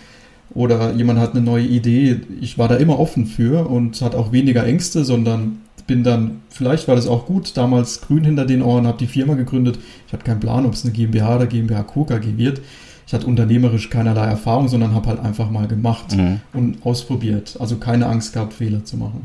oder 0.53 0.93
jemand 0.93 1.19
hat 1.19 1.31
eine 1.31 1.41
neue 1.41 1.65
Idee. 1.65 2.21
Ich 2.41 2.57
war 2.57 2.67
da 2.67 2.75
immer 2.75 2.99
offen 2.99 3.27
für 3.27 3.69
und 3.69 4.01
hat 4.01 4.15
auch 4.15 4.31
weniger 4.31 4.65
Ängste, 4.65 5.05
sondern 5.05 5.61
bin 5.91 6.03
dann, 6.05 6.39
vielleicht 6.47 6.87
war 6.87 6.95
das 6.95 7.05
auch 7.05 7.25
gut, 7.25 7.57
damals 7.57 7.99
grün 7.99 8.23
hinter 8.23 8.45
den 8.45 8.61
Ohren, 8.61 8.87
habe 8.87 8.97
die 8.97 9.07
Firma 9.07 9.33
gegründet. 9.33 9.77
Ich 10.07 10.13
hatte 10.13 10.23
keinen 10.23 10.39
Plan, 10.39 10.65
ob 10.65 10.71
es 10.73 10.85
eine 10.85 10.93
GmbH 10.93 11.35
oder 11.35 11.47
GmbH 11.47 11.83
Co. 11.83 12.05
KG 12.05 12.37
wird. 12.37 12.61
Ich 13.11 13.13
hatte 13.13 13.27
unternehmerisch 13.27 13.89
keinerlei 13.89 14.25
Erfahrung, 14.27 14.69
sondern 14.69 14.95
habe 14.95 15.07
halt 15.09 15.19
einfach 15.19 15.51
mal 15.51 15.67
gemacht 15.67 16.15
Mhm. 16.15 16.39
und 16.53 16.85
ausprobiert. 16.85 17.57
Also 17.59 17.75
keine 17.75 18.05
Angst 18.05 18.31
gehabt, 18.31 18.53
Fehler 18.53 18.85
zu 18.85 18.95
machen. 18.95 19.23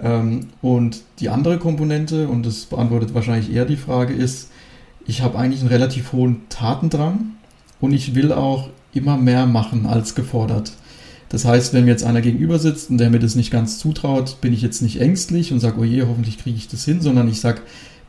Ähm, 0.00 0.46
und 0.62 1.00
die 1.18 1.28
andere 1.28 1.58
Komponente, 1.58 2.28
und 2.28 2.46
das 2.46 2.66
beantwortet 2.66 3.12
wahrscheinlich 3.12 3.52
eher 3.52 3.64
die 3.64 3.74
Frage, 3.76 4.14
ist, 4.14 4.50
ich 5.08 5.22
habe 5.22 5.36
eigentlich 5.36 5.58
einen 5.60 5.70
relativ 5.70 6.12
hohen 6.12 6.42
Tatendrang 6.50 7.32
und 7.80 7.94
ich 7.94 8.14
will 8.14 8.30
auch 8.32 8.68
immer 8.94 9.16
mehr 9.16 9.44
machen 9.44 9.86
als 9.86 10.14
gefordert. 10.14 10.70
Das 11.30 11.44
heißt, 11.44 11.74
wenn 11.74 11.86
mir 11.86 11.90
jetzt 11.90 12.04
einer 12.04 12.20
gegenüber 12.20 12.60
sitzt 12.60 12.90
und 12.90 12.98
der 12.98 13.10
mir 13.10 13.18
das 13.18 13.34
nicht 13.34 13.50
ganz 13.50 13.80
zutraut, 13.80 14.40
bin 14.40 14.52
ich 14.52 14.62
jetzt 14.62 14.82
nicht 14.82 15.00
ängstlich 15.00 15.52
und 15.52 15.58
sage, 15.58 15.80
oh 15.80 15.84
je, 15.84 16.02
hoffentlich 16.02 16.38
kriege 16.38 16.56
ich 16.56 16.68
das 16.68 16.84
hin, 16.84 17.00
sondern 17.00 17.26
ich 17.26 17.40
sage, 17.40 17.62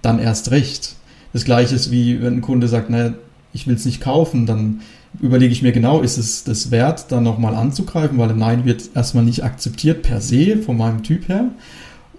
dann 0.03 0.19
erst 0.19 0.51
recht. 0.51 0.93
Das 1.33 1.43
gleiche 1.43 1.73
ist 1.73 1.89
wie 1.89 2.21
wenn 2.21 2.35
ein 2.35 2.41
Kunde 2.41 2.67
sagt, 2.67 2.91
naja, 2.91 3.13
ich 3.53 3.67
will 3.67 3.75
es 3.75 3.85
nicht 3.85 4.01
kaufen, 4.01 4.45
dann 4.45 4.81
überlege 5.19 5.51
ich 5.51 5.61
mir 5.61 5.71
genau, 5.71 6.01
ist 6.01 6.17
es 6.17 6.43
das 6.43 6.71
wert, 6.71 7.11
dann 7.11 7.23
nochmal 7.23 7.55
anzugreifen, 7.55 8.17
weil 8.17 8.29
ein 8.29 8.37
Nein 8.37 8.65
wird 8.65 8.89
erstmal 8.95 9.23
nicht 9.25 9.43
akzeptiert 9.43 10.03
per 10.03 10.21
se 10.21 10.57
von 10.57 10.77
meinem 10.77 11.03
Typ 11.03 11.27
her. 11.27 11.49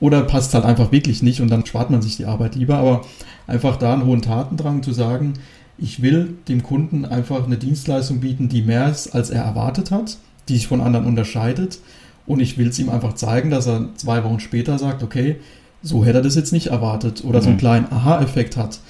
Oder 0.00 0.22
passt 0.22 0.52
halt 0.52 0.64
einfach 0.64 0.92
wirklich 0.92 1.22
nicht 1.22 1.40
und 1.40 1.48
dann 1.50 1.64
spart 1.64 1.90
man 1.90 2.02
sich 2.02 2.16
die 2.16 2.26
Arbeit 2.26 2.54
lieber. 2.56 2.76
Aber 2.76 3.02
einfach 3.46 3.76
da 3.76 3.92
einen 3.92 4.04
hohen 4.04 4.20
Tatendrang 4.20 4.82
zu 4.82 4.92
sagen, 4.92 5.34
ich 5.78 6.02
will 6.02 6.34
dem 6.48 6.62
Kunden 6.62 7.04
einfach 7.04 7.46
eine 7.46 7.56
Dienstleistung 7.56 8.20
bieten, 8.20 8.48
die 8.48 8.62
mehr 8.62 8.88
ist, 8.90 9.14
als 9.14 9.30
er 9.30 9.42
erwartet 9.42 9.90
hat, 9.90 10.18
die 10.48 10.54
sich 10.54 10.66
von 10.66 10.80
anderen 10.80 11.06
unterscheidet. 11.06 11.78
Und 12.26 12.40
ich 12.40 12.58
will 12.58 12.68
es 12.68 12.78
ihm 12.78 12.88
einfach 12.90 13.14
zeigen, 13.14 13.50
dass 13.50 13.66
er 13.66 13.88
zwei 13.96 14.22
Wochen 14.24 14.38
später 14.40 14.78
sagt, 14.78 15.02
okay, 15.02 15.36
so 15.82 16.04
hätte 16.04 16.18
er 16.18 16.22
das 16.22 16.34
jetzt 16.36 16.52
nicht 16.52 16.68
erwartet 16.68 17.24
oder 17.24 17.40
so 17.40 17.46
einen 17.48 17.56
Mhm. 17.56 17.60
kleinen 17.60 17.86
Aha-Effekt 17.92 18.56
hat. 18.56 18.80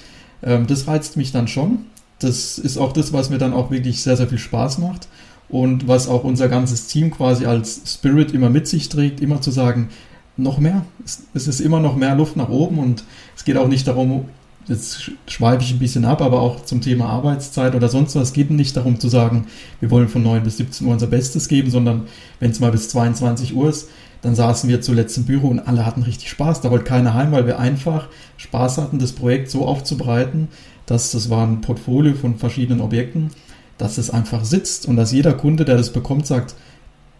Ähm, 0.43 0.67
das 0.67 0.87
reizt 0.87 1.15
mich 1.17 1.31
dann 1.31 1.47
schon. 1.47 1.79
Das 2.19 2.57
ist 2.57 2.77
auch 2.77 2.93
das, 2.93 3.11
was 3.13 3.29
mir 3.29 3.37
dann 3.37 3.53
auch 3.53 3.71
wirklich 3.71 4.01
sehr, 4.01 4.15
sehr 4.17 4.27
viel 4.27 4.37
Spaß 4.37 4.77
macht 4.77 5.07
und 5.49 5.87
was 5.87 6.07
auch 6.07 6.23
unser 6.23 6.47
ganzes 6.47 6.87
Team 6.87 7.11
quasi 7.11 7.45
als 7.45 7.81
Spirit 7.85 8.31
immer 8.31 8.49
mit 8.49 8.67
sich 8.67 8.89
trägt, 8.89 9.19
immer 9.19 9.41
zu 9.41 9.51
sagen, 9.51 9.89
noch 10.37 10.57
mehr. 10.57 10.85
Es, 11.33 11.47
ist 11.47 11.59
immer 11.59 11.79
noch 11.79 11.95
mehr 11.95 12.15
Luft 12.15 12.37
nach 12.37 12.49
oben 12.49 12.79
und 12.79 13.03
es 13.35 13.43
geht 13.43 13.57
auch 13.57 13.67
nicht 13.67 13.87
darum, 13.87 14.25
jetzt 14.67 14.95
sch- 14.97 15.11
schweife 15.27 15.63
ich 15.63 15.71
ein 15.73 15.79
bisschen 15.79 16.05
ab, 16.05 16.21
aber 16.21 16.39
auch 16.41 16.63
zum 16.65 16.81
Thema 16.81 17.07
Arbeitszeit 17.07 17.75
oder 17.75 17.89
sonst 17.89 18.15
was. 18.15 18.29
Es 18.29 18.33
geht 18.33 18.49
nicht 18.49 18.75
darum 18.77 18.99
zu 18.99 19.09
sagen, 19.09 19.45
wir 19.79 19.91
wollen 19.91 20.07
von 20.07 20.23
9 20.23 20.41
bis 20.43 20.57
17 20.57 20.87
Uhr 20.87 20.93
unser 20.93 21.07
Bestes 21.07 21.47
geben, 21.49 21.69
sondern 21.69 22.03
wenn 22.39 22.51
es 22.51 22.59
mal 22.59 22.71
bis 22.71 22.89
22 22.89 23.53
Uhr 23.53 23.69
ist, 23.69 23.89
dann 24.23 24.35
saßen 24.35 24.69
wir 24.69 24.81
zuletzt 24.81 25.17
im 25.17 25.25
Büro 25.25 25.49
und 25.49 25.59
alle 25.59 25.85
hatten 25.85 26.01
richtig 26.01 26.29
Spaß. 26.29 26.61
Da 26.61 26.71
wollte 26.71 26.85
keiner 26.85 27.13
heim, 27.13 27.33
weil 27.33 27.45
wir 27.45 27.59
einfach 27.59 28.07
Spaß 28.37 28.77
hatten, 28.77 28.97
das 28.97 29.11
Projekt 29.11 29.51
so 29.51 29.65
aufzubereiten, 29.65 30.47
dass 30.85 31.11
das 31.11 31.29
war 31.29 31.45
ein 31.45 31.59
Portfolio 31.59 32.13
von 32.13 32.37
verschiedenen 32.37 32.79
Objekten, 32.79 33.31
dass 33.77 33.97
es 33.97 34.09
einfach 34.09 34.45
sitzt 34.45 34.87
und 34.87 34.95
dass 34.95 35.11
jeder 35.11 35.33
Kunde, 35.33 35.65
der 35.65 35.75
das 35.75 35.91
bekommt, 35.91 36.25
sagt, 36.25 36.55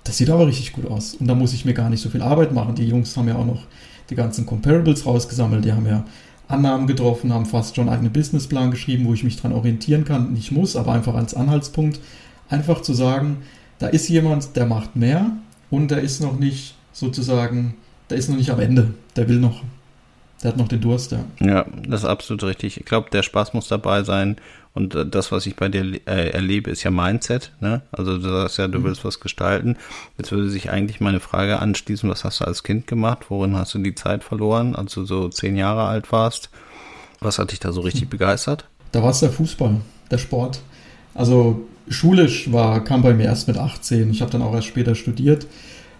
das 0.06 0.18
sieht 0.18 0.30
aber 0.30 0.48
richtig 0.48 0.72
gut 0.72 0.90
aus. 0.90 1.16
Und 1.16 1.28
da 1.28 1.36
muss 1.36 1.54
ich 1.54 1.66
mir 1.66 1.74
gar 1.74 1.90
nicht 1.90 2.02
so 2.02 2.10
viel 2.10 2.22
Arbeit 2.22 2.54
machen. 2.54 2.76
Die 2.76 2.88
Jungs 2.88 3.16
haben 3.18 3.28
ja 3.28 3.36
auch 3.36 3.46
noch 3.46 3.64
die 4.10 4.16
ganzen 4.16 4.46
Comparables 4.46 5.06
rausgesammelt, 5.06 5.66
die 5.66 5.74
haben 5.74 5.86
ja 5.86 6.06
Annahmen 6.48 6.88
getroffen, 6.88 7.34
haben 7.34 7.46
fast 7.46 7.76
schon 7.76 7.88
einen 7.90 7.96
eigenen 7.96 8.14
Businessplan 8.14 8.72
geschrieben, 8.72 9.06
wo 9.06 9.14
ich 9.14 9.26
mich 9.26 9.42
dran 9.42 9.52
orientieren 9.52 10.06
kann. 10.06 10.32
Nicht 10.32 10.54
muss, 10.54 10.78
aber 10.78 10.94
einfach 10.94 11.16
als 11.16 11.34
Anhaltspunkt. 11.34 12.00
Einfach 12.48 12.82
zu 12.82 12.94
sagen, 12.94 13.38
da 13.80 13.88
ist 13.88 14.08
jemand, 14.08 14.56
der 14.56 14.66
macht 14.66 14.96
mehr 14.96 15.32
und 15.70 15.92
der 15.92 16.00
ist 16.00 16.22
noch 16.22 16.40
nicht 16.40 16.76
sozusagen, 16.94 17.76
der 18.10 18.18
ist 18.18 18.30
noch 18.30 18.38
nicht 18.38 18.52
am 18.52 18.60
Ende. 18.60 18.94
Der 19.16 19.28
will 19.28 19.40
noch, 19.40 19.64
Der 20.42 20.52
hat 20.52 20.58
noch 20.58 20.68
den 20.68 20.82
Durst, 20.82 21.12
ja. 21.12 21.24
Ja, 21.40 21.66
das 21.88 22.02
ist 22.02 22.08
absolut 22.08 22.44
richtig. 22.44 22.78
Ich 22.78 22.86
glaube, 22.86 23.10
der 23.12 23.24
Spaß 23.24 23.54
muss 23.54 23.68
dabei 23.68 24.04
sein. 24.04 24.38
Und 24.74 24.96
äh, 24.96 25.06
das, 25.06 25.32
was 25.32 25.46
ich 25.46 25.56
bei 25.56 25.70
dir 25.70 26.00
äh, 26.08 26.30
erlebe, 26.30 26.72
ist 26.72 26.84
ja 26.84 26.92
Mindset. 26.92 27.52
Ne? 27.60 27.82
Also 27.92 28.18
du 28.18 28.30
sagst 28.30 28.58
ja, 28.58 28.68
du 28.68 28.80
mhm. 28.80 28.86
willst 28.86 29.06
was 29.06 29.20
gestalten. 29.20 29.78
Jetzt 30.18 30.32
würde 30.32 30.50
sich 30.50 30.70
eigentlich 30.70 31.00
meine 31.00 31.20
Frage 31.20 31.60
anschließen, 31.60 32.10
was 32.10 32.24
hast 32.24 32.42
du 32.42 32.46
als 32.46 32.64
Kind 32.64 32.88
gemacht? 32.88 33.26
Worin 33.30 33.56
hast 33.56 33.74
du 33.74 33.80
die 33.80 33.96
Zeit 33.96 34.24
verloren, 34.24 34.76
als 34.76 34.94
du 34.94 35.06
so 35.06 35.30
zehn 35.30 35.56
Jahre 35.56 35.84
alt 35.84 36.12
warst? 36.12 36.50
Was 37.20 37.40
hat 37.40 37.52
dich 37.52 37.60
da 37.60 37.72
so 37.72 37.82
richtig 37.82 38.06
mhm. 38.06 38.10
begeistert? 38.10 38.66
Da 38.92 39.02
war 39.02 39.12
es 39.12 39.20
der 39.20 39.32
Fußball, 39.32 39.82
der 40.12 40.18
Sport. 40.18 40.60
Also 41.14 41.68
schulisch 41.88 42.52
war, 42.52 42.84
kam 42.84 43.02
bei 43.02 43.14
mir 43.14 43.26
erst 43.26 43.48
mit 43.48 43.58
18. 43.58 44.12
Ich 44.12 44.22
habe 44.22 44.32
dann 44.32 44.42
auch 44.42 44.54
erst 44.54 44.68
später 44.68 44.96
studiert. 44.96 45.48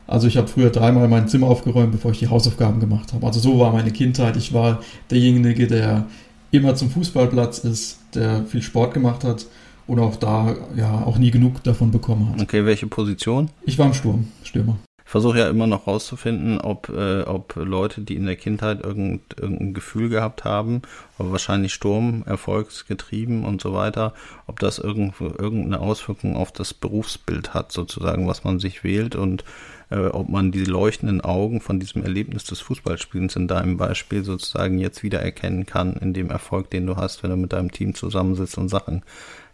Also 0.08 0.28
ich 0.28 0.38
habe 0.38 0.48
früher 0.48 0.70
dreimal 0.70 1.08
mein 1.08 1.28
Zimmer 1.28 1.48
aufgeräumt, 1.48 1.92
bevor 1.92 2.12
ich 2.12 2.20
die 2.20 2.28
Hausaufgaben 2.28 2.80
gemacht 2.80 3.14
habe. 3.14 3.26
Also 3.26 3.40
so 3.40 3.60
war 3.60 3.72
meine 3.72 3.92
Kindheit. 3.92 4.36
Ich 4.38 4.54
war 4.54 4.82
derjenige, 5.10 5.68
der 5.68 6.06
immer 6.52 6.76
zum 6.76 6.90
Fußballplatz 6.90 7.60
ist, 7.60 8.00
der 8.14 8.46
viel 8.46 8.62
Sport 8.62 8.94
gemacht 8.94 9.24
hat 9.24 9.46
und 9.88 10.00
auch 10.00 10.16
da 10.16 10.56
ja 10.76 11.04
auch 11.06 11.18
nie 11.18 11.32
genug 11.32 11.64
davon 11.64 11.92
bekommen 11.92 12.30
hat. 12.32 12.42
Okay, 12.42 12.66
welche 12.66 12.88
Position? 12.88 13.50
Ich 13.64 13.78
war 13.80 13.88
im 13.88 13.94
Sturm, 13.94 14.28
Stürmer. 14.44 14.78
Versuche 15.14 15.38
ja 15.38 15.48
immer 15.48 15.68
noch 15.68 15.86
rauszufinden, 15.86 16.60
ob, 16.60 16.90
äh, 16.90 17.22
ob 17.22 17.56
Leute, 17.56 18.02
die 18.02 18.16
in 18.16 18.26
der 18.26 18.36
Kindheit 18.36 18.84
irgend, 18.84 19.22
irgendein 19.40 19.76
Gefühl 19.76 20.10
gehabt 20.10 20.44
haben, 20.44 20.82
aber 21.20 21.34
wahrscheinlich 21.34 21.72
Sturm, 21.72 22.24
erfolgsgetrieben 22.26 23.46
und 23.46 23.62
so 23.62 23.76
weiter, 23.76 24.16
ob 24.48 24.60
das 24.60 24.80
irgendwo, 24.80 25.26
irgendeine 25.26 25.82
Auswirkung 25.82 26.36
auf 26.36 26.52
das 26.52 26.74
Berufsbild 26.74 27.54
hat, 27.54 27.72
sozusagen, 27.72 28.28
was 28.28 28.44
man 28.44 28.58
sich 28.58 28.84
wählt 28.84 29.16
und 29.16 29.44
äh, 29.92 30.08
ob 30.08 30.30
man 30.30 30.52
die 30.52 30.66
leuchtenden 30.66 31.22
Augen 31.22 31.62
von 31.62 31.80
diesem 31.80 32.02
Erlebnis 32.02 32.46
des 32.46 32.62
Fußballspielens 32.62 33.36
in 33.36 33.48
deinem 33.48 33.78
Beispiel 33.78 34.24
sozusagen 34.24 34.80
jetzt 34.80 35.04
wieder 35.04 35.22
erkennen 35.22 35.68
kann 35.68 35.94
in 35.94 36.16
dem 36.16 36.32
Erfolg, 36.32 36.72
den 36.72 36.88
du 36.88 36.96
hast, 36.96 37.22
wenn 37.22 37.30
du 37.30 37.38
mit 37.38 37.54
deinem 37.54 37.72
Team 37.72 37.94
zusammensitzt 37.94 38.58
und 38.58 38.70
Sachen 38.70 39.04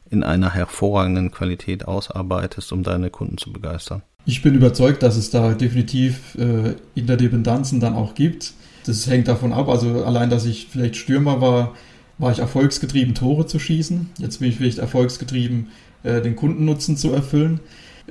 in 0.10 0.24
einer 0.24 0.54
hervorragenden 0.54 1.32
Qualität 1.32 1.86
ausarbeitest, 1.86 2.72
um 2.72 2.82
deine 2.82 3.10
Kunden 3.10 3.38
zu 3.38 3.52
begeistern. 3.52 4.04
Ich 4.26 4.42
bin 4.42 4.54
überzeugt, 4.54 5.02
dass 5.02 5.16
es 5.16 5.30
da 5.30 5.54
definitiv 5.54 6.36
äh, 6.36 6.76
Interdependenzen 6.96 7.80
dann 7.80 7.96
auch 7.96 8.16
gibt. 8.16 8.54
Das 8.86 9.08
hängt 9.08 9.28
davon 9.28 9.54
ab, 9.54 9.70
also 9.70 10.04
allein, 10.04 10.30
dass 10.30 10.46
ich 10.46 10.68
vielleicht 10.70 10.96
Stürmer 10.96 11.42
war, 11.42 11.76
war 12.18 12.32
ich 12.32 12.40
erfolgsgetrieben, 12.40 13.16
Tore 13.16 13.48
zu 13.48 13.60
schießen. 13.60 14.10
Jetzt 14.20 14.40
bin 14.40 14.50
ich 14.50 14.58
vielleicht 14.58 14.78
erfolgsgetrieben, 14.78 15.68
äh, 16.04 16.22
den 16.22 16.36
Kundennutzen 16.36 16.98
zu 16.98 17.12
erfüllen. 17.12 17.60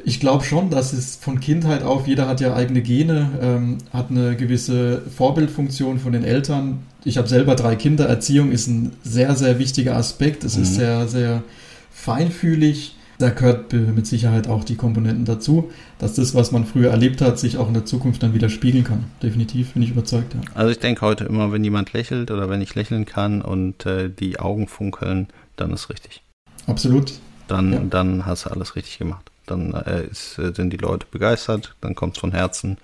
Ich 0.04 0.20
glaube 0.20 0.44
schon, 0.44 0.70
dass 0.70 0.92
es 0.92 1.16
von 1.16 1.40
Kindheit 1.40 1.82
auf, 1.82 2.06
jeder 2.06 2.28
hat 2.28 2.40
ja 2.40 2.54
eigene 2.54 2.82
Gene, 2.82 3.30
ähm, 3.40 3.78
hat 3.92 4.10
eine 4.10 4.36
gewisse 4.36 5.02
Vorbildfunktion 5.14 5.98
von 5.98 6.12
den 6.12 6.24
Eltern. 6.24 6.80
Ich 7.04 7.18
habe 7.18 7.28
selber 7.28 7.54
drei 7.54 7.76
Kinder. 7.76 8.06
Erziehung 8.06 8.50
ist 8.50 8.68
ein 8.68 8.92
sehr, 9.02 9.34
sehr 9.34 9.58
wichtiger 9.58 9.96
Aspekt. 9.96 10.44
Es 10.44 10.56
mhm. 10.56 10.62
ist 10.62 10.74
sehr, 10.76 11.08
sehr 11.08 11.42
feinfühlig. 11.90 12.94
Da 13.18 13.30
gehört 13.30 13.72
mit 13.72 14.06
Sicherheit 14.06 14.46
auch 14.46 14.62
die 14.62 14.76
Komponenten 14.76 15.24
dazu, 15.24 15.70
dass 15.98 16.14
das, 16.14 16.34
was 16.34 16.52
man 16.52 16.64
früher 16.64 16.90
erlebt 16.90 17.20
hat, 17.20 17.38
sich 17.38 17.58
auch 17.58 17.66
in 17.66 17.74
der 17.74 17.84
Zukunft 17.84 18.22
dann 18.22 18.32
wieder 18.32 18.48
spiegeln 18.48 18.84
kann. 18.84 19.04
Definitiv 19.22 19.72
bin 19.72 19.82
ich 19.82 19.90
überzeugt. 19.90 20.34
Ja. 20.34 20.40
Also 20.54 20.70
ich 20.70 20.78
denke 20.78 21.00
heute 21.00 21.24
immer, 21.24 21.50
wenn 21.50 21.64
jemand 21.64 21.92
lächelt 21.92 22.30
oder 22.30 22.48
wenn 22.48 22.60
ich 22.60 22.76
lächeln 22.76 23.06
kann 23.06 23.42
und 23.42 23.86
äh, 23.86 24.08
die 24.08 24.38
Augen 24.38 24.68
funkeln, 24.68 25.26
dann 25.56 25.72
ist 25.72 25.90
richtig. 25.90 26.22
Absolut. 26.66 27.14
Dann, 27.48 27.72
ja. 27.72 27.80
dann 27.90 28.24
hast 28.24 28.46
du 28.46 28.50
alles 28.50 28.76
richtig 28.76 28.98
gemacht 28.98 29.30
dann 29.50 29.74
äh, 29.74 30.04
ist, 30.04 30.38
äh, 30.38 30.52
sind 30.54 30.70
die 30.70 30.76
Leute 30.76 31.06
begeistert, 31.10 31.74
dann 31.80 31.94
kommt 31.94 32.16
es 32.16 32.20
von 32.20 32.32
Herzen 32.32 32.78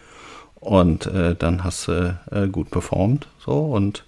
und 0.57 1.07
äh, 1.07 1.35
dann 1.35 1.65
hast 1.65 1.89
du 1.89 2.19
äh, 2.31 2.49
gut 2.49 2.71
performt. 2.71 3.29
So 3.39 3.61
und 3.61 4.05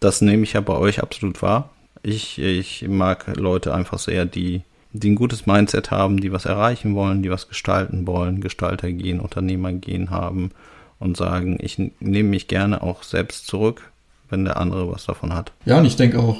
das 0.00 0.20
nehme 0.20 0.44
ich 0.44 0.54
ja 0.54 0.60
bei 0.60 0.74
euch 0.74 1.02
absolut 1.02 1.42
wahr. 1.42 1.70
Ich, 2.02 2.38
ich 2.38 2.86
mag 2.88 3.36
Leute 3.36 3.74
einfach 3.74 3.98
sehr, 3.98 4.24
die, 4.24 4.62
die 4.92 5.10
ein 5.10 5.16
gutes 5.16 5.46
Mindset 5.46 5.90
haben, 5.90 6.20
die 6.20 6.32
was 6.32 6.46
erreichen 6.46 6.94
wollen, 6.94 7.22
die 7.22 7.30
was 7.30 7.48
gestalten 7.48 8.06
wollen, 8.06 8.40
Gestalter 8.40 8.90
gehen, 8.90 9.20
Unternehmer 9.20 9.72
gehen 9.72 10.10
haben 10.10 10.50
und 10.98 11.16
sagen, 11.16 11.58
ich 11.60 11.78
nehme 11.78 12.28
mich 12.28 12.48
gerne 12.48 12.82
auch 12.82 13.02
selbst 13.02 13.46
zurück, 13.46 13.90
wenn 14.28 14.44
der 14.44 14.56
andere 14.56 14.90
was 14.90 15.06
davon 15.06 15.34
hat. 15.34 15.52
Ja, 15.64 15.78
und 15.78 15.84
ich 15.84 15.96
denke 15.96 16.18
auch, 16.18 16.38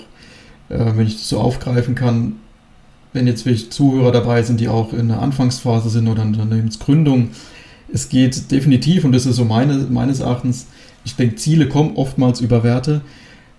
äh, 0.68 0.78
wenn 0.96 1.06
ich 1.06 1.16
das 1.16 1.28
so 1.28 1.38
aufgreifen 1.38 1.94
kann, 1.94 2.34
wenn 3.12 3.26
jetzt 3.26 3.44
wirklich 3.44 3.70
Zuhörer 3.70 4.12
dabei 4.12 4.42
sind, 4.42 4.60
die 4.60 4.68
auch 4.68 4.92
in 4.92 5.08
der 5.08 5.20
Anfangsphase 5.20 5.90
sind 5.90 6.08
oder 6.08 6.22
in 6.22 6.32
der 6.32 6.42
Unternehmensgründung, 6.42 7.30
es 7.92 8.08
geht 8.08 8.50
definitiv, 8.50 9.04
und 9.04 9.12
das 9.12 9.26
ist 9.26 9.36
so 9.36 9.44
meine, 9.44 9.74
meines 9.90 10.20
Erachtens, 10.20 10.68
ich 11.04 11.16
denke, 11.16 11.36
Ziele 11.36 11.68
kommen 11.68 11.96
oftmals 11.96 12.40
über 12.40 12.62
Werte. 12.62 13.00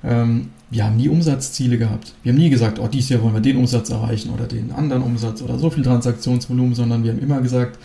Ähm, 0.04 0.50
wir 0.72 0.86
haben 0.86 0.98
nie 0.98 1.10
Umsatzziele 1.10 1.78
gehabt. 1.78 2.14
Wir 2.24 2.32
haben 2.32 2.40
nie 2.40 2.50
gesagt, 2.50 2.80
oh, 2.80 2.88
dieses 2.88 3.10
Jahr 3.10 3.22
wollen 3.22 3.34
wir 3.34 3.42
den 3.42 3.58
Umsatz 3.58 3.90
erreichen 3.90 4.32
oder 4.32 4.46
den 4.46 4.72
anderen 4.72 5.04
Umsatz 5.04 5.42
oder 5.42 5.60
so 5.60 5.70
viel 5.70 5.84
Transaktionsvolumen, 5.84 6.74
sondern 6.74 7.04
wir 7.04 7.12
haben 7.12 7.20
immer 7.20 7.42
gesagt, 7.42 7.78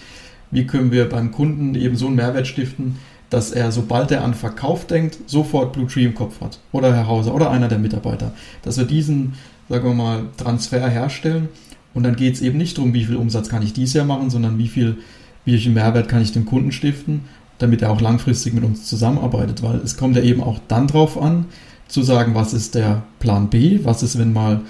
wie 0.51 0.67
können 0.67 0.93
wir 0.93 1.09
beim 1.09 1.33
Kunden 1.33 1.75
eben 1.75 1.97
so 1.97 2.07
einen 2.07 2.17
Mehrwert 2.17 2.47
stiften, 2.47 2.97
dass 3.29 3.51
er, 3.51 3.73
sobald 3.73 4.13
er 4.13 4.23
an 4.25 4.35
Verkauf 4.35 4.87
denkt, 4.87 5.19
sofort 5.27 5.73
Blue 5.73 5.89
Tree 5.89 6.05
im 6.05 6.15
Kopf 6.15 6.41
hat. 6.41 6.61
Oder 6.71 6.95
Herr 6.95 7.09
Hauser 7.09 7.35
oder 7.35 7.51
einer 7.51 7.67
der 7.67 7.81
Mitarbeiter. 7.81 8.33
Dass 8.63 8.79
wir 8.79 8.85
diesen 8.85 9.35
sagen 9.69 9.85
wir 9.85 9.95
mal, 9.95 10.25
Transfer 10.37 10.89
herstellen. 10.89 11.49
Und 11.95 12.03
dann 12.03 12.17
geht 12.17 12.35
es 12.35 12.43
eben 12.43 12.59
nicht 12.59 12.77
darum, 12.77 12.93
wie 12.95 13.05
viel 13.05 13.17
Umsatz 13.17 13.49
kann 13.49 13.63
ich 13.63 13.73
dieses 13.73 13.95
Jahr 13.95 14.05
machen, 14.05 14.31
sondern 14.31 14.59
wie 14.59 14.69
viel, 14.69 14.99
welchen 15.45 15.75
Mehrwert 15.75 16.09
kann 16.09 16.23
ich 16.23 16.33
dem 16.33 16.45
Kunden 16.45 16.73
stiften, 16.73 17.23
damit 17.59 17.83
er 17.83 17.91
auch 17.91 18.01
langfristig 18.01 18.53
mit 18.53 18.65
uns 18.65 18.87
zusammenarbeitet. 18.87 19.63
Weil 19.63 19.77
es 19.77 19.97
kommt 19.97 20.17
ja 20.17 20.23
eben 20.23 20.43
auch 20.43 20.61
dann 20.69 20.87
drauf 20.87 21.21
an, 21.21 21.47
zu 21.89 22.03
sagen, 22.03 22.35
was 22.35 22.53
ist 22.53 22.75
der 22.75 23.03
Plan 23.19 23.49
B, 23.49 23.81
was 23.83 24.03
ist, 24.03 24.19
wenn 24.19 24.33
mal 24.33 24.61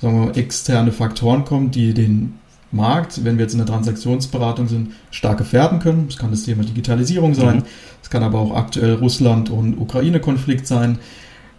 sagen 0.00 0.26
wir, 0.26 0.36
externe 0.36 0.92
Faktoren 0.92 1.44
kommen, 1.44 1.70
die 1.70 1.94
den 1.94 2.38
Markt, 2.72 3.24
wenn 3.24 3.36
wir 3.36 3.44
jetzt 3.44 3.52
in 3.52 3.58
der 3.58 3.66
Transaktionsberatung 3.66 4.66
sind, 4.66 4.92
stark 5.10 5.38
gefährden 5.38 5.78
können. 5.78 6.06
Das 6.08 6.16
kann 6.16 6.30
das 6.30 6.44
Thema 6.44 6.64
Digitalisierung 6.64 7.34
sein, 7.34 7.64
es 8.02 8.08
mhm. 8.08 8.12
kann 8.12 8.22
aber 8.22 8.38
auch 8.38 8.56
aktuell 8.56 8.94
Russland- 8.94 9.50
und 9.50 9.78
Ukraine-Konflikt 9.78 10.66
sein. 10.66 10.98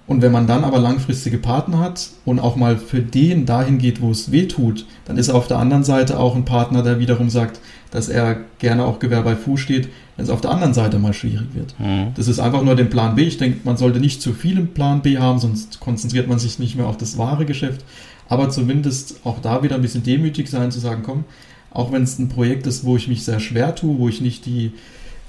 Und 0.06 0.22
wenn 0.22 0.34
man 0.34 0.48
dann 0.48 0.66
aber 0.66 0.80
langfristige 0.80 1.38
Partner 1.38 1.80
hat 1.80 2.10
und 2.26 2.40
auch 2.40 2.58
mal 2.58 2.78
für 2.78 3.00
den 3.00 3.46
dahin 3.46 3.78
geht, 3.78 4.02
wo 4.02 4.12
es 4.12 4.32
weh 4.32 4.48
tut, 4.48 4.86
dann 5.06 5.18
ist 5.18 5.30
auf 5.30 5.48
der 5.48 5.60
anderen 5.60 5.86
Seite 5.86 6.20
auch 6.20 6.36
ein 6.36 6.44
Partner, 6.44 6.84
der 6.84 7.00
wiederum 7.00 7.30
sagt, 7.30 7.62
dass 7.92 8.10
er 8.10 8.42
gerne 8.60 8.84
auch 8.84 9.00
Gewehr 9.00 9.22
bei 9.22 9.38
Fuß 9.38 9.62
steht, 9.62 9.88
wenn 10.16 10.26
es 10.26 10.32
auf 10.32 10.42
der 10.42 10.52
anderen 10.52 10.74
Seite 10.74 11.00
mal 11.00 11.14
schwierig 11.14 11.48
wird. 11.54 11.80
Mhm. 11.80 12.14
Das 12.16 12.28
ist 12.28 12.40
einfach 12.40 12.64
nur 12.64 12.76
den 12.76 12.90
Plan 12.90 13.16
B. 13.16 13.24
Ich 13.24 13.38
denke, 13.38 13.60
man 13.64 13.78
sollte 13.78 14.00
nicht 14.00 14.22
zu 14.22 14.34
viel 14.34 14.58
im 14.58 14.74
Plan 14.74 15.02
B 15.02 15.18
haben, 15.18 15.40
sonst 15.40 15.80
konzentriert 15.80 16.28
man 16.28 16.40
sich 16.40 16.60
nicht 16.60 16.76
mehr 16.76 16.88
auf 16.88 16.98
das 16.98 17.18
wahre 17.18 17.46
Geschäft. 17.46 17.84
Aber 18.30 18.50
zumindest 18.50 19.20
auch 19.24 19.40
da 19.40 19.64
wieder 19.64 19.76
ein 19.76 19.82
bisschen 19.82 20.04
demütig 20.04 20.50
sein, 20.50 20.72
zu 20.72 20.80
sagen, 20.80 21.04
komm, 21.04 21.26
auch 21.72 21.92
wenn 21.92 22.04
es 22.04 22.20
ein 22.20 22.30
Projekt 22.30 22.68
ist, 22.68 22.86
wo 22.86 22.96
ich 22.96 23.08
mich 23.08 23.26
sehr 23.26 23.40
schwer 23.40 23.76
tue, 23.76 23.98
wo 23.98 24.08
ich 24.08 24.22
nicht 24.22 24.46
die 24.46 24.74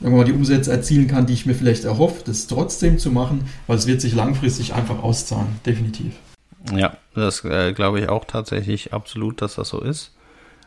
sagen 0.00 0.14
wir 0.14 0.18
mal, 0.18 0.24
die 0.24 0.32
Umsätze 0.32 0.70
erzielen 0.70 1.06
kann, 1.06 1.26
die 1.26 1.32
ich 1.32 1.46
mir 1.46 1.54
vielleicht 1.54 1.84
erhoffe, 1.84 2.22
das 2.26 2.46
trotzdem 2.46 2.98
zu 2.98 3.10
machen, 3.10 3.48
weil 3.66 3.78
es 3.78 3.86
wird 3.86 4.00
sich 4.00 4.14
langfristig 4.14 4.74
einfach 4.74 5.02
auszahlen, 5.02 5.48
definitiv. 5.64 6.14
Ja, 6.74 6.96
das 7.14 7.44
äh, 7.44 7.72
glaube 7.72 8.00
ich 8.00 8.08
auch 8.08 8.24
tatsächlich 8.24 8.92
absolut, 8.92 9.42
dass 9.42 9.54
das 9.54 9.68
so 9.68 9.80
ist. 9.80 10.12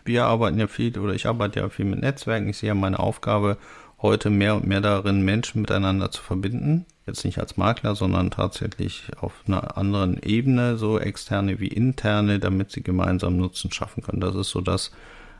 Wir 0.05 0.25
arbeiten 0.25 0.59
ja 0.59 0.67
viel 0.67 0.97
oder 0.97 1.13
ich 1.13 1.27
arbeite 1.27 1.59
ja 1.59 1.69
viel 1.69 1.85
mit 1.85 1.99
Netzwerken. 1.99 2.49
Ich 2.49 2.57
sehe 2.57 2.69
ja 2.69 2.75
meine 2.75 2.99
Aufgabe 2.99 3.57
heute 4.01 4.29
mehr 4.29 4.55
und 4.55 4.67
mehr 4.67 4.81
darin, 4.81 5.21
Menschen 5.21 5.61
miteinander 5.61 6.11
zu 6.11 6.21
verbinden. 6.21 6.85
Jetzt 7.05 7.23
nicht 7.25 7.39
als 7.39 7.57
Makler, 7.57 7.95
sondern 7.95 8.31
tatsächlich 8.31 9.03
auf 9.19 9.33
einer 9.47 9.77
anderen 9.77 10.21
Ebene, 10.21 10.77
so 10.77 10.99
externe 10.99 11.59
wie 11.59 11.67
interne, 11.67 12.39
damit 12.39 12.71
sie 12.71 12.83
gemeinsam 12.83 13.37
Nutzen 13.37 13.71
schaffen 13.71 14.03
können. 14.03 14.21
Das 14.21 14.35
ist 14.35 14.49
so 14.49 14.61
das, 14.61 14.91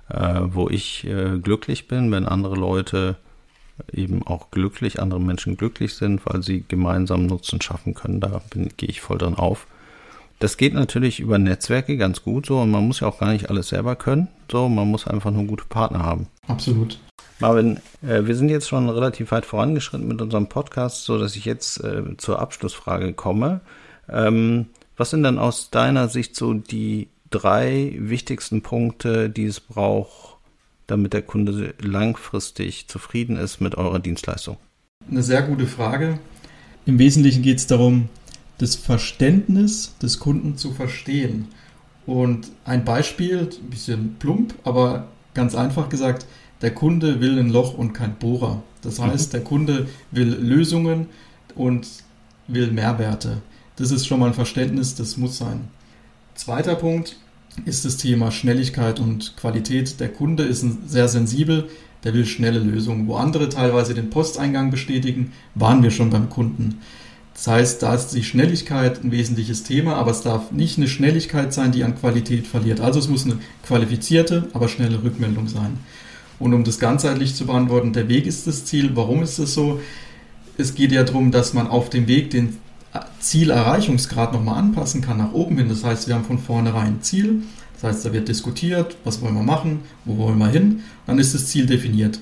äh, 0.09 0.39
wo 0.43 0.69
ich 0.69 1.05
äh, 1.05 1.37
glücklich 1.39 1.87
bin, 1.87 2.11
wenn 2.11 2.25
andere 2.25 2.55
Leute 2.55 3.17
eben 3.91 4.25
auch 4.25 4.49
glücklich, 4.49 5.01
andere 5.01 5.19
Menschen 5.19 5.57
glücklich 5.57 5.93
sind, 5.95 6.25
weil 6.25 6.41
sie 6.41 6.63
gemeinsam 6.67 7.25
Nutzen 7.25 7.61
schaffen 7.61 7.93
können. 7.93 8.19
Da 8.19 8.41
gehe 8.77 8.89
ich 8.89 9.01
voll 9.01 9.17
dran 9.17 9.35
auf. 9.35 9.67
Das 10.39 10.57
geht 10.57 10.73
natürlich 10.73 11.19
über 11.19 11.39
Netzwerke 11.39 11.97
ganz 11.97 12.21
gut 12.21 12.45
so 12.45 12.59
und 12.59 12.69
man 12.69 12.85
muss 12.85 12.99
ja 12.99 13.07
auch 13.07 13.19
gar 13.19 13.31
nicht 13.31 13.49
alles 13.49 13.69
selber 13.69 13.95
können. 13.95 14.27
So, 14.51 14.69
man 14.69 14.87
muss 14.87 15.07
einfach 15.07 15.31
nur 15.31 15.45
gute 15.45 15.65
Partner 15.65 16.03
haben. 16.03 16.27
Absolut. 16.47 16.99
Marvin, 17.39 17.79
äh, 18.01 18.25
wir 18.25 18.35
sind 18.35 18.49
jetzt 18.49 18.67
schon 18.67 18.89
relativ 18.89 19.31
weit 19.31 19.45
vorangeschritten 19.45 20.07
mit 20.07 20.21
unserem 20.21 20.47
Podcast, 20.47 21.05
so 21.05 21.17
dass 21.17 21.35
ich 21.35 21.45
jetzt 21.45 21.83
äh, 21.83 22.17
zur 22.17 22.39
Abschlussfrage 22.39 23.13
komme. 23.13 23.61
Ähm, 24.09 24.67
was 24.95 25.09
sind 25.09 25.23
dann 25.23 25.39
aus 25.39 25.69
deiner 25.69 26.07
Sicht 26.07 26.35
so 26.35 26.53
die 26.53 27.09
drei 27.29 27.95
wichtigsten 27.97 28.61
Punkte, 28.61 29.29
die 29.29 29.45
es 29.45 29.59
braucht, 29.59 30.37
damit 30.87 31.13
der 31.13 31.21
Kunde 31.21 31.73
langfristig 31.79 32.87
zufrieden 32.87 33.37
ist 33.37 33.59
mit 33.59 33.75
eurer 33.75 33.99
Dienstleistung? 33.99 34.57
Eine 35.09 35.23
sehr 35.23 35.41
gute 35.41 35.67
Frage. 35.67 36.19
Im 36.85 36.99
Wesentlichen 36.99 37.43
geht 37.43 37.57
es 37.57 37.67
darum, 37.67 38.09
das 38.57 38.75
Verständnis 38.75 39.95
des 40.01 40.19
Kunden 40.19 40.57
zu 40.57 40.71
verstehen. 40.71 41.47
Und 42.05 42.47
ein 42.65 42.85
Beispiel, 42.85 43.49
ein 43.61 43.69
bisschen 43.69 44.15
plump, 44.19 44.55
aber 44.63 45.07
ganz 45.33 45.55
einfach 45.55 45.89
gesagt, 45.89 46.25
der 46.61 46.73
Kunde 46.73 47.19
will 47.19 47.37
ein 47.37 47.49
Loch 47.49 47.77
und 47.77 47.93
kein 47.93 48.15
Bohrer. 48.15 48.63
Das 48.81 48.99
mhm. 48.99 49.07
heißt, 49.07 49.33
der 49.33 49.43
Kunde 49.43 49.87
will 50.11 50.29
Lösungen 50.29 51.07
und 51.55 51.87
will 52.47 52.71
Mehrwerte. 52.71 53.41
Das 53.75 53.91
ist 53.91 54.07
schon 54.07 54.19
mal 54.19 54.27
ein 54.27 54.33
Verständnis, 54.33 54.95
das 54.95 55.17
muss 55.17 55.37
sein. 55.37 55.67
Zweiter 56.33 56.75
Punkt 56.75 57.17
ist 57.65 57.85
das 57.85 57.97
Thema 57.97 58.31
Schnelligkeit 58.31 58.99
und 58.99 59.35
Qualität. 59.37 59.99
Der 59.99 60.09
Kunde 60.09 60.43
ist 60.43 60.65
sehr 60.87 61.07
sensibel, 61.07 61.69
der 62.03 62.13
will 62.13 62.25
schnelle 62.25 62.59
Lösungen. 62.59 63.07
Wo 63.07 63.15
andere 63.15 63.49
teilweise 63.49 63.93
den 63.93 64.09
Posteingang 64.09 64.71
bestätigen, 64.71 65.33
waren 65.55 65.83
wir 65.83 65.91
schon 65.91 66.09
beim 66.09 66.29
Kunden. 66.29 66.79
Das 67.37 67.45
heißt, 67.45 67.83
da 67.83 67.93
ist 67.93 68.09
die 68.09 68.23
Schnelligkeit 68.23 69.03
ein 69.03 69.11
wesentliches 69.11 69.61
Thema, 69.61 69.95
aber 69.95 70.09
es 70.09 70.21
darf 70.21 70.51
nicht 70.51 70.79
eine 70.79 70.87
Schnelligkeit 70.87 71.53
sein, 71.53 71.71
die 71.71 71.83
an 71.83 71.95
Qualität 71.95 72.47
verliert. 72.47 72.79
Also 72.79 72.97
es 72.97 73.07
muss 73.07 73.25
eine 73.25 73.37
qualifizierte, 73.63 74.49
aber 74.53 74.67
schnelle 74.67 75.03
Rückmeldung 75.03 75.47
sein. 75.47 75.77
Und 76.39 76.55
um 76.55 76.63
das 76.63 76.79
ganzheitlich 76.79 77.35
zu 77.35 77.45
beantworten, 77.45 77.93
der 77.93 78.09
Weg 78.09 78.25
ist 78.25 78.47
das 78.47 78.65
Ziel. 78.65 78.95
Warum 78.95 79.21
ist 79.21 79.37
das 79.37 79.53
so? 79.53 79.79
Es 80.57 80.73
geht 80.73 80.91
ja 80.91 81.03
darum, 81.03 81.29
dass 81.29 81.53
man 81.53 81.67
auf 81.67 81.91
dem 81.91 82.07
Weg 82.07 82.31
den 82.31 82.57
Zielerreichungsgrad 83.19 84.33
nochmal 84.33 84.57
anpassen 84.57 85.01
kann 85.01 85.19
nach 85.19 85.33
oben 85.33 85.59
hin. 85.59 85.69
Das 85.69 85.83
heißt, 85.83 86.07
wir 86.07 86.15
haben 86.15 86.25
von 86.25 86.39
vornherein 86.39 86.87
ein 86.87 87.01
Ziel. 87.03 87.43
Das 87.75 87.83
heißt, 87.83 88.05
da 88.05 88.13
wird 88.13 88.27
diskutiert, 88.27 88.97
was 89.03 89.21
wollen 89.21 89.35
wir 89.35 89.43
machen, 89.43 89.81
wo 90.05 90.17
wollen 90.17 90.39
wir 90.39 90.47
hin. 90.47 90.81
Dann 91.05 91.19
ist 91.19 91.35
das 91.35 91.45
Ziel 91.45 91.67
definiert. 91.67 92.19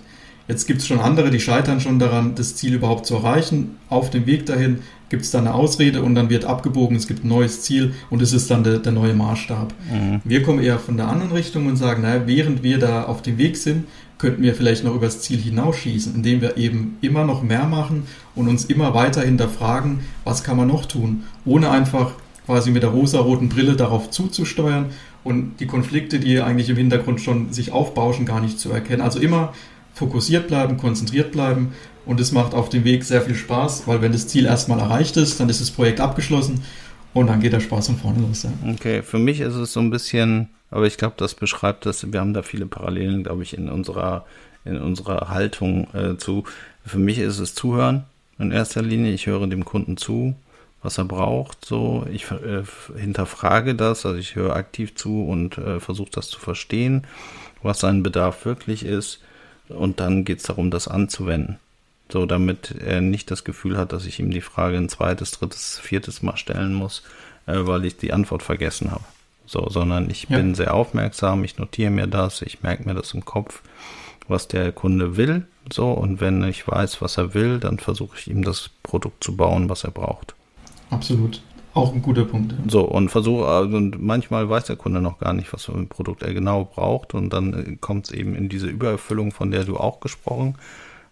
Jetzt 0.47 0.67
gibt 0.67 0.81
es 0.81 0.87
schon 0.87 0.99
andere, 0.99 1.31
die 1.31 1.39
scheitern 1.39 1.79
schon 1.81 1.97
daran, 1.97 2.35
das 2.35 2.55
Ziel 2.55 2.75
überhaupt 2.75 3.07
zu 3.07 3.15
erreichen. 3.15 3.77
Auf 3.89 4.11
dem 4.11 4.27
Weg 4.27 4.45
dahin 4.45 4.79
gibt 5.09 5.23
es 5.23 5.31
dann 5.31 5.47
eine 5.47 5.55
Ausrede 5.55 6.01
und 6.01 6.15
dann 6.15 6.29
wird 6.29 6.45
abgebogen, 6.45 6.97
es 6.97 7.07
gibt 7.07 7.23
ein 7.23 7.27
neues 7.27 7.61
Ziel 7.61 7.93
und 8.09 8.21
es 8.21 8.33
ist 8.33 8.49
dann 8.49 8.63
der, 8.63 8.79
der 8.79 8.91
neue 8.91 9.13
Maßstab. 9.13 9.73
Mhm. 9.91 10.21
Wir 10.23 10.43
kommen 10.43 10.59
eher 10.59 10.79
von 10.79 10.97
der 10.97 11.07
anderen 11.07 11.31
Richtung 11.31 11.67
und 11.67 11.77
sagen, 11.77 12.01
naja, 12.01 12.23
während 12.25 12.63
wir 12.63 12.79
da 12.79 13.03
auf 13.03 13.21
dem 13.21 13.37
Weg 13.37 13.57
sind, 13.57 13.85
könnten 14.17 14.41
wir 14.41 14.55
vielleicht 14.55 14.83
noch 14.83 14.95
übers 14.95 15.21
Ziel 15.21 15.39
hinausschießen, 15.39 16.15
indem 16.15 16.41
wir 16.41 16.57
eben 16.57 16.97
immer 17.01 17.25
noch 17.25 17.43
mehr 17.43 17.65
machen 17.65 18.03
und 18.33 18.47
uns 18.47 18.65
immer 18.65 18.93
weiter 18.93 19.21
hinterfragen, 19.21 19.99
was 20.23 20.43
kann 20.43 20.57
man 20.57 20.67
noch 20.67 20.85
tun, 20.85 21.23
ohne 21.43 21.69
einfach 21.69 22.11
quasi 22.45 22.71
mit 22.71 22.83
der 22.83 22.91
rosa-roten 22.91 23.49
Brille 23.49 23.75
darauf 23.75 24.09
zuzusteuern 24.11 24.87
und 25.23 25.59
die 25.59 25.65
Konflikte, 25.65 26.19
die 26.19 26.39
eigentlich 26.39 26.69
im 26.69 26.77
Hintergrund 26.77 27.19
schon 27.19 27.51
sich 27.51 27.71
aufbauschen, 27.71 28.25
gar 28.25 28.39
nicht 28.39 28.59
zu 28.59 28.71
erkennen. 28.71 29.01
Also 29.01 29.19
immer 29.19 29.53
fokussiert 29.95 30.47
bleiben, 30.47 30.77
konzentriert 30.77 31.31
bleiben 31.31 31.73
und 32.05 32.19
es 32.19 32.31
macht 32.31 32.53
auf 32.53 32.69
dem 32.69 32.83
Weg 32.83 33.03
sehr 33.03 33.21
viel 33.21 33.35
Spaß, 33.35 33.87
weil 33.87 34.01
wenn 34.01 34.11
das 34.11 34.27
Ziel 34.27 34.45
erstmal 34.45 34.79
erreicht 34.79 35.17
ist, 35.17 35.39
dann 35.39 35.49
ist 35.49 35.61
das 35.61 35.71
Projekt 35.71 35.99
abgeschlossen 35.99 36.63
und 37.15 37.27
dann 37.27 37.39
geht 37.39 37.53
der 37.53 37.61
Spaß 37.61 37.87
von 37.87 37.97
vorne 37.97 38.19
los. 38.19 38.43
Ja. 38.43 38.51
Okay, 38.71 39.01
für 39.01 39.17
mich 39.17 39.39
ist 39.39 39.55
es 39.55 39.73
so 39.73 39.79
ein 39.79 39.89
bisschen 39.89 40.49
aber 40.75 40.87
ich 40.87 40.97
glaube, 40.97 41.15
das 41.17 41.35
beschreibt 41.35 41.85
das. 41.85 42.11
Wir 42.11 42.19
haben 42.19 42.33
da 42.33 42.41
viele 42.41 42.65
Parallelen, 42.65 43.23
glaube 43.23 43.43
ich, 43.43 43.57
in 43.57 43.69
unserer, 43.69 44.25
in 44.65 44.77
unserer 44.77 45.29
Haltung 45.29 45.87
äh, 45.93 46.17
zu. 46.17 46.43
Für 46.85 46.99
mich 46.99 47.19
ist 47.19 47.39
es 47.39 47.55
Zuhören 47.55 48.03
in 48.39 48.51
erster 48.51 48.81
Linie. 48.81 49.13
Ich 49.13 49.25
höre 49.27 49.47
dem 49.47 49.63
Kunden 49.63 49.95
zu, 49.95 50.35
was 50.81 50.97
er 50.97 51.05
braucht. 51.05 51.63
So, 51.63 52.05
ich 52.11 52.29
äh, 52.31 52.63
hinterfrage 52.97 53.75
das, 53.75 54.05
also 54.05 54.17
ich 54.19 54.35
höre 54.35 54.55
aktiv 54.55 54.95
zu 54.95 55.23
und 55.25 55.57
äh, 55.57 55.79
versuche 55.79 56.11
das 56.11 56.27
zu 56.27 56.41
verstehen, 56.41 57.07
was 57.61 57.79
sein 57.79 58.03
Bedarf 58.03 58.43
wirklich 58.45 58.83
ist. 58.83 59.21
Und 59.69 59.99
dann 59.99 60.25
geht 60.25 60.39
es 60.39 60.43
darum, 60.43 60.71
das 60.71 60.87
anzuwenden. 60.87 61.57
So, 62.11 62.25
damit 62.25 62.71
er 62.71 63.01
nicht 63.01 63.31
das 63.31 63.43
Gefühl 63.43 63.77
hat, 63.77 63.91
dass 63.91 64.05
ich 64.05 64.19
ihm 64.19 64.29
die 64.29 64.41
Frage 64.41 64.77
ein 64.77 64.89
zweites, 64.89 65.31
drittes, 65.31 65.79
viertes 65.79 66.21
Mal 66.21 66.37
stellen 66.37 66.73
muss, 66.73 67.01
äh, 67.47 67.55
weil 67.57 67.85
ich 67.85 67.97
die 67.97 68.13
Antwort 68.13 68.43
vergessen 68.43 68.91
habe. 68.91 69.03
So, 69.47 69.67
sondern 69.69 70.09
ich 70.09 70.27
ja. 70.29 70.37
bin 70.37 70.55
sehr 70.55 70.73
aufmerksam, 70.73 71.43
ich 71.43 71.57
notiere 71.57 71.91
mir 71.91 72.07
das, 72.07 72.41
ich 72.41 72.63
merke 72.63 72.87
mir 72.87 72.95
das 72.95 73.13
im 73.13 73.25
Kopf, 73.25 73.61
was 74.27 74.47
der 74.47 74.71
Kunde 74.71 75.17
will. 75.17 75.45
So, 75.71 75.91
und 75.91 76.21
wenn 76.21 76.43
ich 76.43 76.67
weiß, 76.67 77.01
was 77.01 77.17
er 77.17 77.33
will, 77.33 77.59
dann 77.59 77.79
versuche 77.79 78.17
ich 78.19 78.27
ihm 78.27 78.43
das 78.43 78.69
Produkt 78.83 79.23
zu 79.23 79.35
bauen, 79.35 79.69
was 79.69 79.83
er 79.83 79.91
braucht. 79.91 80.35
Absolut. 80.91 81.41
Auch 81.75 81.93
ein 81.93 82.01
guter 82.01 82.25
Punkt. 82.25 82.53
Ja. 82.53 82.57
So, 82.67 82.81
und 82.81 83.09
versuche, 83.09 83.45
also, 83.45 83.77
und 83.77 84.01
manchmal 84.01 84.49
weiß 84.49 84.65
der 84.65 84.77
Kunde 84.77 85.01
noch 85.01 85.19
gar 85.19 85.33
nicht, 85.33 85.53
was 85.53 85.65
für 85.65 85.73
ein 85.73 85.87
Produkt 85.87 86.23
er 86.23 86.33
genau 86.33 86.65
braucht. 86.65 87.13
Und 87.13 87.31
dann 87.31 87.77
kommt 87.81 88.07
es 88.07 88.11
eben 88.11 88.33
in 88.33 88.49
diese 88.49 88.67
Übererfüllung, 88.67 89.31
von 89.31 89.51
der 89.51 89.65
du 89.65 89.77
auch 89.77 89.99
gesprochen 89.99 90.55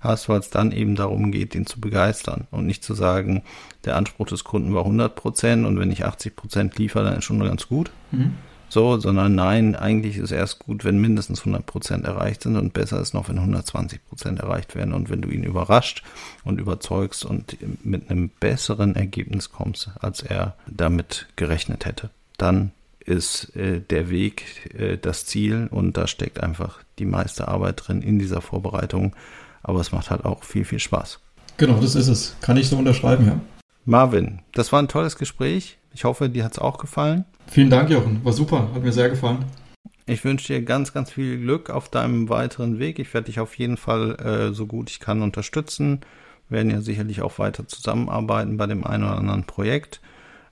hast 0.04 0.30
weil 0.30 0.39
es 0.39 0.49
dann 0.49 0.71
eben 0.71 0.95
darum 0.95 1.32
geht, 1.32 1.56
ihn 1.56 1.65
zu 1.65 1.80
begeistern 1.80 2.47
und 2.52 2.65
nicht 2.65 2.84
zu 2.84 2.93
sagen, 2.93 3.43
der 3.86 3.95
Anspruch 3.95 4.28
des 4.28 4.43
Kunden 4.43 4.73
war 4.73 4.84
100 4.84 5.15
Prozent 5.15 5.65
und 5.65 5.80
wenn 5.80 5.91
ich 5.91 6.06
80 6.06 6.36
Prozent 6.36 6.78
liefere, 6.78 7.06
dann 7.06 7.17
ist 7.17 7.23
schon 7.23 7.39
ganz 7.39 7.67
gut. 7.67 7.91
Mhm. 8.12 8.34
So, 8.74 9.00
sondern 9.00 9.36
nein, 9.36 9.76
eigentlich 9.76 10.18
ist 10.18 10.32
erst 10.32 10.60
gut, 10.60 10.84
wenn 10.84 11.00
mindestens 11.00 11.42
100 11.42 11.66
Prozent 11.66 12.06
erreicht 12.06 12.42
sind 12.42 12.56
und 12.56 12.74
besser 12.74 13.00
ist 13.00 13.14
noch, 13.14 13.30
wenn 13.30 13.38
120 13.38 14.04
Prozent 14.06 14.40
erreicht 14.40 14.74
werden 14.74 14.94
und 14.94 15.10
wenn 15.10 15.22
du 15.22 15.30
ihn 15.30 15.44
überrascht 15.44 16.04
und 16.44 16.60
überzeugst 16.60 17.24
und 17.24 17.58
mit 17.86 18.10
einem 18.10 18.30
besseren 18.40 18.96
Ergebnis 18.96 19.52
kommst, 19.52 19.92
als 20.00 20.24
er 20.24 20.56
damit 20.66 21.28
gerechnet 21.36 21.86
hätte. 21.86 22.10
Dann 22.38 22.72
ist 23.00 23.56
äh, 23.56 23.80
der 23.80 24.10
Weg 24.10 24.74
äh, 24.74 24.98
das 24.98 25.26
Ziel 25.26 25.68
und 25.70 25.96
da 25.98 26.08
steckt 26.08 26.42
einfach 26.42 26.80
die 26.98 27.06
meiste 27.06 27.50
Arbeit 27.50 27.84
drin 27.86 28.02
in 28.02 28.18
dieser 28.18 28.42
Vorbereitung 28.42 29.16
aber 29.64 29.80
es 29.80 29.92
macht 29.92 30.12
halt 30.12 30.26
auch 30.26 30.44
viel, 30.44 30.66
viel 30.66 30.80
Spaß. 30.80 31.20
Genau, 31.58 31.80
das 31.80 31.96
ist 31.96 32.08
es. 32.08 32.36
Kann 32.42 32.58
ich 32.58 32.68
so 32.68 32.78
unterschreiben, 32.78 33.26
ja. 33.26 33.40
Marvin, 33.86 34.39
das 34.54 34.72
war 34.72 34.82
ein 34.82 34.88
tolles 34.88 35.17
Gespräch. 35.17 35.78
Ich 35.93 36.06
hoffe, 36.06 36.30
dir 36.30 36.46
hat 36.46 36.54
es 36.54 36.60
auch 36.60 36.78
gefallen. 36.78 37.26
Vielen 37.48 37.69
Dank, 37.69 37.89
Jochen. 37.89 38.24
War 38.24 38.34
super. 38.34 38.69
Hat 38.74 38.82
mir 38.82 38.93
sehr 38.93 39.10
gefallen. 39.10 39.46
Ich 40.06 40.24
wünsche 40.24 40.54
dir 40.54 40.62
ganz, 40.63 40.93
ganz 40.93 41.12
viel 41.12 41.39
Glück 41.39 41.69
auf 41.69 41.89
deinem 41.89 42.30
weiteren 42.30 42.80
Weg. 42.80 43.00
Ich 43.00 43.13
werde 43.13 43.26
dich 43.26 43.39
auf 43.39 43.58
jeden 43.58 43.78
Fall 43.78 44.15
äh, 44.19 44.54
so 44.54 44.65
gut 44.67 44.89
ich 44.89 45.00
kann 45.00 45.22
unterstützen. 45.22 46.02
Wir 46.50 46.58
werden 46.58 46.72
ja 46.72 46.82
sicherlich 46.82 47.22
auch 47.22 47.39
weiter 47.39 47.67
zusammenarbeiten 47.67 48.58
bei 48.58 48.67
dem 48.67 48.86
einen 48.86 49.04
oder 49.04 49.17
anderen 49.17 49.43
Projekt. 49.46 50.02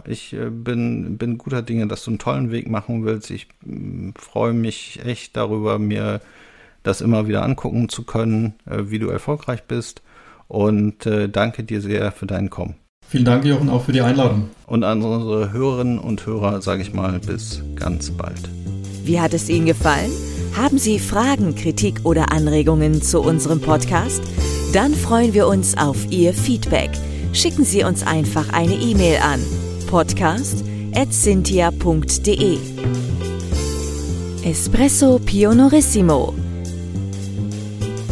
Ich 0.05 0.33
äh, 0.33 0.49
bin, 0.49 1.17
bin 1.17 1.37
guter 1.37 1.61
Dinge, 1.61 1.87
dass 1.87 2.03
du 2.03 2.11
einen 2.11 2.19
tollen 2.19 2.51
Weg 2.51 2.69
machen 2.69 3.05
willst. 3.05 3.29
Ich 3.29 3.47
äh, 3.65 4.11
freue 4.15 4.53
mich 4.53 4.99
echt 5.05 5.37
darüber, 5.37 5.79
mir 5.79 6.21
das 6.83 7.01
immer 7.01 7.27
wieder 7.27 7.43
angucken 7.43 7.89
zu 7.89 8.03
können, 8.03 8.55
äh, 8.65 8.83
wie 8.85 8.99
du 8.99 9.09
erfolgreich 9.09 9.63
bist. 9.63 10.01
Und 10.47 11.05
äh, 11.05 11.29
danke 11.29 11.63
dir 11.63 11.81
sehr 11.81 12.11
für 12.11 12.25
dein 12.25 12.49
Kommen. 12.49 12.75
Vielen 13.11 13.25
Dank, 13.25 13.43
Jochen, 13.43 13.69
auch 13.69 13.83
für 13.83 13.91
die 13.91 13.99
Einladung. 13.99 14.51
Und 14.67 14.85
an 14.85 15.01
unsere 15.01 15.51
Hörerinnen 15.51 15.99
und 15.99 16.25
Hörer 16.25 16.61
sage 16.61 16.81
ich 16.81 16.93
mal 16.93 17.19
bis 17.19 17.61
ganz 17.75 18.09
bald. 18.09 18.39
Wie 19.03 19.19
hat 19.19 19.33
es 19.33 19.49
Ihnen 19.49 19.65
gefallen? 19.65 20.09
Haben 20.55 20.77
Sie 20.77 20.97
Fragen, 20.97 21.53
Kritik 21.53 21.99
oder 22.05 22.31
Anregungen 22.31 23.01
zu 23.01 23.19
unserem 23.19 23.59
Podcast? 23.59 24.23
Dann 24.71 24.93
freuen 24.93 25.33
wir 25.33 25.47
uns 25.47 25.77
auf 25.77 26.09
Ihr 26.09 26.33
Feedback. 26.33 26.91
Schicken 27.33 27.65
Sie 27.65 27.83
uns 27.83 28.07
einfach 28.07 28.53
eine 28.53 28.75
E-Mail 28.75 29.17
an 29.17 29.41
podcast.cynthia.de 29.87 32.57
Espresso 34.45 35.19
Pionorissimo 35.19 36.33